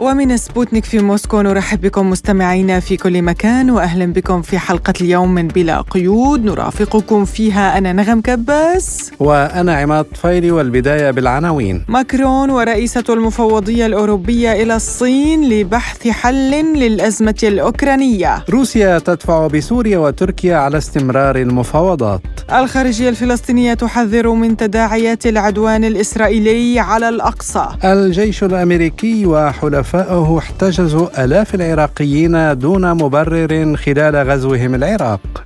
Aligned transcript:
ومن 0.00 0.36
سبوتنيك 0.36 0.84
في 0.84 0.98
موسكو 0.98 1.40
نرحب 1.40 1.80
بكم 1.80 2.10
مستمعينا 2.10 2.80
في 2.80 2.96
كل 2.96 3.22
مكان 3.22 3.70
وأهلا 3.70 4.06
بكم 4.12 4.42
في 4.42 4.58
حلقة 4.58 4.92
اليوم 5.00 5.34
من 5.34 5.48
بلا 5.48 5.80
قيود. 5.80 6.44
نرافقكم 6.44 7.24
فيها 7.24 7.78
أنا 7.78 7.92
نغم 7.92 8.20
كباس 8.20 9.10
وأنا 9.18 9.74
عماد 9.74 10.04
طفيلي 10.04 10.50
والبداية 10.50 11.10
بالعناوين. 11.10 11.84
ماكرون 11.88 12.50
ورئيسة 12.50 13.04
المفوضية 13.08 13.86
الأوروبية 13.86 14.52
إلى 14.62 14.76
الصين 14.76 15.48
لبحث 15.48 16.08
حل 16.08 16.50
للأزمة 16.74 17.38
الأوكرانية. 17.42 18.44
روسيا 18.50 18.98
تدفع 18.98 19.46
بسوريا 19.46 19.98
وتركيا 19.98 20.56
على 20.56 20.78
استمرار 20.78 21.36
المفاوضات. 21.36 22.22
الخارجية 22.52 23.08
الفلسطينية 23.08 23.74
تحذر 23.74 24.30
من 24.30 24.56
تداعيات 24.56 25.26
العدوان 25.26 25.84
الإسرائيلي 25.84 26.78
على 26.78 27.08
الأقصى. 27.08 27.68
الجيش 27.84 28.44
الأمريكي 28.44 29.26
وحلفاء 29.26 29.89
حلفائه 29.90 30.38
احتجزوا 30.38 31.24
آلاف 31.24 31.54
العراقيين 31.54 32.58
دون 32.58 32.92
مبرر 32.92 33.76
خلال 33.76 34.16
غزوهم 34.16 34.74
العراق. 34.74 35.44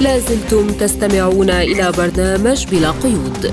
لازلتم 0.00 0.66
تستمعون 0.66 1.50
إلى 1.50 1.92
برنامج 1.98 2.66
بلا 2.70 2.90
قيود. 2.90 3.52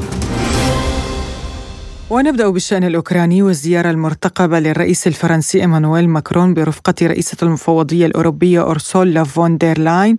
ونبدأ 2.09 2.49
بالشأن 2.49 2.83
الأوكراني 2.83 3.41
والزيارة 3.43 3.89
المرتقبة 3.89 4.59
للرئيس 4.59 5.07
الفرنسي 5.07 5.61
إيمانويل 5.61 6.09
ماكرون 6.09 6.53
برفقة 6.53 6.95
رئيسة 7.03 7.37
المفوضية 7.43 8.05
الأوروبية 8.05 8.61
أورسولا 8.61 9.23
فون 9.23 9.57
دير 9.57 9.79
لاين 9.79 10.17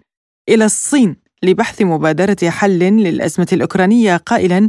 إلى 0.48 0.64
الصين 0.64 1.16
لبحث 1.42 1.82
مبادرة 1.82 2.50
حل 2.50 2.78
للأزمة 2.78 3.48
الأوكرانية 3.52 4.16
قائلا 4.16 4.68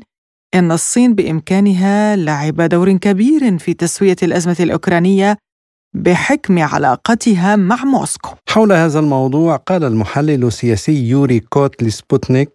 أن 0.55 0.71
الصين 0.71 1.15
بإمكانها 1.15 2.15
لعب 2.15 2.61
دور 2.61 2.91
كبير 2.91 3.57
في 3.57 3.73
تسوية 3.73 4.15
الأزمة 4.23 4.55
الأوكرانية 4.59 5.37
بحكم 5.93 6.59
علاقتها 6.59 7.55
مع 7.55 7.75
موسكو. 7.85 8.29
حول 8.49 8.71
هذا 8.71 8.99
الموضوع 8.99 9.55
قال 9.55 9.83
المحلل 9.83 10.43
السياسي 10.45 11.09
يوري 11.09 11.39
كوت 11.39 11.83
لسبوتنيك 11.83 12.49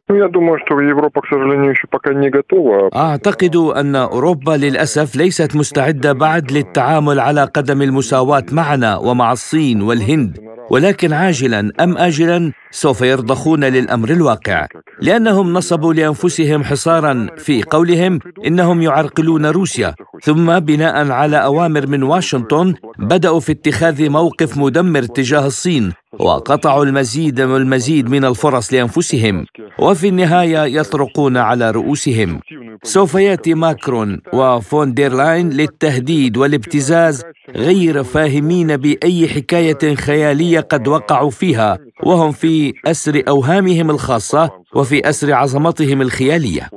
أعتقد 2.96 3.56
أن 3.56 3.96
أوروبا 3.96 4.52
للأسف 4.52 5.16
ليست 5.16 5.56
مستعدة 5.56 6.12
بعد 6.12 6.52
للتعامل 6.52 7.20
على 7.20 7.44
قدم 7.44 7.82
المساواة 7.82 8.44
معنا 8.52 8.96
ومع 8.96 9.32
الصين 9.32 9.82
والهند. 9.82 10.38
ولكن 10.70 11.12
عاجلا 11.12 11.70
أم 11.80 11.98
اجلا 11.98 12.52
سوف 12.70 13.00
يرضخون 13.00 13.64
للأمر 13.64 14.10
الواقع. 14.10 14.66
لأنهم 15.00 15.52
نصبوا 15.52 15.94
لأنفسهم 15.94 16.64
حصارا 16.64 17.26
في 17.38 17.62
قولهم 17.62 18.18
إنهم 18.46 18.82
يعرقلون 18.82 19.46
روسيا. 19.46 19.94
ثم 20.22 20.58
بناء 20.58 21.10
على 21.10 21.36
أوامر 21.44 21.86
من 21.86 22.02
واشنطن 22.02 22.74
بدأوا 22.98 23.40
في 23.40 23.52
اتخاذ 23.52 24.08
موقف 24.10 24.56
مدمر 24.56 25.02
تجاه 25.02 25.46
الصين. 25.46 25.92
وقطعوا 26.18 26.84
المزيد 26.84 27.40
والمزيد 27.40 28.08
من 28.08 28.24
الفرص 28.24 28.72
لأنفسهم 28.72 29.46
وفي 29.78 30.08
النهاية 30.08 30.80
يطرقون 30.80 31.36
على 31.36 31.70
رؤوسهم. 31.70 32.40
سوف 32.82 33.14
يأتي 33.14 33.54
ماكرون 33.54 34.20
وفون 34.32 34.94
دير 34.94 35.12
لاين 35.12 35.50
للتهديد 35.50 36.36
والابتزاز 36.36 37.22
غير 37.56 38.02
فاهمين 38.04 38.76
بأي 38.76 39.28
حكاية 39.28 39.94
خيالية 39.94 40.60
قد 40.60 40.88
وقعوا 40.88 41.30
فيها 41.30 41.78
وهم 42.02 42.32
في 42.32 42.72
أسر 42.86 43.22
أوهامهم 43.28 43.90
الخاصة 43.90 44.50
وفي 44.74 45.08
أسر 45.08 45.32
عظمتهم 45.32 46.02
الخيالية. 46.02 46.70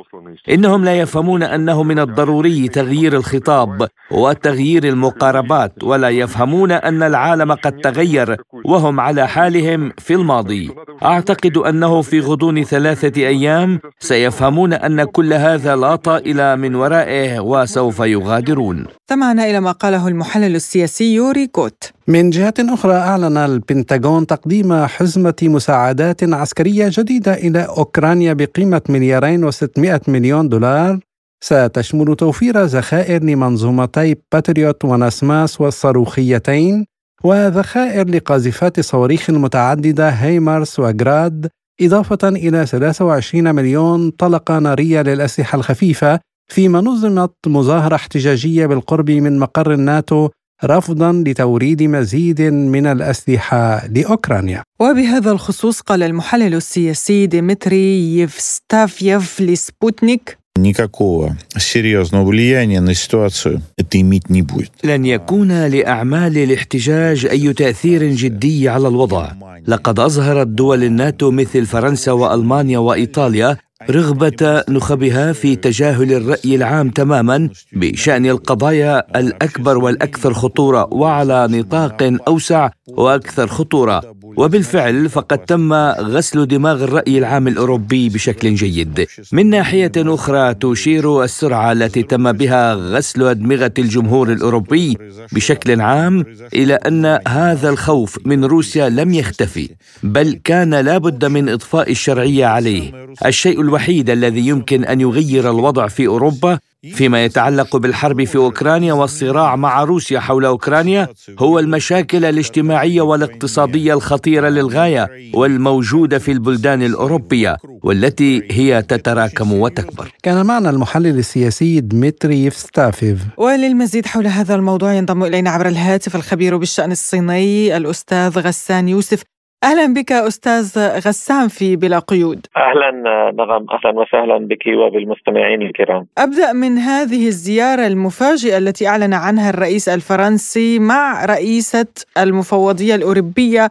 إنهم 0.49 0.85
لا 0.85 0.99
يفهمون 0.99 1.43
أنه 1.43 1.83
من 1.83 1.99
الضروري 1.99 2.67
تغيير 2.67 3.13
الخطاب 3.13 3.87
وتغيير 4.11 4.83
المقاربات 4.83 5.83
ولا 5.83 6.09
يفهمون 6.09 6.71
أن 6.71 7.03
العالم 7.03 7.51
قد 7.51 7.77
تغير 7.77 8.37
وهم 8.65 8.99
على 8.99 9.27
حالهم 9.27 9.91
في 9.97 10.13
الماضي. 10.13 10.71
أعتقد 11.03 11.57
أنه 11.57 12.01
في 12.01 12.19
غضون 12.19 12.63
ثلاثة 12.63 13.21
أيام 13.21 13.79
سيفهمون 13.99 14.73
أن 14.73 15.03
كل 15.03 15.33
هذا 15.33 15.75
لا 15.75 15.95
طائل 15.95 16.57
من 16.57 16.75
ورائه 16.75 17.39
وسوف 17.39 17.99
يغادرون. 17.99 18.85
استمعنا 19.03 19.49
إلى 19.49 19.59
ما 19.59 19.71
قاله 19.71 20.07
المحلل 20.07 20.55
السياسي 20.55 21.15
يوري 21.15 21.47
كوت. 21.47 21.96
من 22.09 22.29
جهة 22.29 22.53
أخرى 22.59 22.93
أعلن 22.93 23.37
البنتاغون 23.37 24.27
تقديم 24.27 24.85
حزمة 24.85 25.35
مساعدات 25.41 26.23
عسكرية 26.23 26.89
جديدة 26.91 27.33
إلى 27.33 27.59
أوكرانيا 27.59 28.33
بقيمة 28.33 28.81
مليارين 28.89 29.43
وستمائة 29.43 30.01
مليون 30.07 30.49
دولار. 30.49 30.99
ستشمل 31.43 32.15
توفير 32.15 32.63
ذخائر 32.63 33.23
لمنظومتي 33.23 34.15
باتريوت 34.31 34.85
ونسماس 34.85 35.61
والصاروخيتين 35.61 36.85
وذخائر 37.23 38.09
لقاذفات 38.09 38.79
الصواريخ 38.79 39.29
المتعددة 39.29 40.09
هيمارس 40.09 40.79
وجراد 40.79 41.47
إضافة 41.81 42.29
إلى 42.29 42.65
23 42.65 43.55
مليون 43.55 44.09
طلقة 44.09 44.59
نارية 44.59 45.01
للأسلحة 45.01 45.55
الخفيفة 45.55 46.19
فيما 46.51 46.81
نظمت 46.81 47.33
مظاهرة 47.47 47.95
احتجاجية 47.95 48.65
بالقرب 48.65 49.11
من 49.11 49.39
مقر 49.39 49.73
الناتو 49.73 50.29
رفضا 50.64 51.12
لتوريد 51.26 51.82
مزيد 51.82 52.42
من 52.42 52.86
الاسلحه 52.86 53.86
لاوكرانيا. 53.86 54.62
وبهذا 54.80 55.30
الخصوص 55.30 55.80
قال 55.80 56.02
المحلل 56.02 56.54
السياسي 56.54 57.26
ديمتري 57.26 58.18
يفستافيف 58.18 59.40
لسبوتنيك 59.40 60.38
никакого 60.58 61.36
серьезного 61.56 62.24
влияния 62.24 62.80
на 62.80 62.94
ситуацию 62.94 63.62
это 63.78 64.00
иметь 64.00 64.28
не 64.28 64.42
будет. 64.42 64.70
لن 64.84 65.04
يكون 65.04 65.66
لأعمال 65.66 66.38
الاحتجاج 66.38 67.26
أي 67.26 67.52
تأثير 67.52 68.04
جدي 68.04 68.68
على 68.68 68.88
الوضع. 68.88 69.32
لقد 69.66 70.00
أظهرت 70.00 70.46
دول 70.46 70.84
الناتو 70.84 71.30
مثل 71.30 71.66
فرنسا 71.66 72.12
وألمانيا 72.12 72.78
وإيطاليا 72.78 73.56
رغبة 73.89 74.63
نخبها 74.69 75.33
في 75.33 75.55
تجاهل 75.55 76.13
الرأي 76.13 76.55
العام 76.55 76.89
تماما 76.89 77.49
بشأن 77.73 78.25
القضايا 78.25 79.19
الأكبر 79.19 79.77
والأكثر 79.77 80.33
خطورة 80.33 80.87
وعلى 80.93 81.47
نطاق 81.51 82.17
أوسع 82.27 82.69
وأكثر 82.87 83.47
خطورة. 83.47 84.01
وبالفعل 84.23 85.09
فقد 85.09 85.37
تم 85.37 85.73
غسل 85.73 86.47
دماغ 86.47 86.83
الرأي 86.83 87.17
العام 87.17 87.47
الأوروبي 87.47 88.09
بشكل 88.09 88.55
جيد. 88.55 89.07
من 89.31 89.49
ناحية 89.49 89.91
أخرى 89.97 90.53
تشير 90.53 91.23
السرعة 91.23 91.71
التي 91.71 92.03
تم 92.03 92.31
بها 92.31 92.73
غسل 92.73 93.23
أدمغة 93.23 93.73
الجمهور 93.79 94.31
الأوروبي 94.31 94.97
بشكل 95.31 95.81
عام 95.81 96.25
إلى 96.53 96.73
أن 96.73 97.19
هذا 97.27 97.69
الخوف 97.69 98.19
من 98.25 98.45
روسيا 98.45 98.89
لم 98.89 99.13
يختفي 99.13 99.69
بل 100.03 100.39
كان 100.43 100.75
لابد 100.75 101.25
من 101.25 101.49
إضفاء 101.49 101.91
الشرعية 101.91 102.45
عليه. 102.45 102.91
الشيء 103.25 103.61
الوحيد 103.67 104.09
الذي 104.09 104.47
يمكن 104.47 104.83
أن 104.85 105.01
يغير 105.01 105.49
الوضع 105.51 105.87
في 105.87 106.07
أوروبا 106.07 106.59
فيما 106.93 107.25
يتعلق 107.25 107.77
بالحرب 107.77 108.23
في 108.23 108.35
أوكرانيا 108.35 108.93
والصراع 108.93 109.55
مع 109.55 109.83
روسيا 109.83 110.19
حول 110.19 110.45
أوكرانيا 110.45 111.07
هو 111.39 111.59
المشاكل 111.59 112.25
الاجتماعية 112.25 113.01
والاقتصادية 113.01 113.93
الخطيرة 113.93 114.49
للغاية 114.49 115.09
والموجودة 115.33 116.19
في 116.19 116.31
البلدان 116.31 116.83
الأوروبية 116.83 117.57
والتي 117.83 118.47
هي 118.51 118.81
تتراكم 118.81 119.53
وتكبر. 119.53 120.11
كان 120.23 120.45
معنا 120.45 120.69
المحلل 120.69 121.17
السياسي 121.19 121.79
دمتري 121.79 122.49
ستافيف. 122.49 123.19
وللمزيد 123.37 124.05
حول 124.05 124.27
هذا 124.27 124.55
الموضوع 124.55 124.93
ينضم 124.93 125.23
إلينا 125.23 125.49
عبر 125.49 125.67
الهاتف 125.67 126.15
الخبير 126.15 126.57
بالشأن 126.57 126.91
الصيني 126.91 127.77
الأستاذ 127.77 128.39
غسان 128.39 128.89
يوسف 128.89 129.23
أهلا 129.63 129.93
بك 129.93 130.11
أستاذ 130.11 130.79
غسان 130.79 131.47
في 131.47 131.75
بلا 131.75 131.99
قيود. 131.99 132.45
أهلا 132.57 132.91
نغم 133.31 133.65
أهلا 133.71 133.99
وسهلا 133.99 134.47
بك 134.47 134.67
وبالمستمعين 134.67 135.61
الكرام. 135.61 136.07
أبدأ 136.17 136.53
من 136.53 136.77
هذه 136.77 137.27
الزيارة 137.27 137.87
المفاجئة 137.87 138.57
التي 138.57 138.87
أعلن 138.87 139.13
عنها 139.13 139.49
الرئيس 139.49 139.89
الفرنسي 139.89 140.79
مع 140.79 141.25
رئيسة 141.25 141.87
المفوضية 142.17 142.95
الأوروبية 142.95 143.69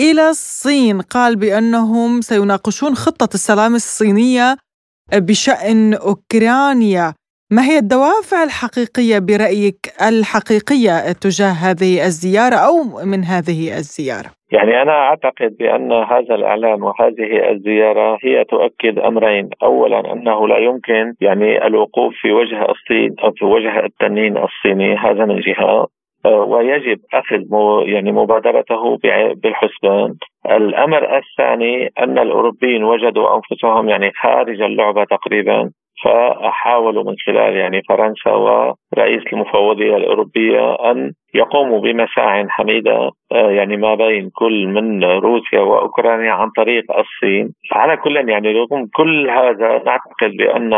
إلى 0.00 0.28
الصين. 0.28 1.00
قال 1.00 1.36
بأنهم 1.36 2.20
سيناقشون 2.20 2.94
خطة 2.94 3.34
السلام 3.34 3.74
الصينية 3.74 4.56
بشأن 5.12 5.94
أوكرانيا. 5.94 7.14
ما 7.52 7.62
هي 7.64 7.78
الدوافع 7.78 8.42
الحقيقية 8.42 9.18
برأيك 9.18 9.92
الحقيقية 10.02 11.12
تجاه 11.12 11.52
هذه 11.52 12.06
الزيارة 12.06 12.56
أو 12.56 13.04
من 13.04 13.24
هذه 13.24 13.78
الزيارة؟ 13.78 14.35
يعني 14.52 14.82
أنا 14.82 14.92
أعتقد 14.92 15.56
بأن 15.58 15.92
هذا 15.92 16.34
الإعلان 16.34 16.82
وهذه 16.82 17.50
الزيارة 17.50 18.18
هي 18.22 18.44
تؤكد 18.44 18.98
أمرين. 18.98 19.50
أولا 19.62 20.12
أنه 20.12 20.48
لا 20.48 20.58
يمكن 20.58 21.14
يعني 21.20 21.66
الوقوف 21.66 22.14
في 22.22 22.32
وجه 22.32 22.62
الصين 22.62 23.14
أو 23.24 23.32
في 23.32 23.44
وجه 23.44 23.84
التنين 23.84 24.36
الصيني 24.36 24.96
هذا 24.96 25.24
من 25.24 25.40
جهة. 25.40 25.86
آه، 26.26 26.40
ويجب 26.40 26.98
أخذ 27.14 27.42
يعني 27.86 28.12
مبادرته 28.12 28.98
بالحسبان. 29.42 30.14
الأمر 30.50 31.16
الثاني 31.16 31.90
أن 31.98 32.18
الأوروبيين 32.18 32.84
وجدوا 32.84 33.36
أنفسهم 33.36 33.88
يعني 33.88 34.12
خارج 34.22 34.60
اللعبة 34.62 35.04
تقريبا. 35.04 35.70
فحاولوا 36.04 37.04
من 37.04 37.14
خلال 37.26 37.56
يعني 37.56 37.82
فرنسا 37.88 38.30
ورئيس 38.30 39.22
المفوضية 39.32 39.96
الأوروبية 39.96 40.74
أن 40.90 41.12
يقوموا 41.34 41.80
بمساع 41.80 42.46
حميدة 42.48 43.10
آه، 43.32 43.50
يعني 43.50 43.76
ما 43.76 43.94
بين 43.94 44.30
كل 44.34 44.66
من 44.66 45.04
روسيا 45.04 45.60
وأوكرانيا 45.60 46.32
عن 46.32 46.50
طريق 46.56 46.84
الصين، 46.98 47.52
على 47.72 47.96
كل 47.96 48.28
يعني 48.28 48.52
رغم 48.52 48.86
كل 48.94 49.30
هذا. 49.30 49.82
نعتقد 49.86 50.30
بأن 50.38 50.72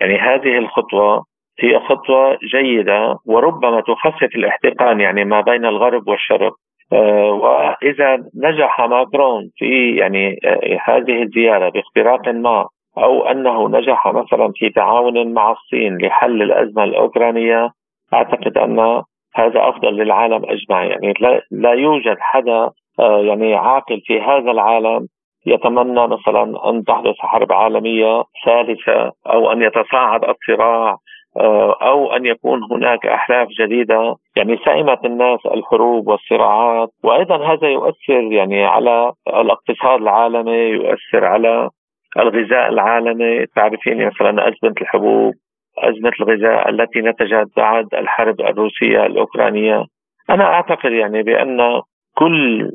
يعني 0.00 0.18
هذه 0.18 0.58
الخطوة 0.58 1.24
هي 1.60 1.80
خطوة 1.80 2.38
جيدة 2.52 3.16
وربما 3.26 3.80
تخفف 3.80 4.36
الاحتقان 4.36 5.00
يعني 5.00 5.24
ما 5.24 5.40
بين 5.40 5.64
الغرب 5.64 6.08
والشرق. 6.08 6.52
آه، 6.92 7.32
وإذا 7.32 8.16
نجح 8.36 8.80
ماكرون 8.80 9.50
في 9.56 9.96
يعني 9.96 10.38
آه، 10.44 10.78
هذه 10.84 11.22
الزيارة 11.22 11.68
باختراق 11.68 12.28
ما 12.28 12.66
أو 13.04 13.26
أنه 13.26 13.68
نجح 13.68 14.06
مثلا 14.06 14.52
في 14.54 14.70
تعاون 14.70 15.32
مع 15.32 15.50
الصين 15.52 15.98
لحل 15.98 16.42
الأزمة 16.42 16.84
الأوكرانية 16.84 17.70
أعتقد 18.14 18.58
أن 18.58 19.02
هذا 19.34 19.68
أفضل 19.68 19.96
للعالم 19.96 20.42
أجمع 20.44 20.84
يعني 20.84 21.14
لا 21.50 21.72
يوجد 21.72 22.16
حدا 22.20 22.70
آه، 23.00 23.20
يعني 23.20 23.54
عاقل 23.54 24.00
في 24.06 24.20
هذا 24.20 24.50
العالم 24.50 25.06
يتمنى 25.46 26.06
مثلا 26.06 26.70
أن 26.70 26.84
تحدث 26.84 27.14
حرب 27.18 27.52
عالمية 27.52 28.22
ثالثة 28.46 29.12
أو 29.26 29.52
أن 29.52 29.62
يتصاعد 29.62 30.24
الصراع 30.24 30.96
آه، 31.40 31.76
أو 31.82 32.12
أن 32.12 32.26
يكون 32.26 32.60
هناك 32.72 33.06
احلاف 33.06 33.48
جديدة. 33.60 34.16
يعني 34.36 34.56
سئمت 34.64 35.04
الناس 35.04 35.46
الحروب 35.46 36.08
والصراعات. 36.08 36.88
وأيضا 37.04 37.52
هذا 37.52 37.68
يؤثر 37.68 38.32
يعني 38.32 38.64
على 38.64 39.12
الاقتصاد 39.28 40.00
العالمي 40.00 40.58
يؤثر 40.58 41.24
على 41.24 41.70
الغذاء 42.18 42.68
العالمي 42.68 43.46
تعرفين 43.46 44.06
مثلا 44.06 44.48
أزمة 44.48 44.74
الحبوب 44.80 45.34
أزمة 45.78 46.12
الغذاء 46.20 46.70
التي 46.70 47.00
نتجت 47.00 47.48
بعد 47.56 47.86
الحرب 47.94 48.40
الروسية 48.40 49.06
الأوكرانية 49.06 49.84
أنا 50.30 50.44
أعتقد 50.44 50.92
يعني 50.92 51.22
بأن 51.22 51.80
كل 52.14 52.70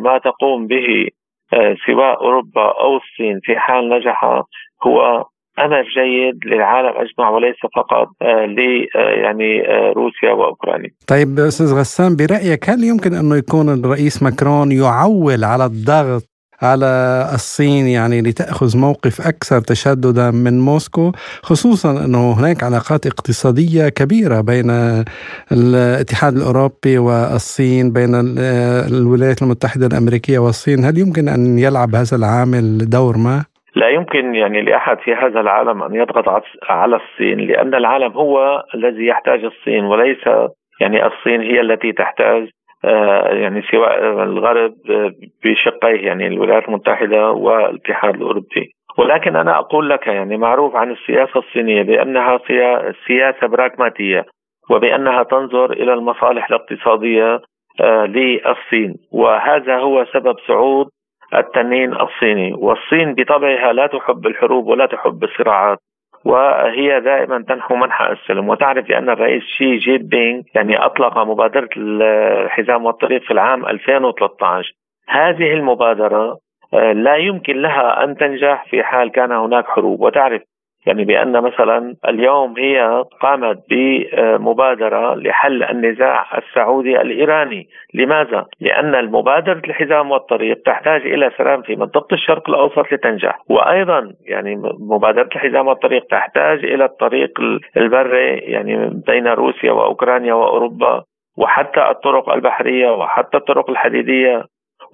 ما 0.00 0.18
تقوم 0.18 0.66
به 0.66 1.08
آه، 1.54 1.76
سواء 1.86 2.20
أوروبا 2.20 2.62
أو 2.80 2.96
الصين 2.96 3.40
في 3.42 3.58
حال 3.58 3.88
نجح 3.88 4.24
هو 4.86 5.24
امل 5.58 5.84
جيد 5.94 6.54
للعالم 6.54 6.92
أجمع 6.96 7.30
وليس 7.30 7.56
فقط 7.76 8.08
آه، 8.22 8.46
ل 8.46 8.88
آه، 8.96 9.10
يعني 9.10 9.68
آه، 9.68 9.92
روسيا 9.92 10.32
وأوكرانيا. 10.32 10.90
طيب 11.08 11.38
أستاذ 11.38 11.74
غسان 11.80 12.16
برأيك 12.16 12.70
هل 12.70 12.84
يمكن 12.84 13.14
انه 13.14 13.36
يكون 13.36 13.68
الرئيس 13.68 14.22
ماكرون 14.22 14.72
يعول 14.72 15.44
على 15.44 15.64
الضغط 15.64 16.22
على 16.62 16.90
الصين 17.34 17.86
يعني 17.86 18.20
لتأخذ 18.20 18.78
موقف 18.78 19.28
أكثر 19.32 19.60
تشددا 19.60 20.30
من 20.30 20.60
موسكو 20.60 21.12
خصوصا 21.42 21.90
أنه 22.04 22.32
هناك 22.38 22.62
علاقات 22.62 23.06
اقتصادية 23.06 23.88
كبيرة 23.88 24.40
بين 24.40 24.70
الاتحاد 25.52 26.34
الأوروبي 26.36 26.98
والصين 26.98 27.92
بين 27.92 28.12
الولايات 28.92 29.42
المتحدة 29.42 29.86
الأمريكية 29.86 30.38
والصين 30.38 30.84
هل 30.84 30.98
يمكن 30.98 31.28
أن 31.28 31.58
يلعب 31.58 31.94
هذا 31.94 32.16
العامل 32.16 32.90
دور 32.90 33.16
ما؟ 33.16 33.44
لا 33.76 33.88
يمكن 33.88 34.34
يعني 34.34 34.62
لأحد 34.62 34.98
في 34.98 35.14
هذا 35.14 35.40
العالم 35.40 35.82
أن 35.82 35.94
يضغط 35.94 36.42
على 36.68 36.96
الصين 36.96 37.38
لأن 37.38 37.74
العالم 37.74 38.12
هو 38.12 38.64
الذي 38.74 39.06
يحتاج 39.06 39.44
الصين 39.44 39.84
وليس 39.84 40.26
يعني 40.80 41.06
الصين 41.06 41.40
هي 41.40 41.60
التي 41.60 41.92
تحتاج 41.92 42.48
يعني 42.84 43.62
سواء 43.62 44.22
الغرب 44.22 44.74
بشقيه 45.44 46.06
يعني 46.06 46.26
الولايات 46.26 46.68
المتحدة 46.68 47.30
والاتحاد 47.30 48.14
الأوروبي. 48.14 48.74
ولكن 48.98 49.36
أنا 49.36 49.58
أقول 49.58 49.90
لك 49.90 50.06
يعني 50.06 50.36
معروف 50.36 50.76
عن 50.76 50.90
السياسة 50.90 51.40
الصينية 51.40 51.82
بأنها 51.82 52.40
سياسة 53.06 53.46
براغماتية 53.46 54.24
وبأنها 54.70 55.22
تنظر 55.22 55.72
إلى 55.72 55.92
المصالح 55.92 56.50
الاقتصادية 56.50 57.40
آه، 57.80 58.04
للصين. 58.04 58.94
وهذا 59.12 59.78
هو 59.78 60.04
سبب 60.12 60.36
صعود 60.48 60.86
التنين 61.34 61.92
الصيني. 61.92 62.52
والصين 62.54 63.14
بطبعها 63.14 63.72
لا 63.72 63.86
تحب 63.86 64.26
الحروب 64.26 64.66
ولا 64.66 64.86
تحب 64.86 65.24
الصراعات. 65.24 65.78
وهي 66.24 67.00
دائما 67.00 67.44
تنحو 67.48 67.76
منحى 67.76 68.12
السلم. 68.12 68.48
وتعرف 68.48 68.88
بأن 68.88 69.10
الرئيس 69.10 69.42
شي 69.42 69.76
جي 69.76 69.98
بينغ 69.98 70.42
يعني 70.54 70.76
أطلق 70.76 71.18
مبادرة 71.18 71.68
الحزام 71.76 72.84
والطريق 72.84 73.22
في 73.22 73.30
العام 73.30 73.66
2013 73.66 74.72
هذه 75.08 75.52
المبادرة 75.52 76.38
آه، 76.74 76.92
لا 76.92 77.16
يمكن 77.16 77.62
لها 77.62 78.04
أن 78.04 78.16
تنجح 78.16 78.64
في 78.70 78.82
حال 78.82 79.10
كان 79.10 79.32
هناك 79.32 79.66
حروب. 79.66 80.00
وتعرف 80.00 80.42
يعني 80.88 81.04
بأن 81.04 81.40
مثلا 81.42 81.94
اليوم 82.08 82.54
هي 82.58 83.04
قامت 83.20 83.58
بمبادرة 83.70 85.14
لحل 85.14 85.62
النزاع 85.62 86.38
السعودي 86.38 87.00
الإيراني. 87.00 87.68
لماذا؟ 87.94 88.46
لأن 88.60 88.94
المبادرة 88.94 89.60
الحزام 89.64 90.10
والطريق 90.10 90.62
تحتاج 90.66 91.00
إلى 91.06 91.30
سلام 91.38 91.62
في 91.62 91.76
منطقة 91.76 92.14
الشرق 92.14 92.50
الأوسط 92.50 92.92
لتنجح. 92.92 93.38
وأيضا 93.50 94.12
يعني 94.26 94.56
مبادرة 94.80 95.28
الحزام 95.36 95.66
والطريق 95.68 96.06
تحتاج 96.06 96.64
إلى 96.64 96.84
الطريق 96.84 97.40
البري 97.76 98.38
يعني 98.38 98.90
بين 99.06 99.28
روسيا 99.28 99.72
وأوكرانيا 99.72 100.34
وأوروبا 100.34 101.02
وحتى 101.38 101.90
الطرق 101.90 102.30
البحرية 102.30 102.90
وحتى 102.90 103.36
الطرق 103.36 103.70
الحديدية 103.70 104.44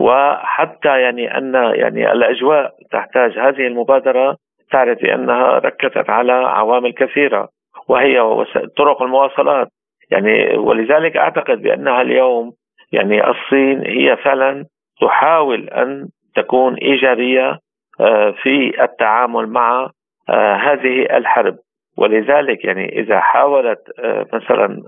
وحتى 0.00 1.00
يعني 1.00 1.38
أن 1.38 1.54
يعني 1.54 2.12
الأجواء 2.12 2.70
تحتاج. 2.92 3.38
هذه 3.38 3.66
المبادرة 3.66 4.36
تعرف 4.74 5.02
بأنها 5.02 5.58
ركزت 5.58 6.10
على 6.10 6.32
عوامل 6.32 6.92
كثيرة 6.92 7.48
وهي 7.88 8.44
طرق 8.76 9.02
المواصلات. 9.02 9.68
يعني 10.10 10.56
ولذلك 10.56 11.16
أعتقد 11.16 11.62
بأنها 11.62 12.02
اليوم 12.02 12.52
يعني 12.92 13.30
الصين 13.30 13.86
هي 13.86 14.16
فعلا 14.16 14.64
تحاول 15.00 15.68
أن 15.68 16.08
تكون 16.36 16.74
إيجابية 16.74 17.58
آه، 18.00 18.30
في 18.42 18.82
التعامل 18.84 19.46
مع 19.46 19.90
آه، 20.28 20.54
هذه 20.54 21.16
الحرب. 21.16 21.56
ولذلك 21.98 22.64
يعني 22.64 23.00
إذا 23.00 23.20
حاولت 23.20 23.80
آه، 23.98 24.26
مثلا 24.32 24.82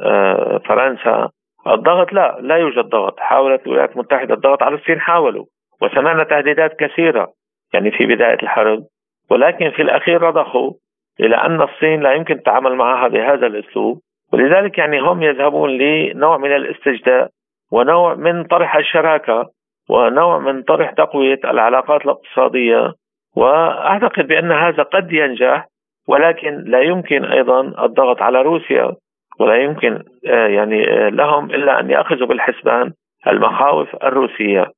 فرنسا 0.68 1.30
الضغط 1.66 2.12
لا 2.12 2.38
لا 2.40 2.56
يوجد 2.56 2.84
ضغط. 2.84 3.20
حاولت 3.20 3.66
الولايات 3.66 3.92
المتحدة 3.92 4.34
الضغط 4.34 4.62
على 4.62 4.74
الصين 4.74 5.00
حاولوا. 5.00 5.44
وسمعنا 5.82 6.24
تهديدات 6.24 6.76
كثيرة 6.78 7.32
يعني 7.74 7.90
في 7.90 8.06
بداية 8.06 8.38
الحرب. 8.42 8.86
ولكن 9.30 9.70
في 9.70 9.82
الأخير 9.82 10.22
رضخوا 10.22 10.72
إلى 11.20 11.36
أن 11.36 11.62
الصين 11.62 12.00
لا 12.00 12.12
يمكن 12.12 12.34
التعامل 12.34 12.74
معها 12.74 13.08
بهذا 13.08 13.46
الأسلوب. 13.46 14.00
ولذلك 14.32 14.78
يعني 14.78 15.00
هم 15.00 15.22
يذهبون 15.22 15.70
لنوع 15.70 16.36
من 16.36 16.56
الاستجداء 16.56 17.28
ونوع 17.72 18.14
من 18.14 18.44
طرح 18.44 18.76
الشراكة 18.76 19.50
ونوع 19.90 20.38
من 20.38 20.62
طرح 20.62 20.90
تقوية 20.90 21.40
العلاقات 21.44 22.04
الاقتصادية. 22.04 22.92
وأعتقد 23.36 24.26
بأن 24.26 24.52
هذا 24.52 24.82
قد 24.82 25.12
ينجح 25.12 25.66
ولكن 26.08 26.64
لا 26.66 26.80
يمكن 26.80 27.24
أيضا 27.24 27.60
الضغط 27.60 28.22
على 28.22 28.42
روسيا 28.42 28.92
ولا 29.40 29.56
يمكن 29.56 30.02
آه، 30.26 30.46
يعني 30.46 30.90
آه، 30.90 31.08
لهم 31.08 31.50
إلا 31.50 31.80
أن 31.80 31.90
يأخذوا 31.90 32.26
بالحسبان 32.26 32.92
المخاوف 33.26 33.96
الروسية. 34.04 34.72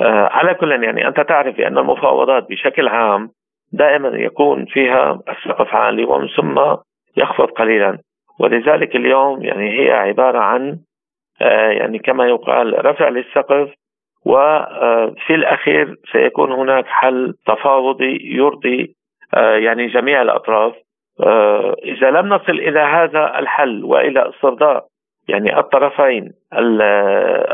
آه، 0.00 0.28
على 0.32 0.54
كل 0.54 0.84
يعني 0.84 1.08
أنت 1.08 1.20
تعرف 1.20 1.56
بأن 1.56 1.78
المفاوضات 1.78 2.48
بشكل 2.48 2.88
عام 2.88 3.30
دائما 3.74 4.08
يكون 4.08 4.64
فيها 4.64 5.20
السقف 5.28 5.74
عالي 5.74 6.04
ومن 6.04 6.28
ثم 6.28 6.76
يخفض 7.16 7.50
قليلا. 7.50 7.98
ولذلك 8.40 8.96
اليوم 8.96 9.42
يعني 9.42 9.80
هي 9.80 9.92
عبارة 9.92 10.38
عن 10.38 10.78
آه، 11.42 11.68
يعني 11.68 11.98
كما 11.98 12.26
يقال 12.26 12.86
رفع 12.86 13.08
للسقف 13.08 13.74
وفي 14.26 15.34
الأخير 15.34 15.96
سيكون 16.12 16.52
هناك 16.52 16.86
حل 16.86 17.34
تفاوضي 17.46 18.18
يرضي 18.22 18.94
آه، 19.34 19.56
يعني 19.56 19.86
جميع 19.86 20.22
الأطراف. 20.22 20.74
آه، 21.20 21.76
إذا 21.84 22.10
لم 22.10 22.28
نصل 22.28 22.52
إلى 22.52 22.80
هذا 22.80 23.38
الحل 23.38 23.84
وإلى 23.84 24.28
استرضاء 24.28 24.86
يعني 25.28 25.58
الطرفين 25.58 26.32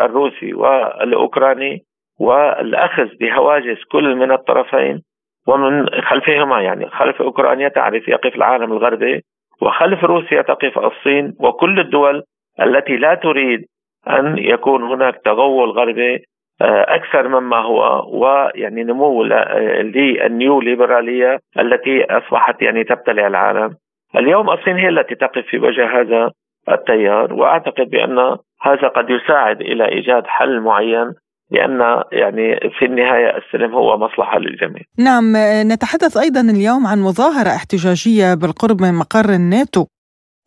الروسي 0.05 0.55
والأوكراني 0.55 1.85
والأخذ 2.21 3.09
بهواجس 3.21 3.85
كل 3.85 4.15
من 4.17 4.33
الطرفين 4.33 5.03
ومن 5.47 5.91
خلفهما 5.91 6.61
يعني 6.63 6.89
خلف 6.89 7.23
أوكرانيا 7.23 7.69
تعرف 7.69 8.09
يقف 8.09 8.37
العالم 8.37 8.73
الغربي 8.73 9.25
وخلف 9.63 10.05
روسيا 10.05 10.43
تقف 10.43 10.79
الصين 10.79 11.35
وكل 11.41 11.81
الدول 11.81 12.23
التي 12.61 12.97
لا 12.97 13.15
تريد 13.15 13.65
أن 14.09 14.39
يكون 14.39 14.83
هناك 14.83 15.21
تغول 15.25 15.71
غربي 15.71 16.25
أكثر 16.63 17.29
مما 17.29 17.57
هو 17.57 18.07
ويعني 18.23 18.85
نمو 18.85 19.25
للنيو 19.25 20.61
ليبراليه 20.61 21.39
التي 21.59 22.05
أصبحت 22.05 22.63
يعني 22.63 22.85
تبتلع 22.85 23.27
العالم. 23.27 23.75
اليوم 24.17 24.51
الصين 24.51 24.77
هي 24.77 24.89
التي 24.89 25.15
تقف 25.15 25.47
في 25.47 25.59
وجه 25.59 26.01
هذا 26.01 26.31
التيار 26.69 27.35
وأعتقد 27.35 27.91
بأن 27.91 28.37
هذا 28.63 28.89
قد 28.89 29.11
يساعد 29.11 29.61
إلى 29.61 29.89
إيجاد 29.89 30.27
حل 30.27 30.61
معين 30.61 31.13
لأن 31.51 32.03
يعني 32.13 32.61
في 32.79 32.85
النهاية 32.85 33.37
السلم 33.39 33.75
هو 33.75 33.99
مصلحة 33.99 34.39
للجميع. 34.39 34.83
نعم 34.99 35.33
نتحدث 35.73 36.17
أيضا 36.17 36.41
اليوم 36.41 36.87
عن 36.87 37.01
مظاهرة 37.01 37.49
احتجاجية 37.49 38.35
بالقرب 38.35 38.83
من 38.83 38.95
مقر 38.95 39.31
الناتو 39.31 39.87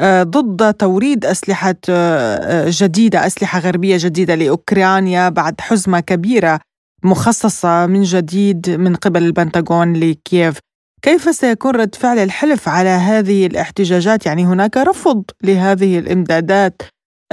آه، 0.02 0.24
ضد 0.24 0.74
توريد 0.74 1.26
أسلحة 1.26 1.76
آه، 1.90 2.66
جديدة 2.68 3.26
أسلحة 3.26 3.60
غربية 3.60 3.98
جديدة 4.00 4.36
لأوكرانيا 4.36 5.30
بعد 5.30 5.62
حزمة 5.62 6.00
كبيرة 6.00 6.60
مخصصة 7.04 7.88
من 7.88 8.02
جديد 8.02 8.70
من 8.70 8.96
قبل 8.96 9.24
البنتاغون 9.24 9.94
لكييف. 9.94 10.60
كيف 11.02 11.22
سيكون 11.22 11.76
رد 11.76 11.96
فعل 11.96 12.20
الحلف 12.20 12.68
على 12.68 12.90
هذه 12.90 13.48
الاحتجاجات؟ 13.48 14.26
يعني 14.26 14.46
هناك 14.46 14.78
رفض 14.78 15.24
لهذه 15.44 16.00
الإمدادات. 16.00 16.82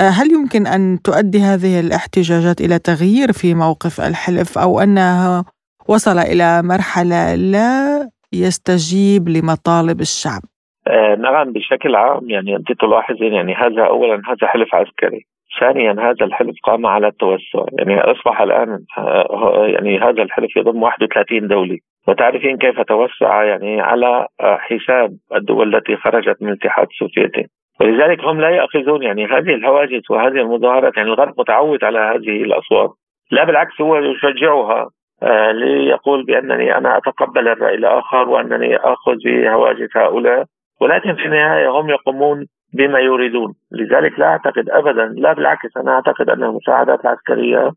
هل 0.09 0.33
يمكن 0.33 0.67
أن 0.67 0.99
تؤدي 1.05 1.39
هذه 1.39 1.81
الاحتجاجات 1.81 2.61
إلى 2.61 2.79
تغيير 2.79 3.33
في 3.33 3.55
موقف 3.55 4.01
الحلف 4.01 4.59
أو 4.59 4.81
أنها 4.81 5.45
وصل 5.89 6.19
إلى 6.19 6.63
مرحلة 6.63 7.35
لا 7.35 8.09
يستجيب 8.33 9.29
لمطالب 9.29 10.01
الشعب؟ 10.01 10.43
آه 10.89 11.15
نعم 11.15 11.53
بشكل 11.53 11.97
عام 11.97 12.31
يعني 12.31 12.57
أنت 12.57 12.73
تلاحظين 12.73 13.33
يعني 13.33 13.55
هذا 13.55 13.87
اولا 13.87 14.15
هذا 14.15 14.47
حلف 14.47 14.75
عسكري. 14.75 15.27
ثانيا 15.61 15.93
هذا 15.93 16.25
الحلف 16.27 16.57
قام 16.63 16.87
على 16.87 17.07
التوسع. 17.07 17.65
يعني 17.79 18.01
أصبح 18.01 18.41
الآن 18.41 18.85
آه 18.99 19.67
يعني 19.69 19.99
هذا 19.99 20.23
الحلف 20.23 20.57
يضم 20.57 20.83
31 20.83 21.49
دولة. 21.49 21.79
وتعرفين 22.09 22.57
كيف 22.57 22.81
توسع 22.81 23.45
يعني 23.45 23.81
على 23.81 24.27
آه، 24.41 24.59
حساب 24.61 25.17
الدول 25.35 25.75
التي 25.75 25.97
خرجت 25.97 26.43
من 26.43 26.49
الاتحاد 26.49 26.87
السوفيتي. 26.91 27.47
ولذلك 27.81 28.25
هم 28.25 28.41
لا 28.41 28.51
يأخذون 28.51 29.03
يعني 29.03 29.27
هذه 29.27 29.55
الهواجس 29.55 30.11
وهذه 30.11 30.41
المظاهرات 30.41 30.97
يعني 30.97 31.09
الغرب 31.09 31.41
متعود 31.41 31.85
على 31.85 31.99
هذه 31.99 32.43
الأصوات. 32.43 32.91
لا 33.31 33.45
بالعكس 33.45 33.81
هو 33.81 33.97
يشجعها. 33.97 34.91
آه 35.23 35.53
ليقول 35.53 36.25
بأنني 36.25 36.77
أنا 36.77 36.97
أتقبل 36.97 37.49
الرأي 37.49 37.75
الآخر 37.75 38.29
وأنني 38.29 38.77
آخذ 38.77 39.17
بهواجس 39.25 39.97
هؤلاء. 39.97 40.45
ولكن 40.81 41.15
في 41.15 41.25
النهاية 41.25 41.69
هم 41.69 41.91
يقومون 41.91 42.47
بما 42.75 42.99
يريدون. 42.99 43.55
لذلك 43.73 44.19
لا 44.19 44.27
أعتقد 44.27 44.71
ابدا 44.71 45.05
لا 45.17 45.33
بالعكس 45.33 45.77
أنا 45.77 45.93
أعتقد 45.93 46.31
أن 46.31 46.43
المساعدات 46.45 47.05
العسكرية 47.05 47.71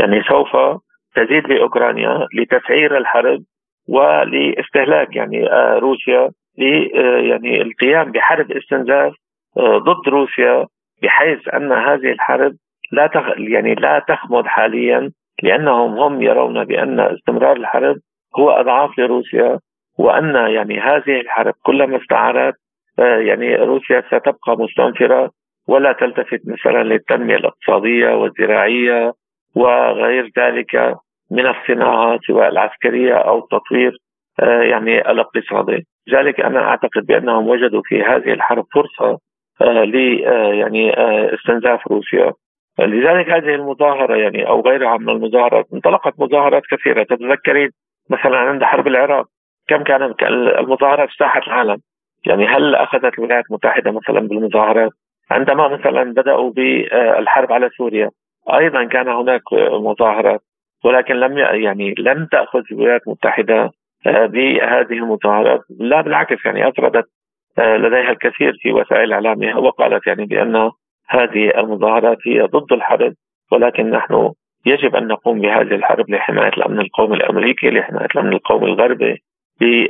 يعني 0.00 0.22
سوف 0.22 0.80
تزيد 1.14 1.46
لاوكرانيا 1.46 2.26
لتسعير 2.34 2.96
الحرب 2.96 3.42
ولإستهلاك 3.88 5.16
يعني 5.16 5.52
آه، 5.52 5.78
روسيا 5.78 6.30
ل 6.58 6.64
آه، 6.98 7.18
يعني 7.18 7.62
القيام 7.62 8.12
بحرب 8.12 8.52
استنزاف 8.52 9.12
ضد 9.60 10.08
روسيا 10.08 10.66
بحيث 11.02 11.48
أن 11.54 11.72
هذه 11.72 12.12
الحرب 12.12 12.54
لا 12.92 13.06
تخ... 13.06 13.24
يعني 13.38 13.74
لا 13.74 13.98
تخمد 14.08 14.46
حاليا 14.46 15.10
لأنهم 15.42 15.98
هم 15.98 16.22
يرون 16.22 16.64
بأن 16.64 17.00
استمرار 17.00 17.56
الحرب 17.56 17.96
هو 18.38 18.50
أضعاف 18.50 18.98
لروسيا 18.98 19.58
وأن 19.98 20.34
يعني 20.34 20.80
هذه 20.80 21.20
الحرب 21.20 21.54
كلما 21.62 21.96
استعارت 21.96 22.54
آه، 22.98 23.18
يعني 23.18 23.56
روسيا 23.56 24.00
ستبقى 24.00 24.56
مستنفرة 24.58 25.30
ولا 25.68 25.92
تلتفت 25.92 26.40
مثلا 26.46 26.82
للتنمية 26.82 27.36
الاقتصادية 27.36 28.14
والزراعية 28.14 29.12
وغير 29.54 30.30
ذلك 30.38 30.96
من 31.30 31.46
الصناعات 31.46 32.20
سواء 32.26 32.48
العسكرية 32.48 33.14
أو 33.14 33.38
التطوير 33.38 33.96
آه، 34.40 34.62
يعني 34.62 35.10
الاقتصادي، 35.10 35.86
لذلك 36.08 36.40
أنا 36.40 36.60
أعتقد 36.68 37.06
بأنهم 37.06 37.48
وجدوا 37.48 37.82
في 37.84 38.02
هذه 38.02 38.32
الحرب 38.32 38.64
فرصة 38.74 39.18
ل 39.60 39.94
يعني 40.54 40.94
استنزاف 41.34 41.86
روسيا. 41.86 42.32
لذلك 42.78 43.30
هذه 43.30 43.54
المظاهرة 43.54 44.16
يعني 44.16 44.48
أو 44.48 44.60
غيرها 44.60 44.96
من 44.96 45.08
المظاهرات 45.08 45.66
انطلقت 45.74 46.14
مظاهرات 46.18 46.62
كثيرة. 46.70 47.02
تتذكرين 47.02 47.70
مثلا 48.10 48.38
عند 48.38 48.64
حرب 48.64 48.86
العراق 48.86 49.26
كم 49.68 49.82
كانت 49.82 50.22
المظاهرات 50.58 51.08
اجتاحت 51.08 51.42
العالم؟ 51.46 51.78
يعني 52.26 52.46
هل 52.46 52.74
أخذت 52.74 53.18
الولايات 53.18 53.44
المتحدة 53.50 53.90
مثلا 53.90 54.20
بالمظاهرات؟ 54.20 54.92
عندما 55.30 55.68
مثلا 55.68 56.02
بدأوا 56.12 56.50
بالحرب 56.50 57.52
على 57.52 57.70
سوريا 57.76 58.10
أيضا 58.54 58.84
كان 58.84 59.08
هناك 59.08 59.42
مظاهرات 59.72 60.40
ولكن 60.84 61.14
لم 61.14 61.38
يعني 61.38 61.94
لم 61.98 62.26
تأخذ 62.32 62.62
الولايات 62.72 63.00
المتحدة 63.06 63.70
آه، 64.06 64.26
بهذه 64.26 64.92
المظاهرات. 64.92 65.60
لا 65.78 66.00
بالعكس 66.00 66.44
يعني 66.44 66.68
افردت 66.68 66.96
آه، 66.96 67.17
لديها 67.58 68.10
الكثير 68.10 68.56
في 68.62 68.72
وسائل 68.72 69.12
إعلامها 69.12 69.56
وقالت 69.56 70.06
يعني 70.06 70.26
بأن 70.26 70.70
هذه 71.08 71.50
المظاهرات 71.58 72.18
هي 72.26 72.40
ضد 72.42 72.72
الحرب 72.72 73.14
ولكن 73.52 73.90
نحن 73.90 74.32
يجب 74.66 74.96
أن 74.96 75.06
نقوم 75.06 75.40
بهذه 75.40 75.74
الحرب 75.74 76.10
لحماية 76.10 76.48
الأمن 76.48 76.80
القومي 76.80 77.16
الأمريكي، 77.16 77.70
لحماية 77.70 78.08
الأمن 78.14 78.32
القومي 78.32 78.66
الغربي، 78.66 79.22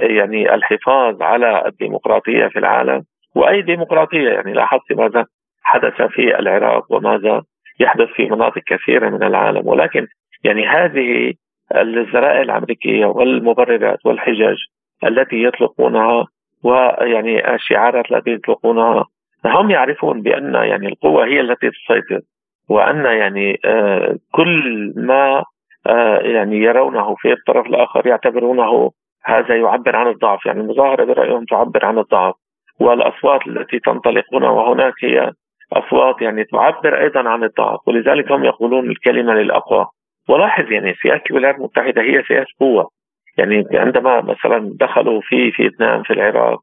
يعني 0.00 0.54
الحفاظ 0.54 1.22
على 1.22 1.66
الديمقراطية 1.66 2.46
في 2.46 2.58
العالم 2.58 3.02
وأي 3.36 3.62
ديمقراطية 3.62 4.28
يعني 4.28 4.52
لاحظت 4.52 4.92
ماذا 4.92 5.26
حدث 5.62 6.02
في 6.02 6.38
العراق 6.38 6.92
وماذا 6.92 7.42
يحدث 7.80 8.08
في 8.08 8.24
مناطق 8.24 8.62
كثيرة 8.66 9.08
من 9.10 9.22
العالم 9.22 9.66
ولكن 9.68 10.06
يعني 10.44 10.66
هذه 10.66 11.32
الذرائع 11.76 12.40
الأمريكية 12.40 13.06
والمبررات 13.06 14.06
والحجج 14.06 14.56
التي 15.04 15.42
يطلقونها 15.42 16.26
ويعني 16.64 17.54
الشعارات 17.54 18.12
التي 18.12 18.30
يطلقونها 18.30 19.04
هم 19.44 19.70
يعرفون 19.70 20.22
بأن 20.22 20.54
يعني 20.54 20.88
القوة 20.88 21.26
هي 21.26 21.40
التي 21.40 21.70
تسيطر 21.70 22.20
وأن 22.68 23.04
يعني 23.04 23.60
آه 23.64 24.16
كل 24.32 24.92
ما 24.96 25.44
آه 25.86 26.18
يعني 26.18 26.56
يرونه 26.56 27.14
في 27.14 27.32
الطرف 27.32 27.66
الآخر 27.66 28.06
يعتبرونه 28.06 28.90
هذا 29.24 29.56
يعبر 29.56 29.96
عن 29.96 30.08
الضعف. 30.08 30.46
يعني 30.46 30.60
المظاهرة 30.60 31.04
برأيهم 31.04 31.44
تعبر 31.44 31.84
عن 31.84 31.98
الضعف 31.98 32.34
والأصوات 32.80 33.46
التي 33.46 33.78
تنطلق 33.78 34.24
هنا 34.34 34.50
وهناك 34.50 34.94
هي 35.02 35.32
أصوات 35.72 36.22
يعني 36.22 36.44
تعبر 36.44 37.00
أيضا 37.00 37.28
عن 37.28 37.44
الضعف. 37.44 37.88
ولذلك 37.88 38.32
هم 38.32 38.44
يقولون 38.44 38.90
الكلمة 38.90 39.34
للأقوى. 39.34 39.86
ولاحظ 40.28 40.72
يعني 40.72 40.94
سياسة 40.94 41.22
الولايات 41.30 41.56
المتحدة 41.56 42.02
هي 42.02 42.22
سياسة 42.22 42.50
قوة. 42.60 42.88
يعني 43.38 43.66
عندما 43.72 44.20
مثلا 44.20 44.76
دخلوا 44.80 45.20
في 45.20 45.50
فيتنام 45.50 46.02
في 46.02 46.12
العراق 46.12 46.60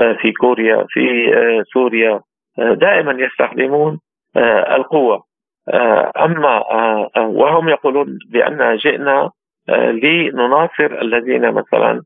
آه، 0.00 0.16
في 0.22 0.32
كوريا 0.32 0.86
في 0.88 1.34
آه، 1.34 1.64
سوريا 1.72 2.20
آه، 2.58 2.74
دائما 2.74 3.16
يستخدمون 3.24 3.98
القوة. 4.76 5.28
أما 6.16 6.62
وهم 7.16 7.68
يقولون 7.68 8.18
بأن 8.32 8.76
جئنا 8.76 9.30
لنناصر 10.02 11.00
الذين 11.02 11.52
مثلا 11.52 12.02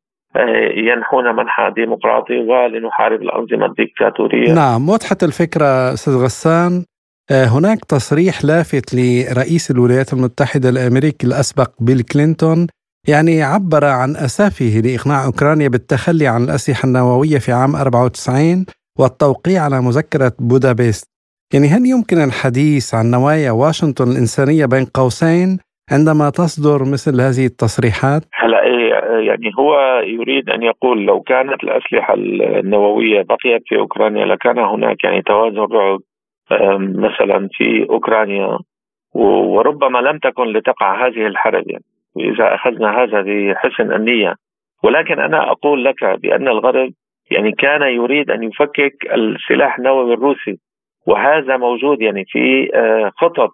ينحون 0.77 1.37
منحى 1.37 1.71
ديمقراطي 1.77 2.39
ولنحارب 2.39 3.23
الأنظمة 3.23 3.67
الديكتاتورية. 3.67 4.55
نعم 4.55 4.89
وضحت 4.89 5.23
الفكرة 5.23 5.93
أستاذ 5.93 6.25
غسان. 6.25 6.85
هناك 7.31 7.85
تصريح 7.85 8.45
لافت 8.45 8.95
لرئيس 8.95 9.71
الولايات 9.71 10.13
المتحدة 10.13 10.69
الأمريكي 10.69 11.27
الأسبق 11.27 11.71
بيل 11.81 12.03
كلينتون 12.03 12.67
يعني 13.09 13.43
عبر 13.43 13.85
عن 13.85 14.11
أسافه 14.11 14.81
لإقناع 14.85 15.25
أوكرانيا 15.27 15.69
بالتخلي 15.69 16.27
عن 16.27 16.43
الأسلحة 16.45 16.87
النووية 16.87 17.39
في 17.39 17.53
عام 17.53 17.77
94 17.77 18.67
والتوقيع 18.99 19.63
على 19.63 19.81
مذكرة 19.81 20.33
بودابست 20.39 21.07
يعني 21.55 21.67
هل 21.67 21.87
يمكن 21.87 22.17
الحديث 22.29 22.95
عن 22.95 23.11
نوايا 23.11 23.51
واشنطن 23.51 24.05
الإنسانية 24.13 24.67
بين 24.67 24.85
قوسين 24.95 25.59
عندما 25.93 26.31
تصدر 26.31 26.79
مثل 26.93 27.21
هذه 27.21 27.47
التصريحات؟ 27.47 28.23
هلا 28.35 28.63
إيه، 28.63 28.93
يعني 29.29 29.51
هو 29.59 29.73
يريد 30.17 30.51
أن 30.51 30.63
يقول 30.63 31.07
لو 31.07 31.21
كانت 31.21 31.65
الأسلحة 31.65 32.15
النووية 32.15 33.23
بقيت 33.23 33.63
في 33.67 33.77
أوكرانيا 33.79 34.25
لكان 34.27 34.59
هناك 34.59 35.05
يعني 35.05 35.23
توازن 35.23 35.67
رعب 35.73 36.01
مثلا 37.07 37.49
في 37.53 37.87
أوكرانيا 37.91 38.59
وربما 39.15 39.99
لم 39.99 40.19
تكن 40.19 40.45
لتقع 40.53 41.07
هذه 41.07 41.27
الحرب 41.27 41.71
يعني 41.71 41.85
واذا 42.15 42.55
أخذنا 42.55 43.03
هذا 43.03 43.23
بحسن 43.23 43.93
النية. 43.93 44.35
ولكن 44.85 45.21
أنا 45.21 45.51
أقول 45.51 45.85
لك 45.85 46.05
بأن 46.05 46.49
الغرب 46.49 46.93
يعني 47.31 47.53
كان 47.53 47.83
يريد 47.83 48.31
أن 48.31 48.43
يفكك 48.43 48.95
السلاح 49.15 49.79
النووي 49.79 50.15
الروسي 50.15 50.59
وهذا 51.07 51.57
موجود 51.57 52.03
يعني 52.03 52.25
في 52.25 52.71
آه، 52.75 53.11
خطط 53.17 53.51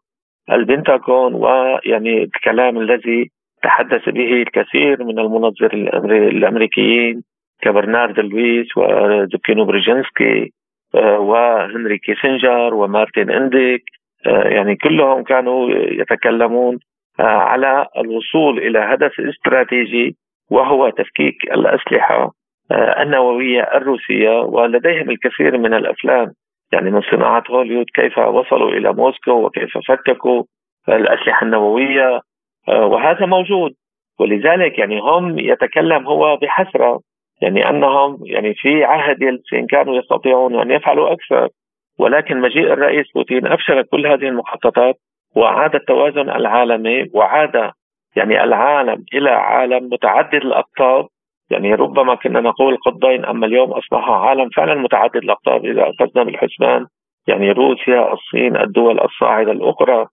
البنتاغون 0.52 1.34
ويعني 1.34 2.22
الكلام 2.22 2.78
الذي 2.78 3.30
تحدث 3.62 4.08
به 4.08 4.42
الكثير 4.42 5.04
من 5.04 5.18
المنظرين 5.18 5.72
الأمريكيين 6.04 7.22
كبرنارد 7.62 8.20
لويس 8.20 8.76
وزبيغنيو 8.76 9.64
بريجنسكي 9.64 10.52
آه، 10.94 11.18
وهنري 11.18 11.98
كيسنجر 11.98 12.74
ومارتن 12.74 13.30
إنديك 13.30 13.82
آه، 14.26 14.48
يعني 14.48 14.76
كلهم 14.76 15.22
كانوا 15.22 15.70
يتكلمون 15.70 16.78
على 17.20 17.86
الوصول 17.96 18.58
إلى 18.58 18.78
هدف 18.78 19.20
استراتيجي 19.20 20.16
وهو 20.50 20.90
تفكيك 20.90 21.44
الأسلحة 21.44 22.32
النووية 22.72 23.62
الروسية 23.62 24.30
ولديهم 24.30 25.10
الكثير 25.10 25.58
من 25.58 25.74
الأفلام. 25.74 26.32
يعني 26.72 26.90
من 26.90 27.02
صناعة 27.10 27.42
هوليوود 27.50 27.86
كيف 27.94 28.18
وصلوا 28.18 28.70
إلى 28.70 28.92
موسكو 28.92 29.30
وكيف 29.30 29.78
فككوا 29.88 30.42
الأسلحة 30.88 31.46
النووية 31.46 32.20
وهذا 32.68 33.26
موجود. 33.26 33.72
ولذلك 34.20 34.78
يعني 34.78 35.00
هم 35.00 35.38
يتكلم 35.38 36.06
هو 36.06 36.36
بحسرة 36.36 37.00
يعني 37.42 37.70
أنهم 37.70 38.18
يعني 38.24 38.54
في 38.54 38.84
عهد 38.84 39.22
يلتسين 39.22 39.66
كانوا 39.66 39.96
يستطيعون 39.96 40.60
أن 40.60 40.70
يفعلوا 40.70 41.12
أكثر. 41.12 41.48
ولكن 41.98 42.40
مجيء 42.40 42.72
الرئيس 42.72 43.06
بوتين 43.14 43.46
أفشل 43.46 43.82
كل 43.82 44.06
هذه 44.06 44.28
المخططات 44.28 44.94
وعاد 45.36 45.74
التوازن 45.74 46.30
العالمي 46.30 47.06
وعاد 47.14 47.70
يعني 48.16 48.44
العالم 48.44 49.04
إلى 49.14 49.30
عالم 49.30 49.88
متعدد 49.92 50.34
الاقطاب 50.34 51.06
يعني 51.50 51.74
ربما 51.74 52.14
كنا 52.14 52.40
نقول 52.40 52.76
قطبين 52.76 53.24
أما 53.24 53.46
اليوم 53.46 53.72
أصبح 53.72 54.10
عالم 54.10 54.48
فعلا 54.48 54.74
متعدد 54.74 55.16
الاقطاب 55.16 55.64
إذا 55.64 55.90
أخذنا 55.90 56.22
بالحسبان. 56.24 56.86
يعني 57.26 57.52
روسيا، 57.52 58.12
الصين، 58.12 58.56
الدول 58.56 59.00
الصاعدة 59.00 59.52
الأخرى 59.52 60.06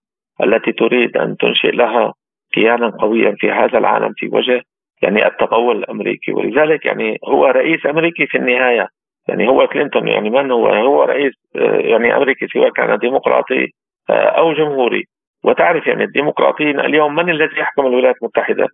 التي 0.43 0.71
تريد 0.71 1.17
أن 1.17 1.37
تنشئ 1.37 1.71
لها 1.71 2.13
كيانا 2.53 2.89
قويا 2.89 3.35
في 3.39 3.51
هذا 3.51 3.77
العالم 3.77 4.13
في 4.17 4.27
وجه 4.27 4.61
يعني 5.01 5.27
التقول 5.27 5.77
الأمريكي. 5.77 6.31
ولذلك 6.31 6.85
يعني 6.85 7.17
هو 7.27 7.45
رئيس 7.45 7.85
أمريكي 7.85 8.25
في 8.27 8.37
النهاية. 8.37 8.87
يعني 9.27 9.47
هو 9.49 9.67
كلينتون 9.67 10.07
يعني 10.07 10.29
من 10.29 10.51
هو؟ 10.51 10.67
هو 10.67 11.03
رئيس 11.03 11.33
آه، 11.55 11.77
يعني 11.77 12.15
أمريكي 12.17 12.47
سواء 12.47 12.69
كان 12.69 12.97
ديمقراطي 12.97 13.67
أو 14.09 14.53
جمهوري. 14.53 15.03
وتعرف 15.43 15.87
يعني 15.87 16.03
الديمقراطيين 16.03 16.79
اليوم 16.79 17.15
من 17.15 17.29
الذي 17.29 17.59
يحكم 17.59 17.85
الولايات 17.85 18.15
المتحدة؟ 18.21 18.67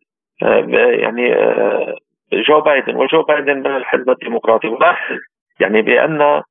آه، 0.44 0.66
يعني 0.76 1.36
جو 2.34 2.62
بايدن. 2.62 2.96
وجو 2.96 3.22
بايدن 3.22 3.58
من 3.58 3.76
الحزب 3.76 4.10
الديمقراطي. 4.10 4.68
ولاحظ 4.68 5.18
يعني 5.60 5.82
بأن 5.82 6.42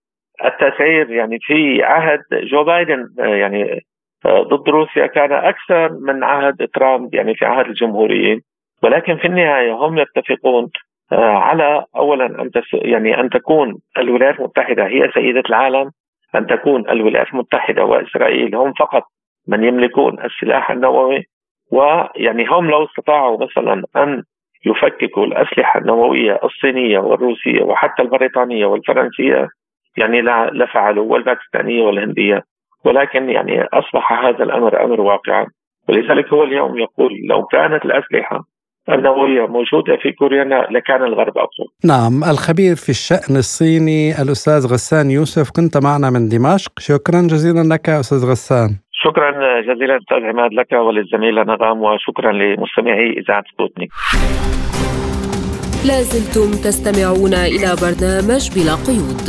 التسعير 0.44 1.10
يعني 1.10 1.38
في 1.40 1.82
عهد 1.82 2.20
جو 2.32 2.64
بايدن 2.64 3.08
يعني 3.18 3.80
ضد 4.26 4.68
روسيا 4.68 5.06
كان 5.06 5.32
أكثر 5.32 5.92
من 5.92 6.24
عهد 6.24 6.68
ترامب 6.74 7.14
يعني 7.14 7.34
في 7.34 7.44
عهد 7.44 7.66
الجمهوريين. 7.66 8.40
ولكن 8.82 9.16
في 9.16 9.24
النهاية 9.24 9.72
هم 9.72 9.98
يتفقون 9.98 10.70
آه، 11.12 11.38
على 11.38 11.84
اولا 11.96 12.26
أن 12.26 12.50
يعني 12.72 13.20
أن 13.20 13.30
تكون 13.30 13.78
الولايات 13.98 14.38
المتحدة 14.38 14.86
هي 14.86 15.10
سيدة 15.14 15.42
العالم 15.48 15.90
أن 16.34 16.46
تكون 16.46 16.90
الولايات 16.90 17.28
المتحدة 17.28 17.84
وإسرائيل 17.84 18.54
هم 18.54 18.72
فقط 18.72 19.02
من 19.48 19.64
يملكون 19.64 20.24
السلاح 20.24 20.70
النووي 20.70 21.24
ويعني 21.72 22.46
هم 22.46 22.70
لو 22.70 22.84
استطاعوا 22.84 23.44
مثلا 23.44 23.82
أن 23.96 24.22
يفككوا 24.66 25.24
الأسلحة 25.24 25.80
النووية 25.80 26.40
الصينية 26.44 26.98
والروسية 26.98 27.62
وحتى 27.62 28.02
البريطانية 28.02 28.66
والفرنسية 28.66 29.48
يعني 29.96 30.22
لفعلوا 30.52 31.12
والباكستانية 31.12 31.82
والهندية. 31.82 32.42
ولكن 32.84 33.30
يعني 33.30 33.62
أصبح 33.62 34.12
هذا 34.12 34.44
الأمر 34.44 34.84
أمر 34.84 35.00
واقعا. 35.00 35.46
ولذلك 35.88 36.32
هو 36.32 36.42
اليوم 36.42 36.78
يقول 36.78 37.12
لو 37.28 37.44
كانت 37.44 37.84
الأسلحة 37.84 38.44
النووية 38.94 39.46
موجودة 39.46 39.96
في 40.02 40.12
كوريا 40.12 40.44
لكان 40.70 41.02
الغرب 41.04 41.38
أقوى 41.38 41.66
نعم 41.84 42.24
الخبير 42.24 42.76
في 42.76 42.88
الشأن 42.88 43.36
الصيني 43.36 44.22
الأستاذ 44.22 44.66
غسان 44.66 45.10
يوسف 45.10 45.50
كنت 45.50 45.76
معنا 45.76 46.10
من 46.10 46.28
دمشق. 46.28 46.72
شكرا 46.78 47.20
جزيلا 47.20 47.74
لك 47.74 47.88
أستاذ 47.88 48.24
غسان. 48.30 48.68
شكرا 48.92 49.30
جزيلا 49.60 49.96
أستاذ 49.96 50.16
عماد 50.16 50.52
لك 50.52 50.72
وللزميلة 50.72 51.42
نغام 51.42 51.82
وشكرا 51.82 52.32
لمستمعي 52.32 53.10
إذاعة 53.20 53.44
سبوتنيك. 53.52 53.90
لازلتم 55.86 56.50
تستمعون 56.50 57.34
إلى 57.34 57.76
برنامج 57.82 58.42
بلا 58.54 58.74
قيود. 58.74 59.26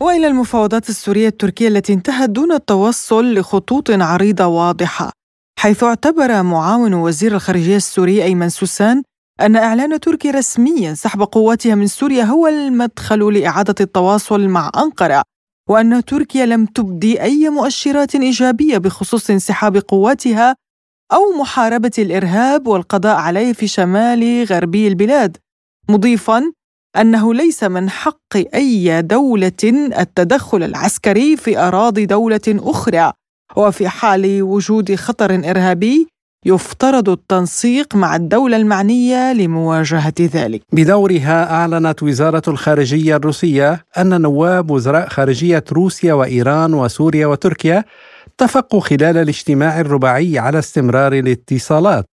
وإلى 0.00 0.26
المفاوضات 0.26 0.88
السورية 0.88 1.28
التركية 1.28 1.68
التي 1.68 1.92
انتهت 1.92 2.30
دون 2.30 2.52
التوصل 2.52 3.34
لخطوط 3.34 3.90
عريضة 3.90 4.46
واضحة. 4.46 5.23
حيث 5.64 5.84
اعتبر 5.84 6.42
معاون 6.42 6.94
وزير 6.94 7.34
الخارجية 7.34 7.76
السوري 7.76 8.24
أيمن 8.24 8.48
سوسان 8.48 9.02
أن 9.40 9.56
إعلان 9.56 10.00
تركيا 10.00 10.30
رسميا 10.30 10.94
سحب 10.94 11.22
قواتها 11.22 11.74
من 11.74 11.86
سوريا 11.86 12.24
هو 12.24 12.46
المدخل 12.46 13.32
لإعادة 13.32 13.74
التواصل 13.80 14.48
مع 14.48 14.70
أنقرة 14.76 15.22
وأن 15.70 16.04
تركيا 16.04 16.46
لم 16.46 16.66
تبدي 16.66 17.22
أي 17.22 17.48
مؤشرات 17.48 18.14
إيجابية 18.14 18.78
بخصوص 18.78 19.30
انسحاب 19.30 19.76
قواتها 19.76 20.56
أو 21.12 21.40
محاربة 21.40 21.92
الإرهاب 21.98 22.66
والقضاء 22.66 23.16
عليه 23.16 23.52
في 23.52 23.66
شمال 23.66 24.44
غربي 24.44 24.88
البلاد 24.88 25.36
مضيفا 25.88 26.52
أنه 26.96 27.34
ليس 27.34 27.64
من 27.64 27.90
حق 27.90 28.36
أي 28.54 29.02
دولة 29.02 29.52
التدخل 29.98 30.62
العسكري 30.62 31.36
في 31.36 31.58
أراضي 31.58 32.06
دولة 32.06 32.40
أخرى. 32.48 33.12
وفي 33.56 33.88
حال 33.88 34.42
وجود 34.42 34.94
خطر 34.94 35.34
إرهابي 35.34 36.06
يفترض 36.46 37.08
التنسيق 37.08 37.96
مع 37.96 38.16
الدولة 38.16 38.56
المعنية 38.56 39.32
لمواجهة 39.32 40.14
ذلك. 40.20 40.62
بدورها 40.72 41.52
أعلنت 41.52 42.02
وزارة 42.02 42.42
الخارجية 42.48 43.16
الروسية 43.16 43.84
أن 43.98 44.20
نواب 44.20 44.70
وزراء 44.70 45.08
خارجية 45.08 45.64
روسيا 45.72 46.14
وإيران 46.14 46.74
وسوريا 46.74 47.26
وتركيا 47.26 47.84
اتفقوا 48.26 48.80
خلال 48.80 49.16
الاجتماع 49.16 49.80
الرباعي 49.80 50.38
على 50.38 50.58
استمرار 50.58 51.12
الاتصالات، 51.12 52.04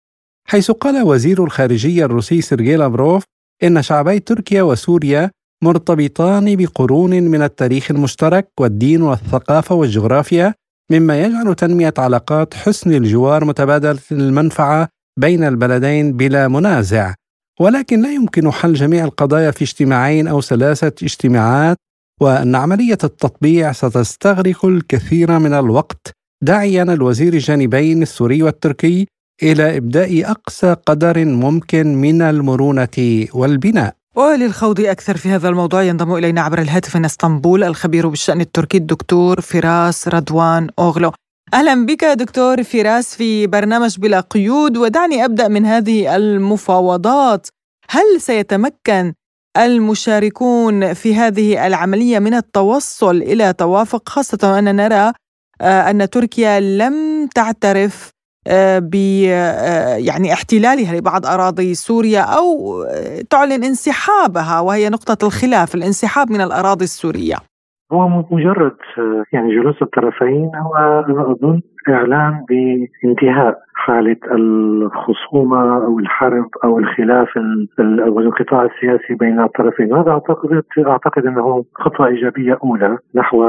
حيث 0.48 0.72
قال 0.72 1.04
وزير 1.04 1.44
الخارجية 1.44 2.06
الروسي 2.06 2.42
سيرجي 2.42 2.76
لافروف 2.76 3.24
إن 3.64 3.82
شعبي 3.82 4.20
تركيا 4.20 4.64
وسوريا 4.64 5.32
مرتبطان 5.64 6.56
بقرون 6.56 7.24
من 7.24 7.42
التاريخ 7.42 7.92
المشترك 7.92 8.48
والدين 8.60 9.02
والثقافة 9.02 9.76
والجغرافيا 9.76 10.54
مما 10.92 11.22
يجعل 11.22 11.56
تنمية 11.56 11.94
علاقات 11.98 12.54
حسن 12.54 12.94
الجوار 12.94 13.46
متبادله 13.46 14.00
المنفعة 14.12 14.88
بين 15.20 15.44
البلدين 15.44 16.14
بلا 16.18 16.48
منازع. 16.48 17.14
ولكن 17.60 18.02
لا 18.02 18.14
يمكن 18.14 18.52
حل 18.52 18.74
جميع 18.74 19.06
القضايا 19.06 19.52
في 19.52 19.64
اجتماعين 19.64 20.28
أو 20.28 20.42
ثلاثة 20.42 21.06
اجتماعات 21.06 21.78
وأن 22.22 22.56
عملية 22.56 22.98
التطبيع 23.04 23.72
ستستغرق 23.72 24.66
الكثير 24.66 25.40
من 25.40 25.54
الوقت 25.54 26.12
داعيا 26.44 26.84
الوزير 26.84 27.34
الجانبين 27.34 28.02
السوري 28.02 28.44
والتركي 28.44 29.08
إلى 29.44 29.78
إبداء 29.78 30.32
أقصى 30.32 30.76
قدر 30.86 31.26
ممكن 31.26 31.96
من 31.96 32.22
المرونة 32.22 33.28
والبناء. 33.34 34.01
وللخوض 34.16 34.80
أكثر 34.80 35.18
في 35.18 35.30
هذا 35.30 35.50
الموضوع 35.50 35.84
ينضم 35.84 36.16
إلينا 36.16 36.42
عبر 36.42 36.62
الهاتف 36.62 36.96
من 36.96 37.06
إسطنبول 37.06 37.64
الخبير 37.64 38.08
بالشأن 38.08 38.42
التركي 38.42 38.78
الدكتور 38.78 39.42
فراس 39.42 40.08
رضوان 40.08 40.70
أوغلو. 40.80 41.12
أهلا 41.54 41.86
بك 41.86 42.06
دكتور 42.06 42.64
فراس 42.64 43.16
في 43.16 43.48
برنامج 43.48 44.00
بلا 44.00 44.20
قيود 44.20 44.78
ودعني 44.78 45.26
أبدأ 45.26 45.48
من 45.48 45.66
هذه 45.66 46.16
المفاوضات. 46.16 47.48
هل 47.90 48.22
سيتمكن 48.22 49.14
المشاركون 49.58 50.94
في 50.94 51.16
هذه 51.16 51.68
العملية 51.68 52.20
من 52.20 52.34
التوصل 52.34 53.16
إلى 53.16 53.54
توافق 53.54 54.10
خاصة 54.10 54.40
وأننا 54.44 54.72
نرى 54.72 55.14
آه، 55.62 55.90
أن 55.90 56.10
تركيا 56.10 56.60
لم 56.60 57.28
تعترف 57.36 58.10
ب 58.92 58.96
آه، 59.30 59.96
يعني 59.96 60.34
احتلالها 60.34 61.00
لبعض 61.00 61.26
أراضي 61.26 61.74
سوريا 61.74 62.22
أو 62.22 62.46
آه، 62.84 63.22
تعلن 63.30 63.64
انسحابها 63.64 64.60
وهي 64.60 64.90
نقطة 64.90 65.26
الخلاف 65.28 65.76
الانسحاب 65.76 66.32
من 66.32 66.42
الأراضي 66.42 66.84
السورية. 66.84 67.36
هو 67.94 68.08
مجرد 68.32 68.78
يعني 69.34 69.56
جلوس 69.56 69.82
الطرفين 69.82 70.52
هو 70.56 70.76
أنا 70.76 71.32
أظن 71.32 71.62
إعلان 71.90 72.46
بانتهاء 72.50 73.58
حاله 73.76 74.18
الخصومة 74.32 75.86
أو 75.86 76.00
الحرب 76.00 76.50
أو 76.64 76.80
الخلاف 76.80 77.28
أو 77.80 78.20
الانقطاع 78.20 78.64
السياسي 78.64 79.14
بين 79.14 79.40
الطرفين، 79.40 79.94
هذا 79.94 80.12
أعتقد 80.12 80.64
أعتقد 80.88 81.26
إنه 81.26 81.66
خطوة 81.76 82.08
إيجابية 82.08 82.58
أولى 82.64 82.98
نحو 83.16 83.44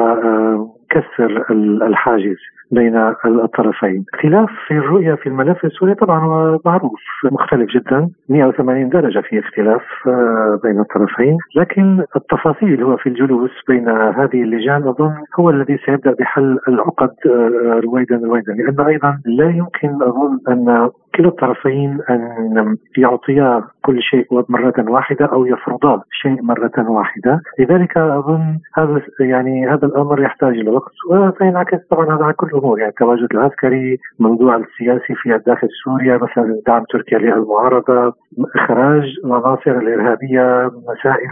كسر 0.92 1.44
الحاجز 1.86 2.36
بين 2.70 2.96
الطرفين. 3.26 4.04
خلاف 4.22 4.50
في 4.66 4.74
الرؤية 4.74 5.14
في 5.14 5.26
الملف 5.28 5.64
السوري 5.64 5.94
طبعا 5.94 6.20
هو 6.20 6.60
معروف 6.64 7.00
مختلف 7.32 7.70
جدا. 7.70 8.10
180 8.28 8.88
درجة 8.88 9.20
في 9.20 9.38
اختلاف 9.38 9.82
آه، 10.06 10.60
بين 10.62 10.80
الطرفين. 10.80 11.38
لكن 11.56 12.04
التفاصيل 12.16 12.82
هو 12.82 12.96
في 12.96 13.08
الجلوس 13.08 13.50
بين 13.68 13.88
هذه 13.88 14.42
اللجان 14.42 14.82
أظن 14.88 15.14
هو 15.40 15.50
الذي 15.50 15.78
سيبدأ 15.86 16.12
بحل 16.12 16.58
العقد 16.68 17.14
آه، 17.26 17.80
رويدا 17.84 18.20
رويدا. 18.24 18.52
لأن 18.52 18.86
أيضا 18.86 19.18
لا 19.26 19.50
يمكن 19.50 20.02
أظن 20.02 20.38
أن 20.48 20.90
كلا 21.14 21.28
الطرفين 21.28 21.98
أن 22.10 22.76
يعطيا 22.98 23.64
كل 23.82 24.02
شيء 24.02 24.26
مرة 24.48 24.74
واحدة 24.78 25.26
أو 25.26 25.46
يفرضا 25.46 26.02
شيء 26.10 26.42
مرة 26.42 26.90
واحدة، 26.90 27.40
لذلك 27.58 27.96
أظن 27.96 28.58
هذا 28.74 29.02
يعني 29.20 29.68
هذا 29.68 29.86
الأمر 29.86 30.22
يحتاج 30.22 30.58
إلى 30.58 30.70
وقت. 30.70 30.92
وسينعكس 31.10 31.78
طبعا 31.90 32.16
هذا 32.16 32.24
على 32.24 32.32
كل 32.32 32.46
الأمور. 32.46 32.78
يعني 32.78 32.90
التواجد 32.90 33.28
العسكري، 33.34 33.98
الموضوع 34.20 34.56
السياسي 34.56 35.14
في 35.14 35.34
الداخل 35.34 35.68
سوريا 35.84 36.16
مثلا 36.16 36.60
دعم 36.66 36.84
تركيا 36.90 37.18
للمعارضه، 37.18 38.14
إخراج 38.56 39.04
العناصر 39.24 39.70
الإرهابية، 39.70 40.70
مسائل 40.88 41.30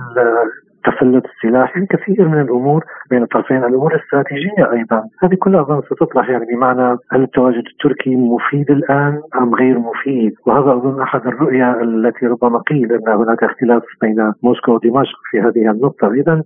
تسلط 0.85 1.25
السلاح 1.27 1.77
يعني 1.77 1.87
كثير 1.87 2.29
من 2.29 2.41
الأمور 2.41 2.85
بين 3.11 3.23
الطرفين 3.23 3.57
الأمور 3.57 3.95
الاستراتيجية 3.95 4.73
أيضا. 4.73 5.03
هذه 5.23 5.35
كلها 5.35 5.61
أظن 5.61 5.83
ستطرح 5.83 6.31
يعني 6.31 6.45
بمعنى 6.45 6.97
هل 7.13 7.23
التواجد 7.23 7.65
التركي 7.67 8.17
مفيد 8.17 8.71
الآن 8.71 9.21
أم 9.41 9.55
غير 9.55 9.79
مفيد؟ 9.79 10.35
وهذا 10.47 10.73
أظن 10.73 11.01
أحد 11.03 11.27
الرؤيا 11.27 11.83
التي 11.83 12.27
ربما 12.27 12.59
قيل 12.59 12.93
أن 12.93 13.09
هناك 13.09 13.45
اختلاف 13.45 13.83
بين 14.03 14.33
موسكو 14.43 14.73
ودمشق 14.73 15.19
في 15.31 15.41
هذه 15.41 15.71
النقطة. 15.71 16.13
اذا 16.13 16.43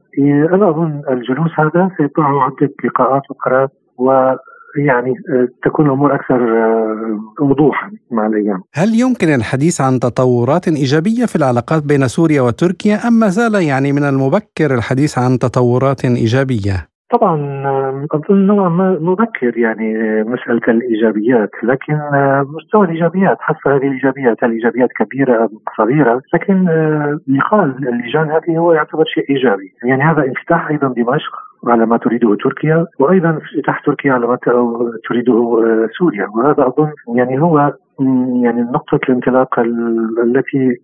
أنا 0.54 0.68
أظن 0.68 1.02
الجلوس 1.10 1.50
هذا 1.60 1.90
سيطلع 1.96 2.44
عدة 2.44 2.70
لقاءات 2.84 3.22
أخرى 3.30 3.68
و 3.98 4.34
يعني 4.76 5.10
آه، 5.10 5.48
تكون 5.64 5.86
الأمور 5.86 6.14
أكثر 6.14 6.34
آه، 6.34 7.44
وضوحا 7.44 7.90
مع 8.10 8.26
الأيام. 8.26 8.62
هل 8.74 9.00
يمكن 9.00 9.28
الحديث 9.28 9.80
عن 9.80 10.00
تطورات 10.00 10.68
إيجابية 10.68 11.24
في 11.26 11.36
العلاقات 11.36 11.82
بين 11.82 12.08
سوريا 12.08 12.42
وتركيا 12.42 13.08
أم 13.08 13.12
ما 13.12 13.28
زال 13.28 13.54
يعني 13.54 13.92
من 13.92 14.04
المبكر 14.04 14.74
الحديث 14.74 15.18
عن 15.18 15.38
تطورات 15.38 16.04
إيجابية؟ 16.04 16.94
طبعا 17.10 17.34
اظن 18.14 18.46
نوعا 18.46 18.68
ما 18.68 18.98
مبكر 19.00 19.58
يعني 19.58 19.94
مسألة 20.22 20.60
الإيجابيات 20.68 21.50
لكن 21.62 21.98
مستوى 22.56 22.86
الإيجابيات 22.86 23.36
حسب 23.40 23.68
هذه 23.68 23.86
الإيجابيات 23.86 24.42
الايجابيات 24.42 24.88
كبيرة 24.98 25.44
أم 25.44 25.48
صغيرة 25.78 26.22
لكن 26.34 26.64
نقال 27.28 27.88
اللجان 27.88 28.30
هذه 28.30 28.58
هو 28.58 28.72
يعتبر 28.72 29.04
شيء 29.04 29.24
إيجابي 29.30 29.72
يعني 29.84 30.02
هذا 30.02 30.24
انفتاح 30.24 30.68
أيضا 30.68 30.88
دمشق 30.88 31.32
على 31.68 31.86
ما 31.86 31.96
تريده 31.96 32.34
تركيا 32.34 32.86
وأيضا 32.98 33.38
افتتاح 33.38 33.80
تركيا 33.80 34.12
على 34.12 34.26
ما 34.26 34.38
تريده 35.08 35.58
سوريا. 35.98 36.28
وهذا 36.34 36.66
أظن 36.66 36.92
يعني 37.16 37.40
هو 37.40 37.72
يعني 38.42 38.62
نقطة 38.62 39.00
الانطلاق 39.08 39.58
التي 40.24 40.76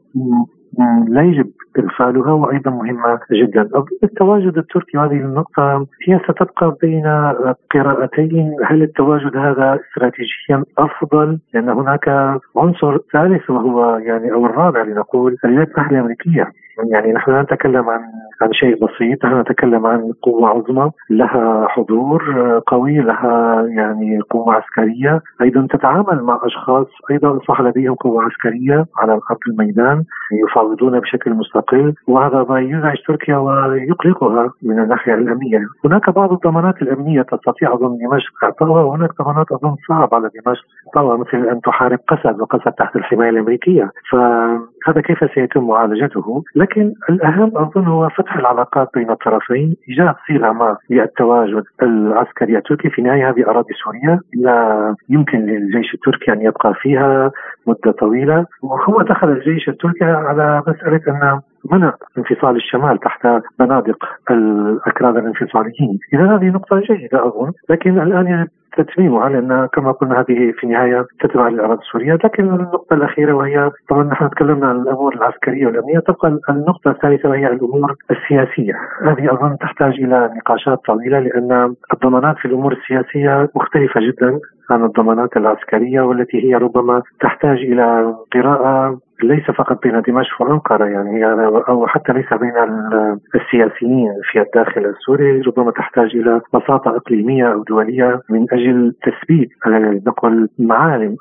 لا 1.08 1.22
يجب 1.22 1.50
إغفالها 1.78 2.32
وأيضا 2.32 2.70
مهمة 2.70 3.18
جدا. 3.32 3.68
التواجد 4.02 4.58
التركي 4.58 4.98
هذه 4.98 5.12
النقطة 5.12 5.86
هي 6.08 6.20
ستبقى 6.24 6.76
بين 6.82 7.06
قراءتين. 7.74 8.56
هل 8.64 8.82
التواجد 8.82 9.36
هذا 9.36 9.80
استراتيجيا 9.80 10.64
أفضل؟ 10.78 11.38
لأن 11.54 11.68
هناك 11.68 12.08
عنصر 12.56 12.98
ثالث 13.12 13.50
وهو 13.50 13.96
يعني 13.96 14.32
أو 14.32 14.46
الرابع 14.46 14.82
لنقول 14.82 15.36
الولايات 15.44 15.68
المتحدة 15.68 15.96
الأمريكية. 15.96 16.52
يعني 16.88 17.12
نحن 17.12 17.30
لا 17.30 17.42
نتكلم 17.42 17.88
عن 17.88 18.00
عن 18.42 18.52
شيء 18.52 18.74
بسيط 18.84 19.24
نحن 19.24 19.40
نتكلم 19.40 19.86
عن 19.86 20.12
قوة 20.22 20.48
عظمى 20.48 20.90
لها 21.10 21.66
حضور 21.68 22.22
قوي 22.66 22.98
لها 22.98 23.62
يعني 23.68 24.20
قوة 24.30 24.54
عسكرية. 24.54 25.20
أيضا 25.42 25.66
تتعامل 25.70 26.22
مع 26.22 26.40
أشخاص 26.44 26.86
أيضا 27.10 27.36
أصبح 27.36 27.60
لديهم 27.60 27.94
قوة 27.94 28.22
عسكرية 28.22 28.86
على 28.98 29.12
أرض 29.12 29.38
الميدان 29.48 30.04
يفاوضون 30.32 31.00
بشكل 31.00 31.34
مستقل 31.34 31.94
وهذا 32.08 32.46
ما 32.48 32.60
يزعج 32.60 32.96
تركيا 33.06 33.36
ويقلقها 33.36 34.52
من 34.62 34.78
الناحية 34.78 35.14
الأمنية. 35.14 35.60
هناك 35.84 36.10
بعض 36.10 36.32
الضمانات 36.32 36.82
الأمنية 36.82 37.22
تستطيع 37.22 37.74
أظن 37.74 37.98
دمشق 37.98 38.44
إعطائها 38.44 38.82
وهناك 38.82 39.22
ضمانات 39.22 39.52
أظن 39.52 39.76
صعب 39.88 40.14
على 40.14 40.30
دمشق 40.44 40.64
إعطائها 40.96 41.16
مثل 41.16 41.48
أن 41.48 41.60
تحارب 41.60 41.98
قسد 42.08 42.40
وقسد 42.40 42.72
تحت 42.72 42.96
الحماية 42.96 43.30
الأمريكية. 43.30 43.90
فهذا 44.86 45.00
كيف 45.00 45.34
سيتم 45.34 45.66
معالجته؟ 45.66 46.44
لكن 46.56 46.92
الأهم 47.10 47.52
أظن 47.56 47.86
هو 47.86 48.08
فتح 48.08 48.36
العلاقات 48.36 48.88
بين 48.94 49.10
الطرفين 49.10 49.76
إيجاد 49.88 50.14
صيغة 50.26 50.52
ما 50.52 50.76
للتواجد 50.90 51.64
العسكري 51.82 52.58
التركي 52.58 52.90
في 52.90 52.98
النهاية 52.98 53.30
هذه 53.30 53.50
أراضي 53.50 53.74
سوريا 53.84 54.20
لا 54.34 54.94
يمكن 55.08 55.38
للجيش 55.38 55.94
التركي 55.94 56.32
أن 56.32 56.40
يبقى 56.42 56.74
فيها 56.74 57.30
مدة 57.66 57.92
طويلة. 57.92 58.46
وهو 58.62 59.02
دخل 59.02 59.28
الجيش 59.28 59.68
التركي 59.68 60.04
على 60.04 60.62
مسألة 60.68 61.00
أن 61.08 61.40
منع 61.72 61.94
انفصال 62.18 62.56
الشمال 62.56 62.98
تحت 62.98 63.26
بنادق 63.58 64.04
الأكراد 64.30 65.16
الانفصاليين. 65.16 65.98
إذا 66.14 66.36
هذه 66.36 66.44
نقطة 66.44 66.80
جيدة 66.80 67.26
أظن. 67.26 67.52
لكن 67.68 68.00
الآن 68.00 68.46
تتميمها 68.76 69.28
لأن 69.28 69.68
كما 69.72 69.92
قلنا 69.92 70.20
هذه 70.20 70.52
في 70.52 70.64
النهاية 70.64 71.06
تتبع 71.20 71.48
للأراضي 71.48 71.83
السورية، 71.83 72.14
لكن 72.24 72.44
النقطة 72.44 72.94
الأخيرة 72.94 73.33
وهي 73.33 73.70
طبعا 73.88 74.04
نحن 74.04 74.30
تكلمنا 74.30 74.66
عن 74.66 74.76
الأمور 74.76 75.14
العسكرية 75.14 75.66
والأمنية، 75.66 75.98
تبقى 75.98 76.38
النقطة 76.48 76.90
الثالثة 76.90 77.28
وهي 77.28 77.46
الأمور 77.46 77.96
السياسية، 78.11 78.74
هذه 79.02 79.33
اظن 79.33 79.56
تحتاج 79.59 79.92
إلى 79.92 80.30
نقاشات 80.37 80.78
طويلة 80.87 81.18
لأن 81.18 81.74
الضمانات 81.94 82.37
في 82.38 82.44
الأمور 82.44 82.72
السياسية 82.72 83.48
مختلفة 83.54 84.00
جدا 84.00 84.38
عن 84.70 84.85
الضمانات 84.85 85.37
العسكرية 85.37 86.00
والتي 86.00 86.44
هي 86.44 86.54
ربما 86.54 87.02
تحتاج 87.20 87.59
إلى 87.59 88.14
قراءة 88.33 88.98
ليس 89.22 89.50
فقط 89.50 89.83
بين 89.83 90.02
دمشق 90.09 90.42
وأنقرة 90.42 90.85
يعني 90.85 91.26
أو 91.68 91.87
حتى 91.87 92.12
ليس 92.12 92.26
بين 92.40 92.52
السياسيين 93.35 94.12
في 94.33 94.40
الداخل 94.40 94.87
السوري 94.87 95.40
ربما 95.40 95.70
تحتاج 95.70 96.16
إلى 96.16 96.40
بساطة 96.54 96.96
إقليمية 96.96 97.52
أو 97.52 97.62
دولية 97.62 98.20
من 98.30 98.46
أجل 98.52 98.94
تثبيت 99.02 99.48
نقول 100.06 100.48
معالم 100.59 101.16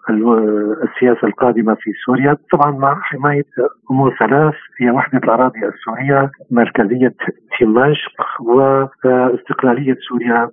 السياسة 0.83 1.27
القادمة 1.27 1.73
في 1.73 1.91
سوريا. 2.05 2.37
طبعا 2.51 2.71
مع 2.71 2.99
حماية 3.01 3.45
أمور 3.91 4.15
ثلاث 4.19 4.53
هي 4.81 4.91
وحدة 4.91 5.17
الأراضي 5.17 5.59
السورية 5.59 6.31
مركزية 6.51 7.13
دمشق 7.61 8.41
واستقلالية 8.41 9.95
سوريا 10.09 10.49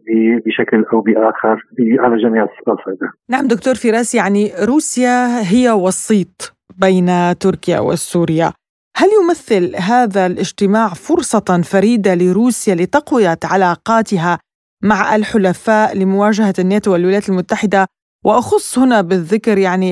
بشكل 0.46 0.85
أو 0.92 1.00
بآخر 1.00 1.62
على 1.98 2.16
جميع 2.16 2.46
الصعيدة. 2.68 3.11
نعم 3.30 3.46
دكتور 3.46 3.74
فراس 3.74 4.14
يعني 4.14 4.50
روسيا 4.68 5.26
هي 5.52 5.70
وسيط. 5.70 6.55
بين 6.78 7.38
تركيا 7.38 7.78
وسوريا. 7.80 8.52
هل 8.96 9.08
يمثل 9.22 9.76
هذا 9.76 10.26
الاجتماع 10.26 10.88
فرصة 10.88 11.62
فريدة 11.64 12.14
لروسيا 12.14 12.74
لتقوية 12.74 13.38
علاقاتها 13.44 14.38
مع 14.82 15.16
الحلفاء 15.16 15.96
لمواجهة 15.96 16.54
الناتو 16.58 16.92
والولايات 16.92 17.28
المتحدة 17.28 17.86
وأخص 18.26 18.78
هنا 18.78 19.00
بالذكر 19.00 19.58
يعني 19.58 19.90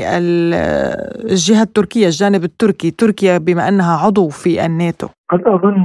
الجهة 1.32 1.62
التركية 1.62 2.06
الجانب 2.06 2.44
التركي. 2.44 2.90
تركيا 2.90 3.38
بما 3.38 3.68
أنها 3.68 4.06
عضو 4.06 4.28
في 4.28 4.66
الناتو. 4.66 5.08
أنا 5.32 5.54
أظن 5.54 5.78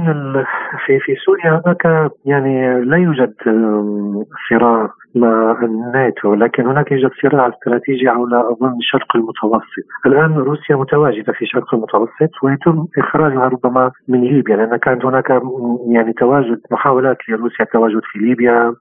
في 0.86 0.98
في 1.00 1.14
سوريا 1.26 1.62
هناك 1.64 2.10
يعني 2.24 2.84
لا 2.84 2.96
يوجد 2.96 3.34
صراع 4.50 4.90
مع 5.14 5.58
الناتو 5.62 6.34
لكن 6.34 6.66
هناك 6.66 6.92
يوجد 6.92 7.10
صراع 7.22 7.48
استراتيجي 7.48 8.10
حول 8.10 8.34
أظن 8.34 8.76
الشرق 8.78 9.16
المتوسط. 9.16 9.86
الآن 10.06 10.34
روسيا 10.34 10.76
متواجدة 10.76 11.32
في 11.32 11.42
الشرق 11.42 11.74
المتوسط 11.74 12.32
ويتم 12.42 12.86
إخراجها 12.98 13.48
ربما 13.48 13.90
من 14.08 14.20
ليبيا 14.20 14.56
لأن 14.56 14.76
كانت 14.76 15.04
هناك 15.04 15.30
يعني 15.88 16.12
تواجد 16.12 16.60
محاولات 16.70 17.16
لروسيا 17.28 17.64
التواجد 17.64 18.00
في 18.12 18.18
ليبيا 18.18 18.74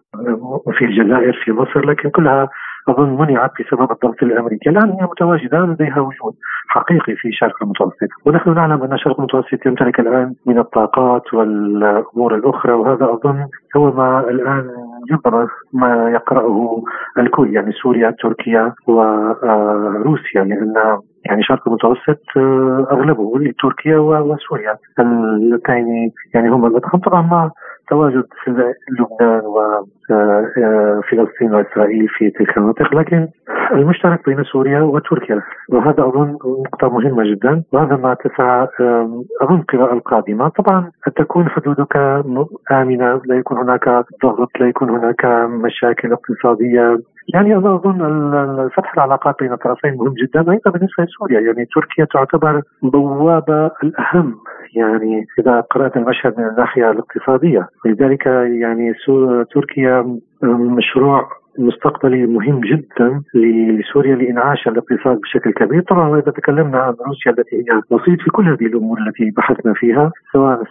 في 0.77 0.85
الجزائر 0.85 1.41
في 1.45 1.51
مصر 1.51 1.89
لكن 1.89 2.09
كلها 2.09 2.49
أظن 2.89 3.09
منعت 3.17 3.51
بسبب 3.59 3.91
الضغط 3.91 4.23
الأمريكي، 4.23 4.69
الآن 4.69 4.89
هي 4.89 5.03
متواجدة 5.03 5.59
لديها 5.59 5.99
وجود 5.99 6.33
حقيقي 6.67 7.15
في 7.15 7.27
الشرق 7.27 7.63
المتوسط، 7.63 8.09
ونحن 8.25 8.53
نعلم 8.53 8.83
أن 8.83 8.93
الشرق 8.93 9.19
المتوسط 9.19 9.65
يمتلك 9.65 9.99
الآن 9.99 10.33
من 10.45 10.59
الطاقات 10.59 11.33
والأمور 11.33 12.35
الأخرى 12.35 12.73
وهذا 12.73 13.05
أظن 13.05 13.45
هو 13.77 13.91
ما 13.91 14.19
الآن 14.29 14.69
ربما 15.11 15.47
ما 15.73 16.09
يقرأه 16.09 16.83
الكل 17.17 17.53
يعني 17.53 17.71
سوريا 17.71 18.15
تركيا 18.19 18.73
وروسيا 18.87 20.43
لأن 20.43 20.73
يعني 21.25 21.41
الشرق 21.41 21.67
المتوسط 21.67 22.21
آه، 22.37 22.87
أغلبه 22.91 23.53
تركيا 23.61 23.97
وسوريا 23.97 24.77
الاثنين 24.99 26.11
يعني 26.33 26.49
هم 26.49 26.65
الأضخم 26.65 26.97
طبعا 26.97 27.21
مع 27.21 27.51
تواجد 27.89 28.23
لبنان 28.47 29.41
وفلسطين 30.09 31.53
آه، 31.53 31.57
وإسرائيل 31.57 32.07
في 32.07 32.29
تلك 32.29 32.57
المناطق 32.57 32.95
لكن 32.95 33.27
المشترك 33.71 34.25
بين 34.25 34.43
سوريا 34.43 34.81
وتركيا 34.81 35.41
وهذا 35.69 36.03
أظن 36.03 36.37
نقطة 36.65 36.89
مهمة 36.89 37.23
جدا 37.23 37.63
وهذا 37.71 37.95
ما 37.95 38.13
تسعى 38.13 38.67
أظن 39.41 39.59
القراءة 39.59 39.93
القادمة. 39.93 40.49
طبعا 40.49 40.91
تكون 41.15 41.49
حدودك 41.49 41.97
آمنة 42.71 43.21
لا 43.25 43.35
يكون 43.35 43.57
هناك 43.57 44.05
ضغط 44.23 44.49
لا 44.59 44.67
يكون 44.67 44.89
هناك 44.89 45.25
مشاكل 45.65 46.11
اقتصادية. 46.13 46.99
يعني 47.33 47.55
أنا 47.55 47.75
أظن 47.75 48.69
فتح 48.69 48.93
العلاقات 48.93 49.35
بين 49.39 49.53
الطرفين 49.53 49.93
مهم 49.93 50.13
جدا 50.13 50.51
أيضا 50.51 50.71
بالنسبة 50.71 51.03
لسوريا. 51.03 51.39
يعني 51.39 51.65
تركيا 51.75 52.05
تعتبر 52.05 52.61
بوابة 52.83 53.71
الأهم 53.83 54.35
يعني 54.75 55.25
إذا 55.39 55.61
قرأت 55.61 55.97
المشهد 55.97 56.39
من 56.39 56.47
الناحية 56.47 56.91
الاقتصادية. 56.91 57.67
لذلك 57.85 58.25
يعني 58.25 58.93
تركيا 59.53 60.19
مشروع 60.43 61.29
مستقبلي 61.59 62.25
مهم 62.25 62.59
جدا 62.59 63.21
لسوريا 63.33 64.15
لإنعاش 64.15 64.67
الاقتصاد 64.67 65.19
بشكل 65.19 65.51
كبير، 65.51 65.81
طبعا 65.81 66.19
إذا 66.19 66.31
تكلمنا 66.31 66.77
عن 66.77 66.93
روسيا 67.07 67.31
التي 67.31 67.55
هي 67.55 67.81
وسيط 67.89 68.21
في 68.21 68.29
كل 68.31 68.47
هذه 68.47 68.65
الأمور 68.65 68.97
التي 69.07 69.31
بحثنا 69.37 69.73
فيها 69.73 70.11
سواء 70.33 70.63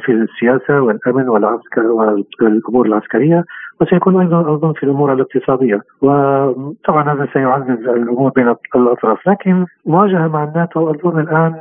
في 0.00 0.12
السياسة 0.12 0.80
والأمن 0.80 1.28
والعسكر 1.28 1.86
والأمور 2.40 2.86
العسكرية 2.86 3.44
وسيكون 3.80 4.20
أيضا 4.20 4.40
اظن 4.40 4.72
في 4.72 4.82
الأمور 4.82 5.12
الاقتصادية. 5.12 5.80
وطبعا 6.02 7.12
هذا 7.12 7.28
سيعزز 7.32 7.88
الأمور 7.88 8.30
بين 8.36 8.54
الأطراف. 8.76 9.28
لكن 9.28 9.66
مواجهة 9.86 10.28
مع 10.28 10.44
الناتو 10.44 10.90
اظن 10.90 11.20
الآن 11.20 11.54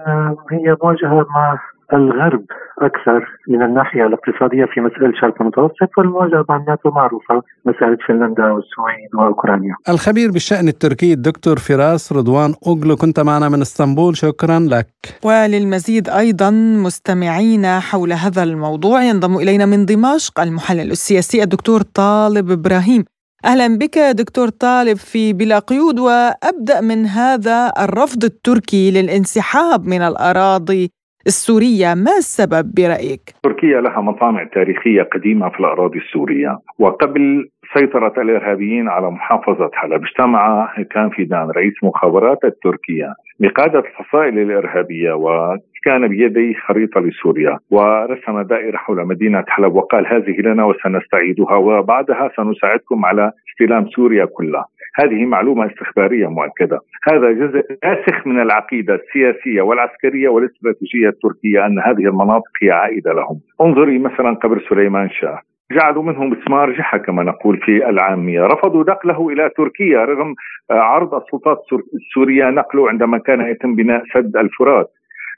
هي 0.51 0.75
مواجهة 0.83 1.25
مع 1.35 1.57
الغرب 1.93 2.45
أكثر 2.81 3.25
من 3.47 3.61
الناحية 3.61 4.05
الاقتصادية 4.05 4.65
في 4.65 4.81
مسألة 4.81 5.09
الشرق 5.09 5.41
المتوسط 5.41 5.97
والمواجهة 5.97 6.45
مع 6.49 6.57
الناتو 6.57 6.89
معروفة 6.89 7.41
مسألة 7.65 7.97
فنلندا 8.07 8.43
والسويد 8.43 9.15
وأوكرانيا. 9.15 9.75
الخبير 9.89 10.31
بالشأن 10.31 10.67
التركي 10.67 11.13
الدكتور 11.13 11.59
فراس 11.59 12.13
رضوان 12.13 12.53
أوغلو 12.67 12.95
كنت 12.95 13.19
معنا 13.19 13.49
من 13.49 13.61
إسطنبول 13.61 14.17
شكرا 14.17 14.59
لك. 14.59 14.87
وللمزيد 15.25 16.09
أيضا 16.09 16.49
مستمعينا 16.85 17.79
حول 17.79 18.13
هذا 18.13 18.43
الموضوع 18.43 19.03
ينضم 19.03 19.37
إلينا 19.37 19.65
من 19.65 19.85
دمشق 19.85 20.39
المحلل 20.39 20.91
السياسي 20.91 21.43
الدكتور 21.43 21.81
طالب 21.81 22.51
إبراهيم. 22.51 23.05
أهلا 23.45 23.77
بك 23.77 23.97
دكتور 23.97 24.49
طالب 24.49 24.97
في 24.97 25.33
بلا 25.33 25.59
قيود 25.59 25.99
وأبدأ 25.99 26.81
من 26.81 27.05
هذا 27.05 27.73
الرفض 27.79 28.23
التركي 28.23 28.91
للانسحاب 28.91 29.85
من 29.85 30.01
الأراضي 30.01 30.91
السورية 31.27 31.93
ما 31.93 32.17
السبب 32.17 32.71
برأيك؟ 32.75 33.21
تركيا 33.43 33.81
لها 33.81 34.01
مطامع 34.01 34.43
تاريخية 34.43 35.01
قديمة 35.01 35.49
في 35.49 35.59
الأراضي 35.59 35.99
السورية 35.99 36.59
وقبل 36.79 37.49
سيطرة 37.73 38.13
الإرهابيين 38.21 38.89
على 38.89 39.11
محافظة 39.11 39.69
حلب 39.73 40.03
اجتمع 40.03 40.73
كان 40.91 41.09
فيدان 41.09 41.49
رئيس 41.49 41.73
مخابرات 41.83 42.37
التركية 42.43 43.13
بقادة 43.39 43.79
الفصائل 43.79 44.39
الإرهابية 44.39 45.13
وكان 45.13 46.07
بيديه 46.07 46.53
خريطة 46.67 47.01
لسوريا 47.01 47.57
ورسم 47.71 48.41
دائرة 48.41 48.77
حول 48.77 49.07
مدينة 49.07 49.43
حلب 49.47 49.75
وقال 49.75 50.07
هذه 50.07 50.41
لنا 50.41 50.65
وسنستعيدها 50.65 51.55
وبعدها 51.55 52.31
سنساعدكم 52.37 53.05
على 53.05 53.31
استلام 53.51 53.87
سوريا 53.89 54.25
كلها 54.25 54.65
هذه 54.95 55.25
معلومة 55.25 55.65
استخبارية 55.65 56.27
مؤكدة. 56.27 56.79
هذا 57.11 57.31
جزء 57.31 57.63
راسخ 57.85 58.27
من 58.27 58.41
العقيدة 58.41 58.95
السياسية 58.95 59.61
والعسكرية 59.61 60.29
والاستراتيجية 60.29 61.09
التركية 61.09 61.65
أن 61.65 61.79
هذه 61.79 62.07
المناطق 62.07 62.51
هي 62.61 62.71
عائدة 62.71 63.13
لهم. 63.13 63.39
انظري 63.61 63.99
مثلا 63.99 64.33
قبر 64.33 64.65
سليمان 64.69 65.09
شاه. 65.09 65.39
جعلوا 65.71 66.03
منه 66.03 66.23
مسمار 66.23 66.71
جحا 66.71 66.97
كما 66.97 67.23
نقول 67.23 67.57
في 67.57 67.89
العامية. 67.89 68.41
رفضوا 68.41 68.83
نقله 68.83 69.29
إلى 69.29 69.49
تركيا 69.57 70.05
رغم 70.05 70.35
عرض 70.71 71.15
السلطات 71.15 71.57
السورية 71.93 72.49
نقله 72.49 72.89
عندما 72.89 73.17
كان 73.17 73.41
يتم 73.41 73.75
بناء 73.75 74.03
سد 74.13 74.37
الفرات. 74.37 74.89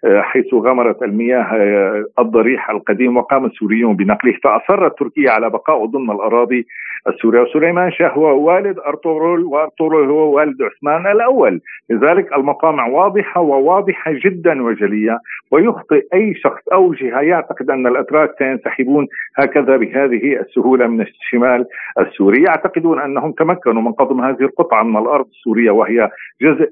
حيث 0.05 0.53
غمرت 0.53 1.03
المياه 1.03 2.05
الضريح 2.19 2.69
القديم 2.69 3.17
وقام 3.17 3.45
السوريون 3.45 3.95
بنقله. 3.95 4.33
فأصرت 4.43 4.99
تركيا 4.99 5.31
على 5.31 5.49
بقائه 5.49 5.85
ضمن 5.85 6.11
الأراضي 6.11 6.65
السورية. 7.07 7.41
وسليمان 7.41 7.91
شاه 7.91 8.09
هو 8.09 8.47
والد 8.47 8.79
أرطغرل 8.79 9.43
وأرطغرل 9.43 10.09
هو 10.09 10.35
والد 10.35 10.61
عثمان 10.61 11.11
الأول. 11.11 11.61
لذلك 11.89 12.33
المطامع 12.37 12.87
واضحة 12.87 13.41
وواضحة 13.41 14.11
جدا 14.25 14.63
وجلية 14.63 15.19
ويخطئ 15.51 16.05
أي 16.13 16.35
شخص 16.35 16.67
أو 16.73 16.93
جهة 16.93 17.21
يعتقد 17.21 17.69
أن 17.69 17.87
الأتراك 17.87 18.35
سينسحبون 18.37 19.07
هكذا 19.37 19.77
بهذه 19.77 20.39
السهولة 20.39 20.87
من 20.87 21.01
الشمال 21.01 21.65
السوري. 21.99 22.43
يعتقدون 22.43 22.99
أنهم 22.99 23.31
تمكنوا 23.31 23.81
من 23.81 23.91
قضم 23.91 24.21
هذه 24.21 24.41
القطعة 24.41 24.83
من 24.83 24.97
الأرض 24.97 25.25
السورية 25.25 25.71
وهي 25.71 26.09
جزء 26.41 26.69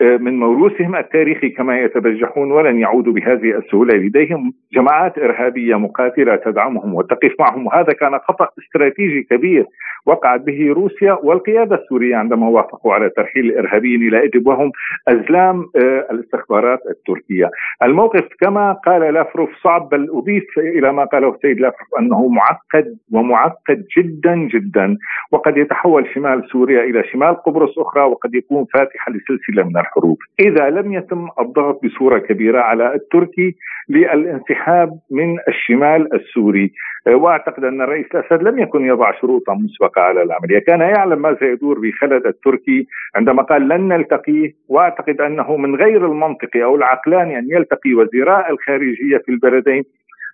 من 0.00 0.38
موروثهم 0.38 0.96
التاريخي 0.96 1.48
كما 1.48 1.80
يتبجحون 1.80 2.52
ولن 2.52 2.78
يعودوا 2.78 3.12
بهذه 3.12 3.58
السهولة 3.58 3.94
لديهم 3.94 4.52
جماعات 4.72 5.18
إرهابية 5.18 5.76
مقاتلة 5.76 6.36
تدعمهم 6.36 6.94
وتقف 6.94 7.32
معهم 7.40 7.66
وهذا 7.66 7.92
كان 7.92 8.18
خطأ 8.18 8.48
استراتيجي 8.58 9.22
كبير 9.22 9.66
وقعت 10.06 10.40
به 10.40 10.72
روسيا 10.72 11.18
والقيادة 11.22 11.76
السورية 11.76 12.16
عندما 12.16 12.48
وافقوا 12.48 12.94
على 12.94 13.10
ترحيل 13.10 13.44
الإرهابيين 13.46 14.08
إلى 14.08 14.24
ادلب 14.24 14.46
وهم 14.46 14.72
أزلام 15.08 15.66
آه، 15.76 16.06
الاستخبارات 16.10 16.80
التركية. 16.90 17.50
الموقف 17.82 18.24
كما 18.40 18.72
قال 18.72 19.14
لافروف 19.14 19.50
صعب 19.62 19.88
بل 19.88 20.10
أضيف 20.10 20.58
إلى 20.58 20.92
ما 20.92 21.04
قاله 21.04 21.34
السيد 21.34 21.60
لافروف 21.60 21.88
أنه 22.00 22.28
معقد 22.28 22.96
ومعقد 23.12 23.84
جدا 23.98 24.34
جدا 24.34 24.96
وقد 25.32 25.56
يتحول 25.56 26.08
شمال 26.14 26.48
سوريا 26.52 26.84
إلى 26.84 27.04
شمال 27.12 27.34
قبرص 27.34 27.78
أخرى 27.78 28.02
وقد 28.02 28.34
يكون 28.34 28.66
فاتحة 28.74 29.12
لسلسلة 29.12 29.64
من 29.64 29.76
الحروب 29.86 30.18
إذا 30.40 30.70
لم 30.70 30.92
يتم 30.92 31.28
الضغط 31.40 31.80
بصورة 31.84 32.18
كبيرة 32.18 32.60
على 32.60 32.94
التركي 32.94 33.56
للانسحاب 33.88 34.90
من 35.10 35.36
الشمال 35.48 36.14
السوري. 36.14 36.72
وأعتقد 37.06 37.64
أن 37.64 37.80
الرئيس 37.80 38.06
الأسد 38.14 38.42
لم 38.42 38.58
يكن 38.58 38.86
يضع 38.86 39.12
شروطا 39.20 39.54
مسبقة 39.54 40.02
على 40.02 40.22
العملية، 40.22 40.58
كان 40.58 40.80
يعلم 40.80 41.22
ما 41.22 41.36
سيدور 41.40 41.78
بخلد 41.78 42.26
التركي 42.26 42.86
عندما 43.16 43.42
قال 43.42 43.68
لن 43.68 43.88
نلتقي 43.88 44.52
وأعتقد 44.68 45.20
أنه 45.20 45.56
من 45.56 45.76
غير 45.76 46.06
المنطقي 46.06 46.64
أو 46.64 46.76
العقلاني 46.76 47.38
أن 47.38 47.46
يلتقي 47.50 47.94
وزيراء 47.94 48.50
الخارجية 48.50 49.18
في 49.18 49.28
البلدين. 49.28 49.84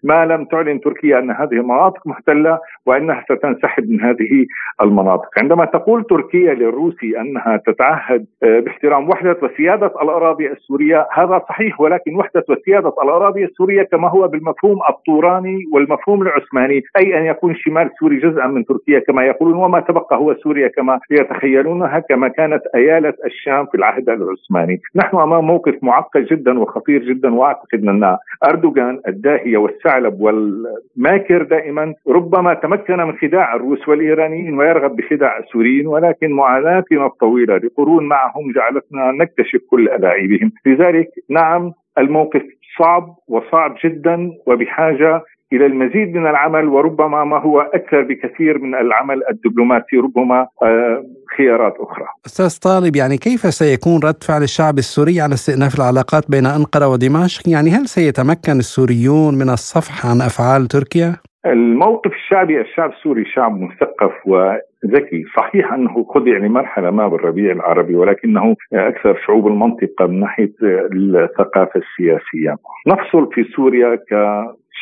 ما 0.03 0.27
لم 0.27 0.45
تعلن 0.45 0.81
تركيا 0.81 1.19
أن 1.19 1.31
هذه 1.31 1.53
المناطق 1.53 2.07
محتلة 2.07 2.59
وأنها 2.87 3.25
ستنسحب 3.25 3.91
من 3.91 4.01
هذه 4.01 4.47
المناطق، 4.83 5.29
عندما 5.39 5.65
تقول 5.65 6.05
تركيا 6.05 6.55
للروسي 6.55 7.21
أنها 7.21 7.57
تتعهد 7.67 8.27
آه، 8.43 8.61
باحترام 8.61 9.09
وحدة 9.11 9.37
وسيادة 9.43 9.87
الأراضي 9.87 10.53
السورية 10.53 11.09
هذا 11.13 11.43
صحيح 11.49 11.81
ولكن 11.81 12.15
وحدة 12.17 12.45
وسيادة 12.49 12.89
الأراضي 13.03 13.45
السورية 13.45 13.83
كما 13.83 14.09
هو 14.09 14.29
بالمفهوم 14.29 14.79
الطوراني 14.89 15.59
والمفهوم 15.73 16.23
العثماني 16.23 16.83
أي 16.99 17.19
أن 17.19 17.25
يكون 17.25 17.55
شمال 17.55 17.91
سوري 18.01 18.19
جزءا 18.19 18.47
من 18.47 18.65
تركيا 18.65 18.99
كما 18.99 19.25
يقولون 19.25 19.57
وما 19.57 19.81
تبقى 19.81 20.17
هو 20.17 20.35
سوريا 20.35 20.69
كما 20.69 21.01
يتخيلونها 21.11 21.99
كما 21.99 22.29
كانت 22.29 22.63
أيالة 22.75 23.15
الشام 23.25 23.67
في 23.67 23.75
العهد 23.75 24.09
العثماني، 24.09 24.81
نحن 24.97 25.17
أمام 25.17 25.45
موقف 25.45 25.75
معقد 25.83 26.25
جدا 26.25 26.59
وخطير 26.59 27.03
جدا 27.03 27.35
وأعتقد 27.35 27.85
أن 27.85 28.17
أردوغان 28.45 29.01
الداهية 29.09 29.57
والسعي 29.57 29.92
الثعلب 29.93 30.21
والماكر 30.21 31.43
دائما 31.43 31.95
ربما 32.09 32.55
تمكن 32.55 32.97
من 32.97 33.19
خداع 33.19 33.55
الروس 33.55 33.89
والإيرانيين 33.89 34.59
ويرغب 34.59 34.97
بخداع 34.97 35.39
السوريين 35.39 35.87
ولكن 35.87 36.33
معاناتنا 36.33 37.07
الطويلة 37.07 37.57
لقرون 37.57 38.09
معهم 38.09 38.53
جعلتنا 38.53 39.13
نكتشف 39.13 39.61
كل 39.71 39.89
ألاعيبهم، 39.89 40.53
لذلك 40.67 41.09
نعم 41.31 41.73
الموقف 41.99 42.43
صعب 42.79 43.17
وصعب 43.29 43.77
جدا 43.85 44.31
وبحاجة 44.47 45.23
إلى 45.53 45.67
المزيد 45.67 46.17
من 46.17 46.27
العمل 46.27 46.69
وربما 46.69 47.25
ما 47.25 47.39
هو 47.39 47.61
أكثر 47.61 48.03
بكثير 48.03 48.59
من 48.59 48.75
العمل 48.75 49.23
الدبلوماسي 49.31 49.97
ربما 49.97 50.47
آه، 50.63 51.05
خيارات 51.37 51.75
أخرى. 51.81 52.07
أستاذ 52.27 52.61
طالب 52.71 52.97
يعني 52.97 53.17
كيف 53.17 53.41
سيكون 53.41 54.01
رد 54.05 54.25
فعل 54.25 54.43
الشعب 54.43 54.79
السوري 54.79 55.21
على 55.21 55.35
استئناف 55.35 55.75
العلاقات 55.81 56.31
بين 56.31 56.47
أنقرة 56.47 56.89
ودمشق؟ 56.89 57.49
يعني 57.49 57.71
هل 57.71 57.87
سيتمكن 57.87 58.59
السوريون 58.59 59.35
من 59.35 59.49
الصفح 59.51 60.07
عن 60.07 60.21
أفعال 60.21 60.67
تركيا؟ 60.67 61.17
الموقف 61.47 62.13
الشعبي 62.13 62.61
الشعب 62.61 62.91
السوري 62.91 63.25
شعب 63.25 63.61
مثقف 63.61 64.13
وذكي 64.27 65.25
صحيح 65.37 65.73
أنه 65.73 66.05
خضع 66.15 66.33
لمرحله 66.33 66.91
ما 66.91 67.09
بالربيع 67.09 67.53
العربي 67.53 67.97
ولكنه 67.97 68.57
أكثر 68.73 69.19
شعوب 69.27 69.47
المنطقة 69.47 70.07
من 70.07 70.21
ناحية 70.21 70.53
الثقافة 70.63 71.81
السياسية 71.81 72.57
نفصل 72.87 73.29
في 73.33 73.45
سوريا 73.45 73.99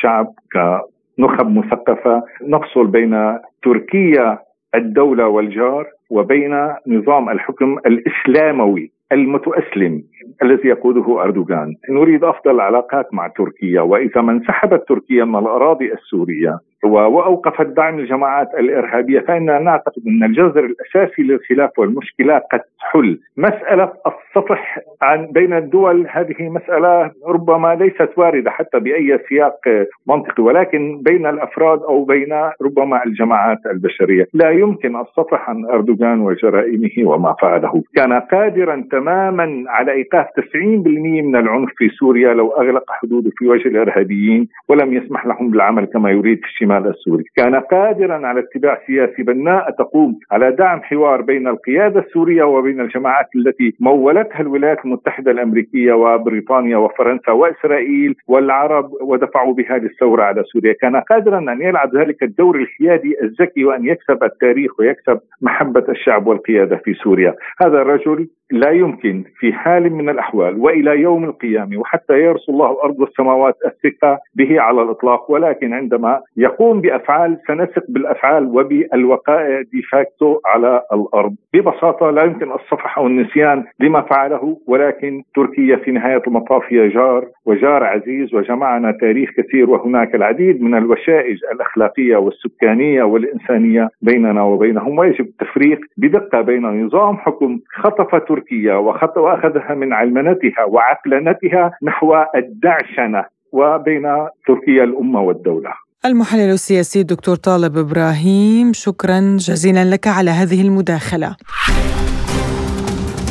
كشعب 0.01 0.33
كنخب 0.53 1.57
مثقفة 1.57 2.23
نفصل 2.41 2.87
بين 2.87 3.37
تركيا 3.63 4.39
الدولة 4.75 5.27
والجار 5.27 5.87
وبين 6.09 6.67
نظام 6.87 7.29
الحكم 7.29 7.77
الإسلاموي 7.85 8.91
المتأسلم. 9.11 10.03
الذي 10.43 10.67
يقوده 10.67 11.23
أردوغان. 11.23 11.75
نريد 11.89 12.23
أفضل 12.23 12.51
العلاقات 12.51 13.13
مع 13.13 13.27
تركيا 13.27 13.81
وإذا 13.81 14.21
ما 14.21 14.31
انسحبت 14.31 14.87
تركيا 14.87 15.25
من 15.25 15.35
الأراضي 15.35 15.93
السورية 15.93 16.59
وأوقفت 16.83 17.65
دعم 17.65 17.99
الجماعات 17.99 18.47
الإرهابية 18.59 19.19
فاننا 19.19 19.59
نعتقد 19.59 20.01
أن 20.07 20.23
الجذر 20.23 20.65
الأساسي 20.65 21.21
للخلاف 21.21 21.79
والمشكلة 21.79 22.37
قد 22.37 22.59
تحل، 22.79 23.19
مسألة 23.37 23.93
السطح 24.07 24.79
عن 25.01 25.27
بين 25.31 25.53
الدول 25.53 26.07
هذه 26.09 26.49
مسألة 26.49 27.11
ربما 27.27 27.75
ليست 27.75 28.09
واردة 28.17 28.51
حتى 28.51 28.79
بأي 28.79 29.19
سياق 29.29 29.59
منطقي 30.07 30.43
ولكن 30.43 31.01
بين 31.01 31.25
الأفراد 31.27 31.79
أو 31.83 32.03
بين 32.03 32.33
ربما 32.61 33.05
الجماعات 33.05 33.59
البشرية، 33.65 34.27
لا 34.33 34.49
يمكن 34.49 34.95
السطح 34.95 35.49
عن 35.49 35.65
أردوغان 35.65 36.21
وجرائمه 36.21 36.91
وما 37.03 37.35
فعله، 37.41 37.83
كان 37.95 38.13
قادرا 38.13 38.83
تماما 38.91 39.63
على 39.67 40.01
ايقاف 40.21 40.45
90% 40.45 41.23
من 41.23 41.35
العنف 41.35 41.69
في 41.77 41.89
سوريا 41.89 42.33
لو 42.33 42.49
أغلق 42.49 42.91
حدوده 42.91 43.31
في 43.37 43.47
وجه 43.47 43.67
الإرهابيين 43.67 44.47
ولم 44.69 44.93
يسمح 44.93 45.25
لهم 45.25 45.49
بالعمل 45.51 45.85
كما 45.85 46.11
يريد 46.11 46.39
في 46.39 46.45
الشمال 46.45 46.87
السوري. 46.87 47.23
كان 47.35 47.55
قادرا 47.55 48.27
على 48.27 48.39
اتباع 48.39 48.81
سياسي 48.87 49.23
بناء 49.23 49.71
تقوم 49.71 50.15
على 50.31 50.51
دعم 50.51 50.81
حوار 50.81 51.21
بين 51.21 51.47
القيادة 51.47 51.99
السورية 51.99 52.43
وبين 52.43 52.81
الجماعات 52.81 53.27
التي 53.35 53.73
مولتها 53.79 54.41
الولايات 54.41 54.85
المتحدة 54.85 55.31
الأمريكية 55.31 55.93
وبريطانيا 55.93 56.77
وفرنسا 56.77 57.31
وإسرائيل 57.31 58.15
والعرب 58.27 58.91
ودفعوا 59.01 59.53
بهذه 59.53 59.85
الثورة 59.85 60.23
على 60.23 60.43
سوريا. 60.43 60.73
كان 60.81 60.95
قادرا 60.95 61.39
أن 61.39 61.61
يلعب 61.61 61.95
ذلك 61.95 62.23
الدور 62.23 62.55
الحيادي 62.55 63.15
الذكي 63.23 63.65
وأن 63.65 63.85
يكسب 63.85 64.23
التاريخ 64.23 64.79
ويكسب 64.79 65.19
محبة 65.41 65.85
الشعب 65.89 66.27
والقيادة 66.27 66.75
في 66.85 66.93
سوريا. 66.93 67.35
هذا 67.61 67.81
الرجل 67.81 68.27
لا 68.51 68.69
يمكن 68.69 69.23
في 69.39 69.53
حال 69.53 69.93
من 69.93 70.09
الأحوال 70.11 70.59
وإلى 70.59 70.99
يوم 71.01 71.23
القيامة 71.23 71.77
وحتى 71.77 72.13
يرسل 72.13 72.51
الله 72.53 72.71
الأرض 72.71 72.99
والسماوات 72.99 73.55
الثقة 73.65 74.19
به 74.35 74.61
على 74.61 74.81
الإطلاق 74.81 75.31
ولكن 75.31 75.73
عندما 75.73 76.21
يقوم 76.37 76.81
بأفعال 76.81 77.37
سنثق 77.47 77.83
بالأفعال 77.89 78.43
وبالوقائع 78.45 79.61
ديفاكتو 79.71 80.39
على 80.45 80.81
الأرض. 80.93 81.35
ببساطة 81.53 82.09
لا 82.11 82.23
يمكن 82.23 82.51
الصفح 82.51 82.97
أو 82.97 83.07
النسيان 83.07 83.63
لما 83.79 84.01
فعله 84.01 84.57
ولكن 84.67 85.23
تركيا 85.35 85.75
في 85.75 85.91
نهاية 85.91 86.21
المطاف 86.27 86.63
هي 86.67 86.87
جار 86.89 87.25
وجار 87.45 87.83
عزيز 87.83 88.33
وجمعنا 88.33 88.91
تاريخ 88.91 89.29
كثير 89.37 89.69
وهناك 89.69 90.15
العديد 90.15 90.61
من 90.61 90.75
الوشائج 90.77 91.37
الأخلاقية 91.53 92.17
والسكانية 92.17 93.03
والإنسانية 93.03 93.89
بيننا 94.01 94.43
وبينهم 94.43 94.97
ويجب 94.97 95.25
التفريق 95.25 95.79
بدقة 95.97 96.41
بين 96.41 96.85
نظام 96.85 97.17
حكم 97.17 97.59
خطف 97.75 98.15
تركيا 98.15 98.75
وأخذها 98.75 99.73
من 99.75 99.90
علمنتها 99.93 100.63
وعقلنتها 100.69 101.71
نحو 101.83 102.15
الدعشنة 102.35 103.25
وبين 103.51 104.03
تركيا 104.47 104.83
الأمة 104.83 105.21
والدولة. 105.21 105.73
المحلل 106.05 106.49
السياسي 106.49 107.01
الدكتور 107.01 107.35
طالب 107.35 107.77
إبراهيم 107.77 108.73
شكرا 108.73 109.37
جزيلا 109.39 109.85
لك 109.85 110.07
على 110.07 110.31
هذه 110.31 110.61
المداخلة. 110.61 111.35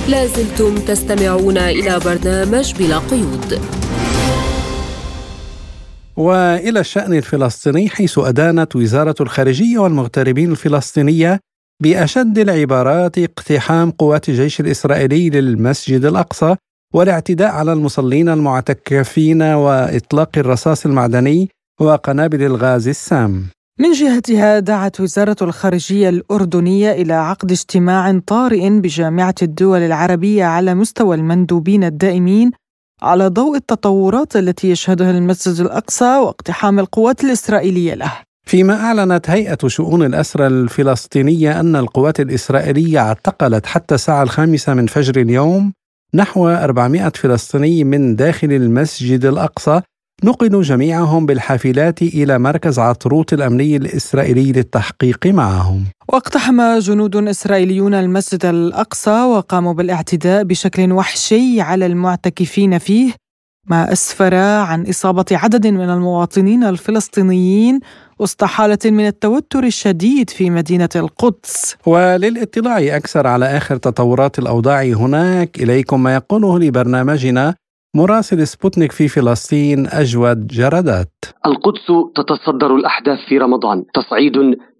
لازلتم 0.09 0.75
تستمعون 0.75 1.59
إلى 1.59 1.99
برنامج 2.05 2.75
بلا 2.79 2.99
قيود. 2.99 3.61
وإلى 6.17 6.81
الشأن 6.81 7.15
الفلسطيني 7.15 7.89
حيث 7.89 8.19
أدانت 8.19 8.77
وزارة 8.77 9.15
الخارجية 9.21 9.79
والمغتربين 9.79 10.51
الفلسطينية 10.51 11.41
بأشد 11.81 12.39
العبارات 12.39 13.19
اقتحام 13.19 13.91
قوات 13.91 14.29
الجيش 14.29 14.61
الإسرائيلي 14.61 15.31
للمسجد 15.31 16.05
الأقصى 16.05 16.57
والاعتداء 16.95 17.51
على 17.51 17.73
المصلين 17.73 18.29
المعتكفين 18.29 19.43
وإطلاق 19.43 20.39
الرصاص 20.39 20.87
المعدني 20.87 21.49
وقنابل 21.81 22.43
الغاز 22.43 22.89
السام 22.89 23.47
من 23.79 23.93
جهتها 23.93 24.59
دعت 24.59 25.01
وزارة 25.01 25.37
الخارجية 25.43 26.09
الأردنية 26.09 26.93
إلى 26.93 27.13
عقد 27.13 27.51
اجتماع 27.51 28.21
طارئ 28.27 28.71
بجامعة 28.71 29.35
الدول 29.43 29.81
العربية 29.81 30.45
على 30.45 30.75
مستوى 30.75 31.17
المندوبين 31.17 31.85
الدائمين 31.85 32.51
على 33.03 33.29
ضوء 33.29 33.57
التطورات 33.57 34.37
التي 34.37 34.71
يشهدها 34.71 35.11
المسجد 35.11 35.61
الأقصى 35.61 36.19
واقتحام 36.19 36.79
القوات 36.79 37.25
الإسرائيلية 37.25 37.95
له. 37.95 38.13
فيما 38.51 38.75
أعلنت 38.75 39.31
هيئة 39.31 39.59
شؤون 39.67 40.03
الأسرى 40.03 40.47
الفلسطينية 40.47 41.61
أن 41.61 41.77
القوات 41.77 42.21
الإسرائيلية 42.21 42.99
اعتقلت 42.99 43.67
حتى 43.67 43.95
الساعة 43.95 44.23
الخامسة 44.23 44.75
من 44.75 44.87
فجر 44.87 45.21
اليوم 45.21 45.73
نحو 46.15 46.49
400 46.49 47.09
فلسطيني 47.09 47.85
من 47.85 48.17
داخل 48.17 48.53
المسجد 48.53 49.25
الأقصى 49.25 49.81
نقلوا 50.25 50.63
جميعهم 50.63 51.27
بالحافلات 51.27 52.03
إلى 52.03 52.39
مركز 52.39 52.79
عطروط 52.79 53.33
الأمني 53.33 53.77
الإسرائيلي 53.77 54.53
للتحقيق 54.53 55.27
معهم. 55.27 55.85
واقتحم 56.09 56.79
جنود 56.79 57.17
إسرائيليون 57.17 57.95
المسجد 57.95 58.47
الأقصى 58.47 59.25
وقاموا 59.25 59.73
بالاعتداء 59.73 60.45
بشكل 60.45 60.93
وحشي 60.93 61.61
على 61.61 61.87
المعتكفين 61.87 62.79
فيه 62.79 63.13
ما 63.67 63.93
أسفر 63.93 64.35
عن 64.35 64.87
إصابة 64.89 65.25
عدد 65.33 65.67
من 65.67 65.91
المواطنين 65.91 66.65
الفلسطينيين 66.65 67.81
وسط 68.19 68.45
حالة 68.45 68.79
من 68.85 69.07
التوتر 69.07 69.65
الشديد 69.65 70.31
في 70.31 70.51
مدينة 70.51 70.89
القدس. 70.97 71.77
وللاطلاع 71.87 72.97
أكثر 72.97 73.27
على 73.27 73.57
آخر 73.57 73.77
تطورات 73.77 74.39
الأوضاع 74.39 74.83
هناك 74.83 75.63
إليكم 75.63 76.03
ما 76.03 76.15
يقوله 76.15 76.59
لبرنامجنا 76.59 77.55
مراسل 77.97 78.47
سبوتنيك 78.47 78.93
في 78.93 79.09
فلسطين 79.09 79.87
أجود 79.87 80.47
جردات. 80.47 81.13
القدس 81.47 81.87
تتصدر 82.17 82.75
الأحداث 82.77 83.19
في 83.29 83.39
رمضان. 83.39 83.85
تصعيد 83.95 84.33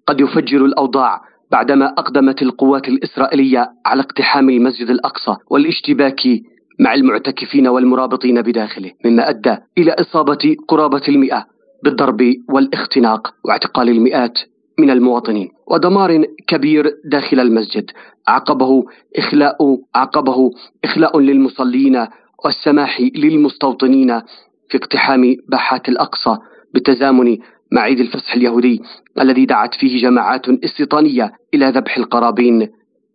قد 0.07 0.19
يفجر 0.19 0.65
الأوضاع 0.65 1.21
بعدما 1.51 1.85
أقدمت 1.85 2.41
القوات 2.41 2.87
الإسرائيلية 2.87 3.71
على 3.85 4.01
اقتحام 4.01 4.49
المسجد 4.49 4.89
الأقصى 4.89 5.35
والاشتباك 5.49 6.19
مع 6.81 6.93
المعتكفين 6.93 7.67
والمرابطين 7.67 8.41
بداخله 8.41 8.91
مما 9.05 9.29
أدى 9.29 9.57
إلى 9.77 9.91
إصابة 9.91 10.55
قرابة 10.67 11.01
المئة 11.07 11.45
بالضرب 11.83 12.35
والاختناق 12.49 13.33
واعتقال 13.45 13.89
المئات 13.89 14.39
من 14.79 14.89
المواطنين. 14.89 15.49
ودمار 15.67 16.25
كبير 16.47 16.91
داخل 17.05 17.39
المسجد 17.39 17.91
عقبه 18.27 18.83
إخلاء 19.17 19.57
عقبه 19.95 20.51
إخلاء 20.83 21.19
للمصلين 21.19 22.07
والسماح 22.45 23.01
للمستوطنين 23.15 24.21
في 24.69 24.77
اقتحام 24.77 25.35
باحات 25.49 25.89
الأقصى 25.89 26.37
بالتزامن 26.73 27.37
مع 27.71 27.81
عيد 27.81 27.99
الفصح 27.99 28.33
اليهودي 28.33 28.81
الذي 29.21 29.45
دعت 29.45 29.75
فيه 29.75 30.01
جماعات 30.01 30.49
استيطانية 30.49 31.31
إلى 31.53 31.69
ذبح 31.69 31.97
القرابين 31.97 32.69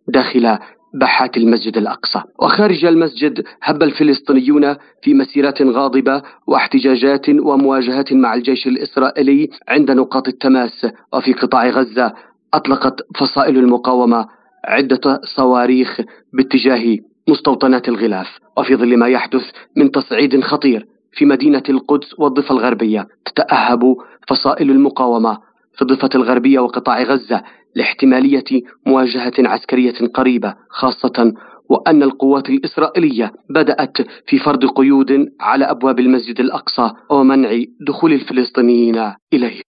داخل 0.07 0.57
باحات 0.93 1.37
المسجد 1.37 1.77
الأقصى. 1.77 2.21
وخارج 2.39 2.85
المسجد 2.85 3.43
هب 3.63 3.83
الفلسطينيون 3.83 4.75
في 5.01 5.13
مسيرات 5.13 5.61
غاضبة 5.61 6.21
واحتجاجات 6.47 7.29
ومواجهات 7.29 8.13
مع 8.13 8.33
الجيش 8.33 8.67
الإسرائيلي 8.67 9.49
عند 9.67 9.91
نقاط 9.91 10.27
التماس 10.27 10.87
وفي 11.13 11.33
قطاع 11.33 11.69
غزة. 11.69 12.13
أطلقت 12.53 12.95
فصائل 13.15 13.57
المقاومة 13.57 14.25
عدة 14.65 15.21
صواريخ 15.35 16.01
باتجاه 16.33 16.97
مستوطنات 17.27 17.89
الغلاف. 17.89 18.39
وفي 18.57 18.75
ظل 18.75 18.97
ما 18.97 19.07
يحدث 19.07 19.51
من 19.75 19.91
تصعيد 19.91 20.43
خطير 20.43 20.85
في 21.11 21.25
مدينة 21.25 21.63
القدس 21.69 22.19
والضفة 22.19 22.55
الغربية 22.55 23.07
تتأهب 23.25 23.95
فصائل 24.27 24.71
المقاومة 24.71 25.37
في 25.75 25.81
الضفة 25.81 26.09
الغربية 26.15 26.59
وقطاع 26.59 27.03
غزة 27.03 27.41
لاحتمالية 27.77 28.49
مواجهة 28.85 29.33
عسكرية 29.39 30.07
قريبة 30.13 30.55
خاصة 30.69 31.33
وأن 31.69 32.03
القوات 32.03 32.49
الإسرائيلية 32.49 33.31
بدأت 33.49 33.97
في 34.27 34.39
فرض 34.39 34.65
قيود 34.65 35.11
على 35.41 35.65
أبواب 35.65 35.99
المسجد 35.99 36.39
الأقصى 36.39 36.91
ومنع 37.11 37.49
دخول 37.87 38.13
الفلسطينيين 38.13 39.13
إليه. 39.33 39.61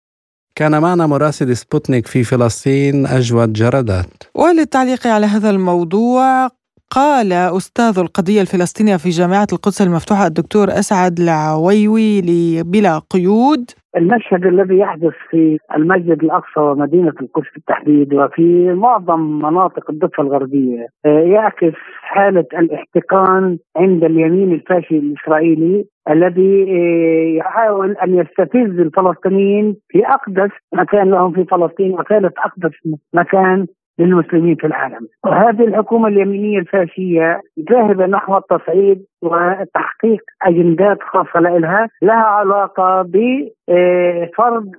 كان 0.54 0.82
معنا 0.82 1.06
مراسل 1.06 1.56
سبوتنيك 1.56 2.06
في 2.06 2.24
فلسطين 2.24 3.06
أجود 3.06 3.52
جردات. 3.52 4.22
وللتعليق 4.34 5.06
على 5.06 5.26
هذا 5.26 5.50
الموضوع 5.50 6.48
قال 6.90 7.32
أستاذ 7.32 7.98
القضية 7.98 8.40
الفلسطينية 8.40 8.96
في 8.96 9.08
جامعة 9.08 9.46
القدس 9.52 9.82
المفتوحة 9.82 10.26
الدكتور 10.26 10.68
أسعد 10.68 11.18
العويوي 11.20 12.22
بلا 12.62 12.98
قيود. 13.10 13.70
المشهد 13.96 14.46
الذي 14.46 14.78
يحدث 14.78 15.12
في 15.30 15.58
المسجد 15.76 16.22
الأقصى 16.22 16.60
ومدينة 16.60 17.12
القدس 17.20 17.46
بالتحديد 17.54 18.14
وفي 18.14 18.72
معظم 18.74 19.20
مناطق 19.38 19.90
الضفة 19.90 20.22
الغربية 20.22 20.86
آه، 21.06 21.20
يعكس 21.20 21.74
حالة 22.02 22.44
الاحتقان 22.52 23.58
عند 23.76 24.04
اليمين 24.04 24.52
الفاشي 24.52 24.98
الإسرائيلي 24.98 25.84
الذي 26.10 26.62
آه، 26.62 27.38
يحاول 27.38 27.96
أن 27.96 28.14
يستفز 28.18 28.80
الفلسطينيين 28.80 29.76
في 29.88 30.06
أقدس 30.06 30.50
مكان 30.74 31.10
لهم 31.10 31.32
في 31.32 31.44
فلسطين 31.44 31.92
وثالث 31.92 32.32
أقدس 32.38 32.98
مكان 33.14 33.66
للمسلمين 33.98 34.54
في 34.54 34.66
العالم. 34.66 35.08
وهذه 35.24 35.64
الحكومة 35.64 36.08
اليمينية 36.08 36.58
الفاشية 36.58 37.40
ذاهبة 37.70 38.06
نحو 38.06 38.36
التصعيد 38.36 39.04
وتحقيق 39.22 40.20
أجندات 40.42 40.98
خاصة 41.02 41.40
لها 41.40 41.88
لها 42.02 42.14
علاقة 42.14 43.02
بفرض 43.02 44.70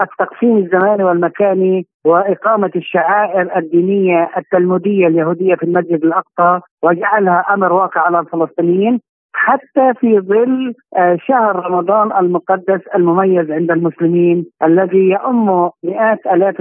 التقسيم 0.00 0.56
الزماني 0.56 1.04
والمكاني 1.04 1.86
وإقامة 2.04 2.70
الشعائر 2.76 3.56
الدينية 3.56 4.30
التلمودية 4.36 5.06
اليهودية 5.06 5.54
في 5.54 5.62
المسجد 5.62 6.04
الأقصى 6.04 6.60
وجعلها 6.82 7.44
أمر 7.54 7.72
واقع 7.72 8.00
على 8.00 8.20
الفلسطينيين. 8.20 9.00
حتى 9.34 9.94
في 10.00 10.20
ظل 10.20 10.74
آه، 10.96 11.16
شهر 11.28 11.56
رمضان 11.56 12.12
المقدس 12.12 12.80
المميز 12.94 13.50
عند 13.50 13.70
المسلمين 13.70 14.46
الذي 14.64 15.10
يؤم 15.10 15.70
مئات 15.84 16.26
آلاف 16.26 16.60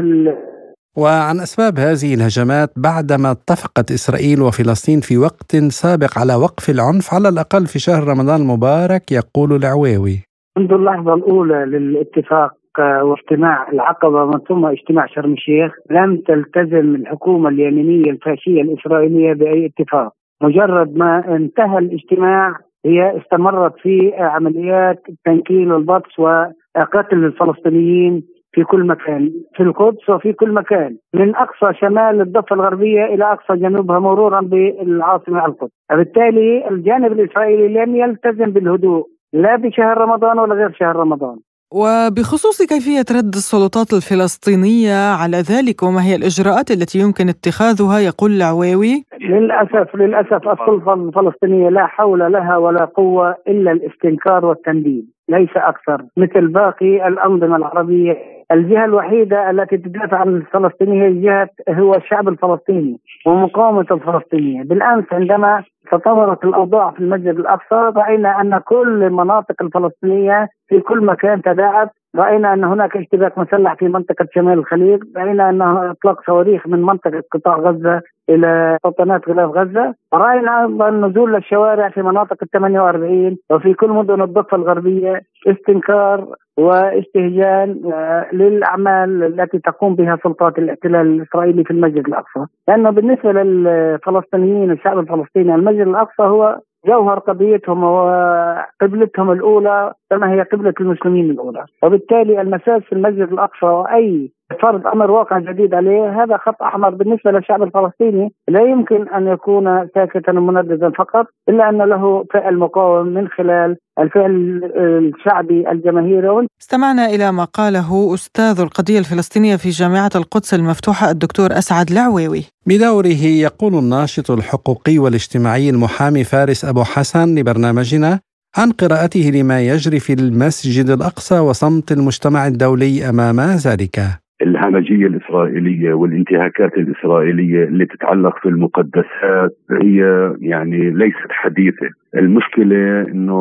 وعن 0.97 1.35
أسباب 1.39 1.73
هذه 1.79 2.13
الهجمات 2.13 2.69
بعدما 2.77 3.31
اتفقت 3.31 3.91
إسرائيل 3.91 4.41
وفلسطين 4.41 4.99
في 4.99 5.17
وقت 5.17 5.51
سابق 5.55 6.19
على 6.19 6.35
وقف 6.35 6.69
العنف 6.69 7.13
على 7.13 7.29
الأقل 7.29 7.65
في 7.71 7.79
شهر 7.79 8.03
رمضان 8.07 8.41
المبارك 8.41 9.11
يقول 9.11 9.49
العويوي. 9.53 10.17
منذ 10.57 10.71
اللحظة 10.73 11.13
الأولى 11.13 11.65
للاتفاق 11.65 12.51
واجتماع 12.79 13.71
العقبة 13.73 14.25
من 14.25 14.39
ثم 14.47 14.65
اجتماع 14.65 15.05
شرم 15.07 15.33
الشيخ 15.33 15.71
لم 15.91 16.21
تلتزم 16.27 16.95
الحكومة 16.95 17.49
اليمينية 17.49 18.11
الفاشية 18.11 18.61
الإسرائيلية 18.61 19.33
بأي 19.33 19.65
اتفاق. 19.65 20.13
مجرد 20.41 20.95
ما 20.97 21.35
انتهى 21.35 21.77
الاجتماع 21.77 22.53
هي 22.85 23.17
استمرت 23.17 23.73
في 23.83 24.11
عمليات 24.17 25.03
التنكيل 25.09 25.71
والبطش 25.71 26.19
وقتل 26.19 27.23
الفلسطينيين 27.25 28.23
في 28.55 28.63
كل 28.63 28.87
مكان. 28.87 29.31
في 29.55 29.63
القدس 29.63 30.09
وفي 30.09 30.33
كل 30.33 30.51
مكان. 30.53 30.97
من 31.13 31.35
أقصى 31.35 31.79
شمال 31.79 32.21
الضفة 32.21 32.53
الغربية 32.55 33.05
إلى 33.05 33.23
أقصى 33.31 33.59
جنوبها 33.59 33.99
مرورا 33.99 34.41
بالعاصمة 34.41 35.45
القدس. 35.45 35.71
وبالتالي 35.91 36.69
الجانب 36.69 37.11
الإسرائيلي 37.11 37.67
لم 37.67 37.95
يلتزم 37.95 38.51
بالهدوء. 38.51 39.07
لا 39.33 39.55
بشهر 39.55 39.97
رمضان 39.97 40.39
ولا 40.39 40.55
غير 40.55 40.71
شهر 40.79 40.95
رمضان. 40.95 41.37
وبخصوص 41.73 42.61
كيفية 42.61 43.17
رد 43.17 43.33
السلطات 43.35 43.93
الفلسطينية 43.93 45.13
على 45.21 45.37
ذلك 45.37 45.83
وما 45.83 46.01
هي 46.07 46.15
الإجراءات 46.15 46.71
التي 46.71 46.99
يمكن 46.99 47.29
اتخاذها 47.29 47.99
يقول 47.99 48.31
العواوي 48.31 49.03
للأسف 49.21 49.95
للأسف 49.95 50.47
السلطة 50.47 50.93
الفلسطينية 50.93 51.69
لا 51.69 51.85
حول 51.85 52.31
لها 52.31 52.57
ولا 52.57 52.85
قوة 52.85 53.35
إلا 53.47 53.71
الإستنكار 53.71 54.45
والتنديد. 54.45 55.05
ليس 55.29 55.49
أكثر. 55.55 56.05
مثل 56.17 56.47
باقي 56.47 57.07
الأنظمة 57.07 57.55
العربية 57.55 58.34
الجهة 58.51 58.85
الوحيدة 58.85 59.49
التي 59.49 59.77
تدافع 59.77 60.17
عن 60.17 60.27
الفلسطينيين 60.27 61.01
هي 61.01 61.07
الجهة 61.07 61.49
هو 61.69 61.95
الشعب 61.95 62.27
الفلسطيني 62.27 62.99
ومقاومة 63.25 63.85
الفلسطينية. 63.91 64.63
بالأمس 64.63 65.05
عندما 65.11 65.63
تطورت 65.91 66.45
الأوضاع 66.45 66.91
في 66.91 66.99
المسجد 66.99 67.39
الأقصى 67.39 67.99
رأينا 67.99 68.41
أن 68.41 68.57
كل 68.57 69.03
المناطق 69.03 69.55
الفلسطينية 69.61 70.49
في 70.67 70.79
كل 70.79 71.05
مكان 71.05 71.41
تداعت 71.41 71.89
رأينا 72.15 72.53
أن 72.53 72.63
هناك 72.63 72.97
اشتباك 72.97 73.37
مسلح 73.37 73.73
في 73.73 73.87
منطقة 73.87 74.27
شمال 74.33 74.59
الخليج، 74.59 75.03
رأينا 75.17 75.49
أن 75.49 75.61
إطلاق 75.61 76.25
صواريخ 76.25 76.67
من 76.67 76.81
منطقة 76.81 77.23
قطاع 77.31 77.57
غزة 77.57 78.01
إلى 78.29 78.77
سلطنات 78.83 79.29
غلاف 79.29 79.49
غزة، 79.49 79.93
رأينا 80.13 80.61
أيضا 80.61 80.89
نزول 80.89 81.33
للشوارع 81.33 81.89
في 81.89 82.01
مناطق 82.01 82.37
ال 82.43 82.49
48 82.49 83.37
وفي 83.49 83.73
كل 83.73 83.89
مدن 83.89 84.21
الضفة 84.21 84.57
الغربية 84.57 85.21
استنكار 85.47 86.35
واستهجان 86.57 87.81
آه، 87.93 88.25
للأعمال 88.33 89.23
التي 89.23 89.59
تقوم 89.59 89.95
بها 89.95 90.17
سلطات 90.23 90.57
الاحتلال 90.57 91.07
الإسرائيلي 91.07 91.63
في 91.63 91.71
المسجد 91.71 92.07
الأقصى، 92.07 92.45
لأنه 92.67 92.89
بالنسبة 92.89 93.31
للفلسطينيين 93.31 94.71
الشعب 94.71 94.99
الفلسطيني 94.99 95.55
المسجد 95.55 95.74
الأقصى 95.81 96.23
هو 96.23 96.59
جوهر 96.87 97.19
قضيتهم 97.19 97.83
وقبلتهم 97.83 99.31
الأولى 99.31 99.93
كما 100.09 100.33
هي 100.33 100.41
قبلة 100.41 100.73
المسلمين 100.79 101.31
الأولى، 101.31 101.65
وبالتالي 101.83 102.41
المساس 102.41 102.81
في 102.81 102.93
المسجد 102.93 103.31
الأقصى 103.31 103.65
وأي 103.65 104.31
فرض 104.61 104.87
أمر 104.87 105.11
واقع 105.11 105.39
جديد 105.39 105.73
عليه. 105.73 106.23
هذا 106.23 106.37
خط 106.37 106.61
أحمر 106.61 106.89
بالنسبة 106.89 107.31
للشعب 107.31 107.63
الفلسطيني. 107.63 108.33
لا 108.47 108.61
يمكن 108.61 109.09
أن 109.09 109.27
يكون 109.27 109.87
ساكتا 109.95 110.31
ومنددا 110.31 110.89
فقط 110.97 111.25
إلا 111.49 111.69
أن 111.69 111.77
له 111.77 112.25
فعل 112.33 112.57
مقاوم 112.57 113.07
من 113.07 113.27
خلال 113.27 113.77
الفعل 113.99 114.61
الشعبي 114.75 115.71
الجماهيري. 115.71 116.47
استمعنا 116.61 117.05
إلى 117.05 117.31
ما 117.31 117.43
قاله 117.43 118.13
أستاذ 118.13 118.59
القضية 118.59 118.99
الفلسطينية 118.99 119.55
في 119.55 119.69
جامعة 119.69 120.09
القدس 120.15 120.53
المفتوحة 120.53 121.11
الدكتور 121.11 121.51
أسعد 121.51 121.91
العويوي. 121.91 122.43
بدوره 122.67 123.21
يقول 123.47 123.75
الناشط 123.75 124.31
الحقوقي 124.31 124.97
والاجتماعي 124.99 125.69
المحامي 125.69 126.23
فارس 126.23 126.65
أبو 126.65 126.83
حسن 126.83 127.35
لبرنامجنا 127.35 128.19
عن 128.57 128.71
قراءته 128.71 129.31
لما 129.33 129.61
يجري 129.61 129.99
في 129.99 130.13
المسجد 130.13 130.89
الأقصى 130.89 131.39
وصمت 131.39 131.91
المجتمع 131.91 132.47
الدولي 132.47 133.09
أمام 133.09 133.39
ذلك. 133.39 134.24
الهمجية 134.45 135.07
الإسرائيلية 135.07 135.93
والانتهاكات 135.93 136.77
الإسرائيلية 136.77 137.63
اللي 137.63 137.85
تتعلق 137.85 138.39
في 138.39 138.49
المقدسات 138.49 139.57
هي 139.71 140.31
يعني 140.41 140.89
ليست 140.89 141.29
حديثة. 141.29 141.89
المشكلة 142.15 143.01
إنه 143.01 143.35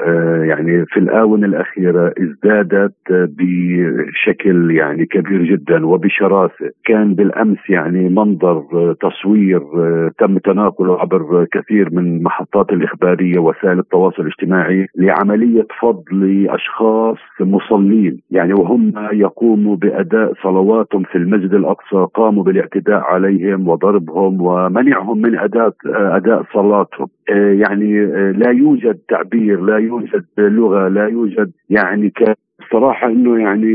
آه، 0.00 0.42
يعني 0.44 0.86
في 0.86 1.00
الآونة 1.00 1.46
الأخيرة 1.46 2.14
ازدادت 2.18 2.94
بشكل 3.10 4.70
يعني 4.70 5.06
كبير 5.06 5.42
جدا 5.42 5.86
وبشراسة. 5.86 6.70
كان 6.84 7.14
بالأمس 7.14 7.58
يعني 7.68 8.08
منظر 8.08 8.64
آه، 8.72 8.96
تصوير 9.00 9.60
آه، 9.76 10.10
تم 10.18 10.38
تناقله 10.38 11.00
عبر 11.00 11.46
كثير 11.52 11.88
من 11.92 12.22
محطات 12.22 12.72
الإخبارية 12.72 13.38
وسائل 13.38 13.78
التواصل 13.78 14.22
الاجتماعي 14.22 14.86
لعملية 14.96 15.66
فض 15.80 16.02
لأشخاص 16.12 17.18
مصلين. 17.40 18.20
يعني 18.30 18.52
وهم 18.52 18.92
يقوموا 19.12 19.76
بأداء 19.76 20.32
صلواتهم 20.42 21.02
في 21.02 21.18
المسجد 21.18 21.54
الأقصى 21.54 22.06
قاموا 22.14 22.42
بالاعتداء 22.44 23.00
عليهم 23.00 23.68
وضربهم 23.68 24.40
ومنعهم 24.40 25.18
من 25.18 25.38
أداء 25.38 25.72
أداء 25.86 26.44
صلاتهم. 26.54 27.08
يعني 27.60 28.06
لا 28.32 28.50
يوجد 28.50 28.98
تعبير 29.08 29.60
لا 29.60 29.76
يوجد 29.78 30.24
لغة 30.38 30.88
لا 30.88 31.06
يوجد 31.06 31.50
يعني 31.70 32.10
ك 32.10 32.36
صراحة 32.72 33.06
إنه 33.08 33.40
يعني 33.40 33.74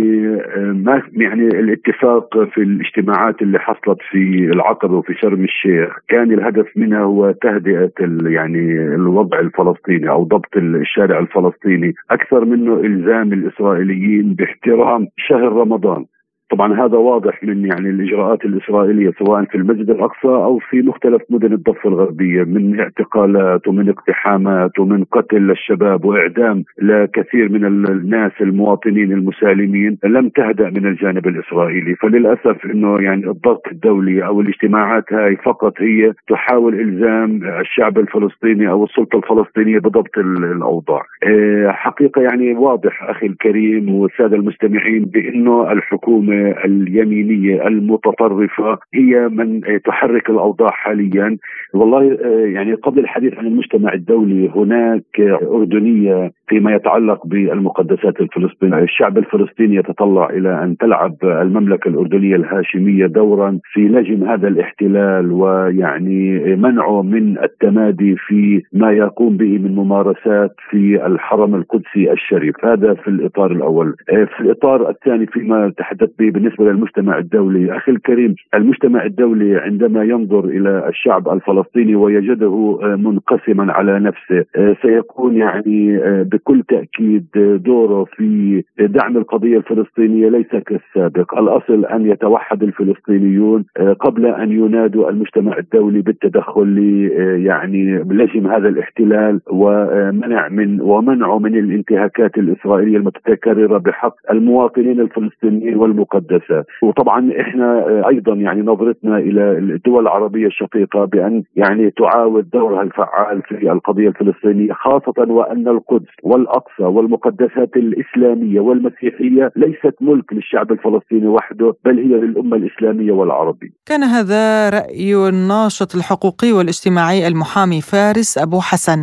ما 0.73 1.01
يعني 1.13 1.47
الاتفاق 1.47 2.43
في 2.43 2.61
الاجتماعات 2.61 3.41
اللي 3.41 3.59
حصلت 3.59 3.97
في 4.11 4.49
العقبة 4.53 4.95
وفي 4.95 5.13
شرم 5.13 5.43
الشيخ 5.43 5.97
كان 6.07 6.31
الهدف 6.31 6.67
منها 6.75 6.99
هو 7.03 7.31
تهدئة 7.31 7.91
يعني 8.25 8.73
الوضع 8.95 9.39
الفلسطيني 9.39 10.09
أو 10.09 10.23
ضبط 10.23 10.57
الشارع 10.57 11.19
الفلسطيني. 11.19 11.93
أكثر 12.11 12.45
منه 12.45 12.79
إلزام 12.79 13.33
الإسرائيليين 13.33 14.33
باحترام 14.33 15.07
شهر 15.17 15.53
رمضان. 15.53 16.05
طبعا 16.51 16.85
هذا 16.85 16.97
واضح 16.97 17.43
من 17.43 17.65
يعني 17.65 17.89
الإجراءات 17.89 18.45
الإسرائيلية 18.45 19.11
سواء 19.19 19.43
في 19.45 19.55
المسجد 19.55 19.89
الأقصى 19.89 20.27
أو 20.27 20.59
في 20.59 20.81
مختلف 20.81 21.21
مدن 21.29 21.53
الضفة 21.53 21.89
الغربية 21.89 22.43
من 22.43 22.79
اعتقالات 22.79 23.67
ومن 23.67 23.89
اقتحامات 23.89 24.79
ومن 24.79 25.03
قتل 25.03 25.37
للشباب 25.37 26.05
وإعدام 26.05 26.63
لكثير 26.81 27.51
من 27.51 27.65
الناس 27.65 28.31
المواطنين 28.41 29.11
المسالمين 29.11 29.97
لم 30.03 30.29
تهدأ 30.29 30.69
من 30.69 30.85
الجانب 30.85 31.27
الإسرائيلي. 31.27 31.95
فللأسف 31.95 32.65
إنه 32.65 33.01
يعني 33.01 33.27
الضغط 33.27 33.67
الدولي 33.71 34.25
أو 34.25 34.41
الاجتماعات 34.41 35.13
هاي 35.13 35.35
فقط 35.35 35.73
هي 35.81 36.13
تحاول 36.29 36.79
إلزام 36.79 37.43
الشعب 37.59 37.97
الفلسطيني 37.99 38.69
أو 38.69 38.83
السلطة 38.83 39.17
الفلسطينية 39.17 39.79
بضبط 39.79 40.17
الأوضاع. 40.17 41.03
إيه، 41.23 41.69
حقيقة 41.69 42.21
يعني 42.21 42.53
واضح 42.53 43.03
أخي 43.03 43.25
الكريم 43.25 43.95
والسادة 43.95 44.35
المستمعين 44.35 45.05
بإنه 45.05 45.71
الحكومة 45.71 46.40
اليمينية 46.65 47.67
المتطرفة 47.67 48.79
هي 48.93 49.27
من 49.29 49.61
تحرك 49.85 50.29
الأوضاع 50.29 50.71
حاليا. 50.71 51.37
والله 51.73 52.17
آه، 52.25 52.45
يعني 52.45 52.73
قبل 52.73 52.99
الحديث 52.99 53.33
عن 53.37 53.47
المجتمع 53.47 53.93
الدولي 53.93 54.49
هناك 54.55 55.19
أردنية 55.43 56.31
فيما 56.47 56.75
يتعلق 56.75 57.27
بالمقدسات 57.27 58.21
الفلسطينية، 58.21 58.83
الشعب 58.83 59.17
الفلسطيني 59.17 59.75
يتطلع 59.75 60.29
إلى 60.29 60.63
أن 60.63 60.77
تلعب 60.77 61.15
المملكة 61.23 61.87
الأردنية 61.87 62.35
الهاشمية 62.35 63.05
دورا 63.05 63.59
في 63.73 63.79
لجم 63.81 64.23
هذا 64.23 64.47
الاحتلال 64.47 65.31
ويعني 65.31 66.55
منعه 66.55 67.01
من 67.01 67.37
التمادي 67.43 68.15
في 68.15 68.63
ما 68.73 68.91
يقوم 68.91 69.37
به 69.37 69.57
من 69.57 69.75
ممارسات 69.75 70.55
في 70.69 71.05
الحرم 71.05 71.55
القدسي 71.55 72.11
الشريف، 72.11 72.65
هذا 72.65 72.93
في 72.93 73.07
الإطار 73.07 73.51
الأول، 73.51 73.95
آه، 74.09 74.23
في 74.23 74.39
الإطار 74.39 74.89
الثاني 74.89 75.25
فيما 75.25 75.73
تحدثت 75.77 76.19
به 76.19 76.29
بالنسبة 76.31 76.65
للمجتمع 76.65 77.17
الدولي، 77.17 77.77
أخي 77.77 77.91
الكريم 77.91 78.35
المجتمع 78.53 79.05
الدولي 79.05 79.57
عندما 79.57 80.03
ينظر 80.03 80.45
إلى 80.45 80.89
الشعب 80.89 81.29
الفلسطيني 81.29 81.95
ويجده 81.95 82.79
آه، 82.83 82.95
منقسما 82.95 83.73
على 83.73 83.99
نفسه 83.99 84.45
آه، 84.55 84.75
سيكون 84.81 85.35
يعني 85.35 85.99
بكل 86.23 86.63
تأكيد 86.63 87.25
دوره 87.65 88.03
في 88.03 88.63
دعم 88.79 89.17
القضية 89.17 89.57
الفلسطينية 89.57 90.29
ليس 90.29 90.55
كالسابق، 90.65 91.37
الأصل 91.37 91.85
أن 91.85 92.11
يتوحد 92.11 92.63
الفلسطينيون 92.63 93.65
قبل 93.99 94.25
أن 94.25 94.51
ينادوا 94.51 95.09
المجتمع 95.09 95.57
الدولي 95.57 96.01
بالتدخل 96.01 96.67
ل 96.67 97.11
يعني 97.45 98.03
لجم 98.09 98.47
هذا 98.47 98.67
الاحتلال 98.67 99.41
ومنع 99.51 100.49
من 100.49 100.81
ومنعه 100.81 101.39
من 101.39 101.55
الانتهاكات 101.55 102.37
الإسرائيلية 102.37 102.97
المتكررة 102.97 103.77
بحق 103.77 104.15
المواطنين 104.31 104.99
الفلسطينيين 104.99 105.77
والمقدسات، 106.13 106.65
وطبعا 106.83 107.31
إحنا 107.41 107.85
أيضا 108.09 108.33
يعني 108.33 108.61
نظرتنا 108.61 109.17
إلى 109.17 109.57
الدول 109.57 110.01
العربية 110.03 110.47
الشقيقة 110.47 111.05
بأن 111.05 111.43
يعني 111.55 111.91
تعاود 111.91 112.49
دورها 112.49 112.81
الفعال 112.81 113.41
في 113.41 113.71
القضية 113.71 114.07
الفلسطينية 114.07 114.73
خاصة 114.73 115.31
وأن 115.31 115.67
القدس 115.67 116.11
والأقصى 116.23 116.83
والمقدسات 116.83 117.69
الإسلامية 117.75 118.59
والمسيحية 118.59 119.51
ليست 119.55 119.95
ملك 120.01 120.33
للشعب 120.33 120.71
الفلسطيني 120.71 121.27
وحده 121.27 121.75
بل 121.85 121.97
هي 121.97 122.21
للأمة 122.21 122.57
الإسلامية 122.57 123.11
والعربية. 123.11 123.69
كان 123.85 124.03
هذا 124.03 124.69
رأي 124.69 125.29
الناشط 125.29 125.95
الحقوقي 125.95 126.51
والاجتماعي 126.51 127.27
المحامي 127.27 127.81
فارس 127.81 128.37
أبو 128.37 128.59
حسن. 128.59 128.99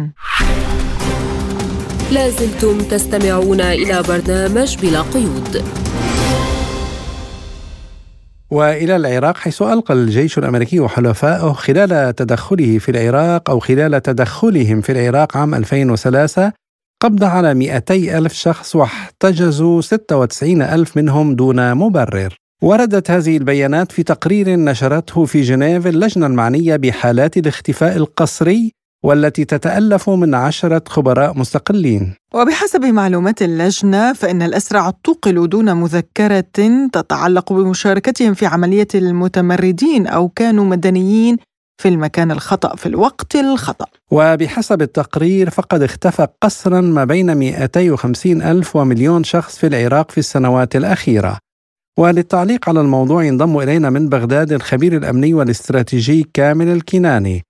لازلتم 2.14 2.78
تستمعون 2.92 3.60
إلى 3.60 3.96
برنامج 4.08 4.70
بلا 4.82 5.00
قيود 5.14 5.52
وإلى 8.50 8.96
العراق 8.96 9.36
حيث 9.36 9.62
ألقى 9.62 9.94
الجيش 9.94 10.38
الأمريكي 10.38 10.80
وحلفائه 10.80 11.52
خلال 11.52 12.14
تدخله 12.14 12.78
في 12.78 12.90
العراق 12.90 13.50
أو 13.50 13.58
خلال 13.58 14.02
تدخلهم 14.02 14.80
في 14.80 14.92
العراق 14.92 15.36
عام 15.36 15.54
2003 15.54 16.52
قبض 17.02 17.24
على 17.24 17.54
200 17.54 17.94
ألف 17.94 18.32
شخص 18.32 18.76
واحتجزوا 18.76 19.80
96 19.80 20.62
ألف 20.62 20.96
منهم 20.96 21.34
دون 21.34 21.74
مبرر. 21.74 22.34
وردت 22.62 23.10
هذه 23.10 23.36
البيانات 23.36 23.92
في 23.92 24.02
تقرير 24.02 24.56
نشرته 24.56 25.24
في 25.24 25.40
جنيف 25.40 25.86
اللجنة 25.86 26.26
المعنية 26.26 26.76
بحالات 26.76 27.36
الاختفاء 27.36 27.96
القسري 27.96 28.72
والتي 29.04 29.44
تتألف 29.44 30.10
من 30.10 30.34
عشرة 30.34 30.82
خبراء 30.88 31.38
مستقلين. 31.38 32.14
وبحسب 32.34 32.84
معلومات 32.84 33.42
اللجنة 33.42 34.12
فإن 34.12 34.42
الأسرى 34.42 34.78
اعتقلوا 34.78 35.46
دون 35.46 35.76
مذكرة 35.76 36.44
تتعلق 36.92 37.52
بمشاركتهم 37.52 38.34
في 38.34 38.46
عملية 38.46 38.88
المتمردين 38.94 40.06
أو 40.06 40.28
كانوا 40.28 40.64
مدنيين 40.64 41.36
في 41.82 41.88
المكان 41.88 42.30
الخطأ 42.30 42.76
في 42.76 42.86
الوقت 42.86 43.36
الخطأ. 43.36 43.86
وبحسب 44.10 44.82
التقرير 44.82 45.50
فقد 45.50 45.82
اختفى 45.82 46.26
قسرا 46.42 46.80
ما 46.80 47.04
بين 47.04 47.34
250 47.34 48.42
ألف 48.42 48.76
ومليون 48.76 49.24
شخص 49.24 49.58
في 49.58 49.66
العراق 49.66 50.10
في 50.10 50.18
السنوات 50.18 50.76
الأخيرة. 50.76 51.38
وللتعليق 51.98 52.68
على 52.68 52.80
الموضوع 52.80 53.24
ينضم 53.24 53.58
إلينا 53.58 53.90
من 53.90 54.08
بغداد 54.08 54.52
الخبير 54.52 54.96
الأمني 54.96 55.34
والاستراتيجي 55.34 56.30
كامل 56.34 56.68
الكناني 56.68 57.42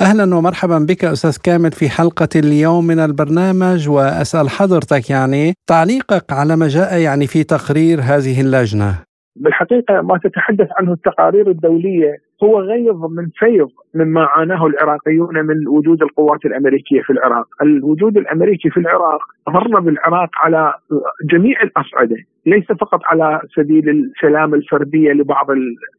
أهلا 0.00 0.36
ومرحبا 0.36 0.78
بك 0.78 1.04
أستاذ 1.04 1.36
كامل 1.44 1.72
في 1.72 1.88
حلقة 1.88 2.28
اليوم 2.36 2.86
من 2.86 2.98
البرنامج 2.98 3.88
وأسأل 3.88 4.48
حضرتك 4.48 5.10
يعني 5.10 5.52
تعليقك 5.66 6.32
على 6.32 6.56
ما 6.56 6.68
جاء 6.68 6.98
يعني 6.98 7.26
في 7.26 7.44
تقرير 7.44 8.00
هذه 8.00 8.40
اللجنة. 8.40 8.98
بالحقيقة 9.36 10.00
ما 10.00 10.18
تتحدث 10.24 10.68
عنه 10.78 10.92
التقارير 10.92 11.50
الدولية 11.50 12.12
هو 12.44 12.60
غيظ 12.60 13.04
من 13.16 13.26
فيض 13.38 13.68
مما 13.94 14.24
عاناه 14.24 14.66
العراقيون 14.66 15.46
من 15.46 15.68
وجود 15.68 16.02
القوات 16.02 16.44
الأمريكية 16.44 17.02
في 17.02 17.10
العراق، 17.10 17.46
الوجود 17.62 18.16
الأمريكي 18.16 18.70
في 18.70 18.76
العراق 18.76 19.20
ضر 19.50 19.80
بالعراق 19.80 20.30
على 20.36 20.74
جميع 21.30 21.62
الأصعدة، 21.62 22.16
ليس 22.46 22.64
فقط 22.64 23.00
على 23.04 23.40
سبيل 23.56 23.88
السلام 23.88 24.54
الفردية 24.54 25.12
لبعض 25.12 25.46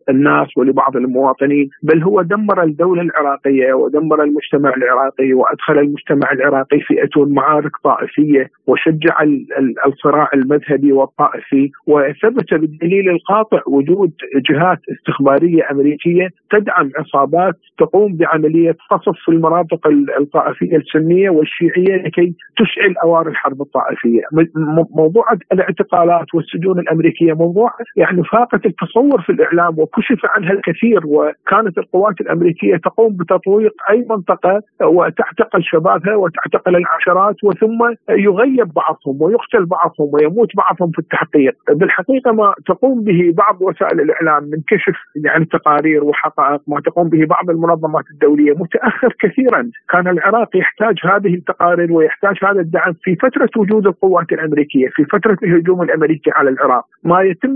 الناس 0.10 0.48
ولبعض 0.58 0.96
المواطنين، 0.98 1.70
بل 1.84 2.04
هو 2.04 2.22
دمر 2.22 2.64
الدولة 2.64 3.02
العراقية 3.02 3.74
ودمر 3.74 4.24
المجتمع 4.24 4.74
العراقي 4.78 5.34
وأدخل 5.34 5.80
المجتمع 5.80 6.32
العراقي 6.32 6.80
في 6.80 7.04
اتون 7.04 7.34
معارك 7.34 7.72
طائفية 7.84 8.50
وشجع 8.68 9.16
الصراع 9.88 10.30
المذهبي 10.34 10.92
والطائفي 10.92 11.72
وثبت 11.88 12.54
بالدليل 12.54 13.10
القاطع 13.10 13.62
وجود 13.68 14.12
جهات 14.50 14.80
استخبارية 14.98 15.72
أمريكية 15.72 16.30
تدعم 16.52 16.92
عصابات 16.96 17.56
تقوم 17.86 18.18
بعملية 18.18 18.78
قصف 18.92 19.16
في 19.26 19.32
المناطق 19.32 19.88
الطائفية 20.20 20.78
السنية 20.78 21.30
والشيعية 21.30 21.96
لكي 22.06 22.36
تشعل 22.58 22.96
أوار 23.04 23.28
الحرب 23.28 23.62
الطائفية. 23.62 24.22
موضوع 24.96 25.26
الاعتقالات 25.54 26.36
والسجون 26.36 26.80
الأمريكية 26.80 27.34
موضوع 27.34 27.70
يعني 27.96 28.24
فاقت 28.24 28.66
التصور 28.66 29.22
في 29.22 29.32
الإعلام 29.32 29.80
وكشف 29.80 30.20
عنها 30.26 30.52
الكثير 30.52 31.02
وكانت 31.06 31.78
القوات 31.78 32.22
الأمريكية 32.22 32.76
تقوم 32.78 33.18
بتطويق 33.18 33.74
أي 33.90 34.06
منطقة 34.10 34.62
وتعتقل 34.84 35.64
شبابها 35.64 36.16
وتعتقل 36.16 36.76
العشرات 36.76 37.36
وثم 37.44 37.80
يغيب 38.10 38.74
بعضهم 38.74 39.22
ويقتل 39.22 39.66
بعضهم 39.66 40.10
ويموت 40.14 40.56
بعضهم 40.56 40.92
في 40.92 41.00
التحقيق. 41.00 41.54
بالحقيقة 41.70 42.32
ما 42.32 42.54
تقوم 42.66 43.04
به 43.04 43.34
بعض 43.38 43.58
وسائل 43.62 44.02
الإعلام 44.02 44.44
من 44.44 44.58
كشف 44.68 44.96
يعني 45.26 45.46
تقارير 45.46 46.04
وحقائق 46.04 46.62
ما 46.68 46.80
تقوم 46.86 47.10
به 47.10 47.26
بعض 47.26 47.50
المنظمات 47.50 47.75
الدولية 48.12 48.54
متأخر 48.54 49.16
كثيرا، 49.20 49.70
كان 49.90 50.08
العراق 50.08 50.58
يحتاج 50.58 50.96
هذه 51.04 51.34
التقارير 51.34 51.92
ويحتاج 51.92 52.36
هذا 52.44 52.60
الدعم 52.60 52.94
في 53.04 53.16
فترة 53.16 53.50
وجود 53.58 53.88
القوات 53.88 54.32
الأمريكية، 54.32 54.88
في 54.88 55.06
فترة 55.06 55.38
الهجوم 55.44 55.82
الأمريكي 55.82 56.32
على 56.32 56.50
العراق، 56.50 56.86
ما 57.04 57.22
يتم 57.22 57.56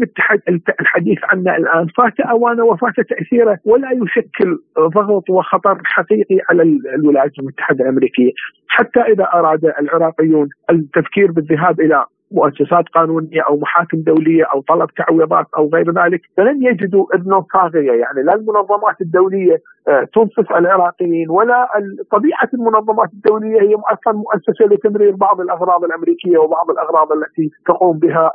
الحديث 0.80 1.20
عنه 1.24 1.56
الآن 1.56 1.88
فات 1.98 2.20
اوانه 2.20 2.64
وفات 2.64 3.00
تأثيره 3.00 3.60
ولا 3.66 3.90
يشكل 3.92 4.60
ضغط 4.80 5.30
وخطر 5.30 5.82
حقيقي 5.84 6.38
على 6.50 6.64
الولايات 6.96 7.40
المتحدة 7.40 7.84
الأمريكية، 7.84 8.32
حتى 8.68 9.00
إذا 9.00 9.24
أراد 9.34 9.66
العراقيون 9.66 10.50
التفكير 10.70 11.32
بالذهاب 11.32 11.82
إلى 11.82 12.06
مؤسسات 12.32 12.90
قانونية 12.94 13.42
أو 13.50 13.58
محاكم 13.58 13.98
دولية 13.98 14.44
أو 14.44 14.62
طلب 14.62 14.90
تعويضات 14.90 15.46
أو 15.58 15.70
غير 15.74 15.92
ذلك 15.92 16.22
فلن 16.38 16.64
يجدوا 16.64 17.06
اذنا 17.16 17.46
صاغيه 17.54 17.92
يعني 17.92 18.24
لا 18.24 18.36
المنظمات 18.36 19.02
الدولية 19.02 19.58
آه، 19.88 20.08
تنصف 20.14 20.52
العراقيين 20.52 21.30
ولا 21.30 21.68
طبيعة 22.12 22.50
المنظمات 22.54 23.10
الدولية 23.14 23.62
هي 23.62 23.76
أصلا 23.76 24.14
مؤسسة 24.14 24.66
لتمرير 24.66 25.16
بعض 25.16 25.42
الأغراض 25.42 25.84
الأمريكية 25.84 26.38
وبعض 26.38 26.70
الأغراض 26.70 27.12
التي 27.12 27.52
تقوم 27.66 28.00
بها 28.00 28.32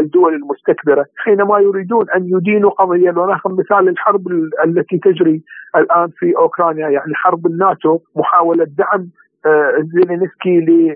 الدول 0.00 0.34
المستكبرة. 0.34 1.06
حينما 1.16 1.58
يريدون 1.58 2.10
أن 2.10 2.24
يدينوا 2.24 2.70
قضيه 2.70 3.10
وناخذ 3.10 3.50
مثال 3.52 3.88
الحرب 3.88 4.28
التي 4.64 4.98
تجري 4.98 5.42
الآن 5.76 6.08
في 6.18 6.36
أوكرانيا 6.36 6.88
يعني 6.88 7.14
حرب 7.14 7.46
الناتو 7.46 7.98
محاولة 8.16 8.64
دعم 8.64 9.08
زيلينسكي 9.92 10.60
ل 10.60 10.94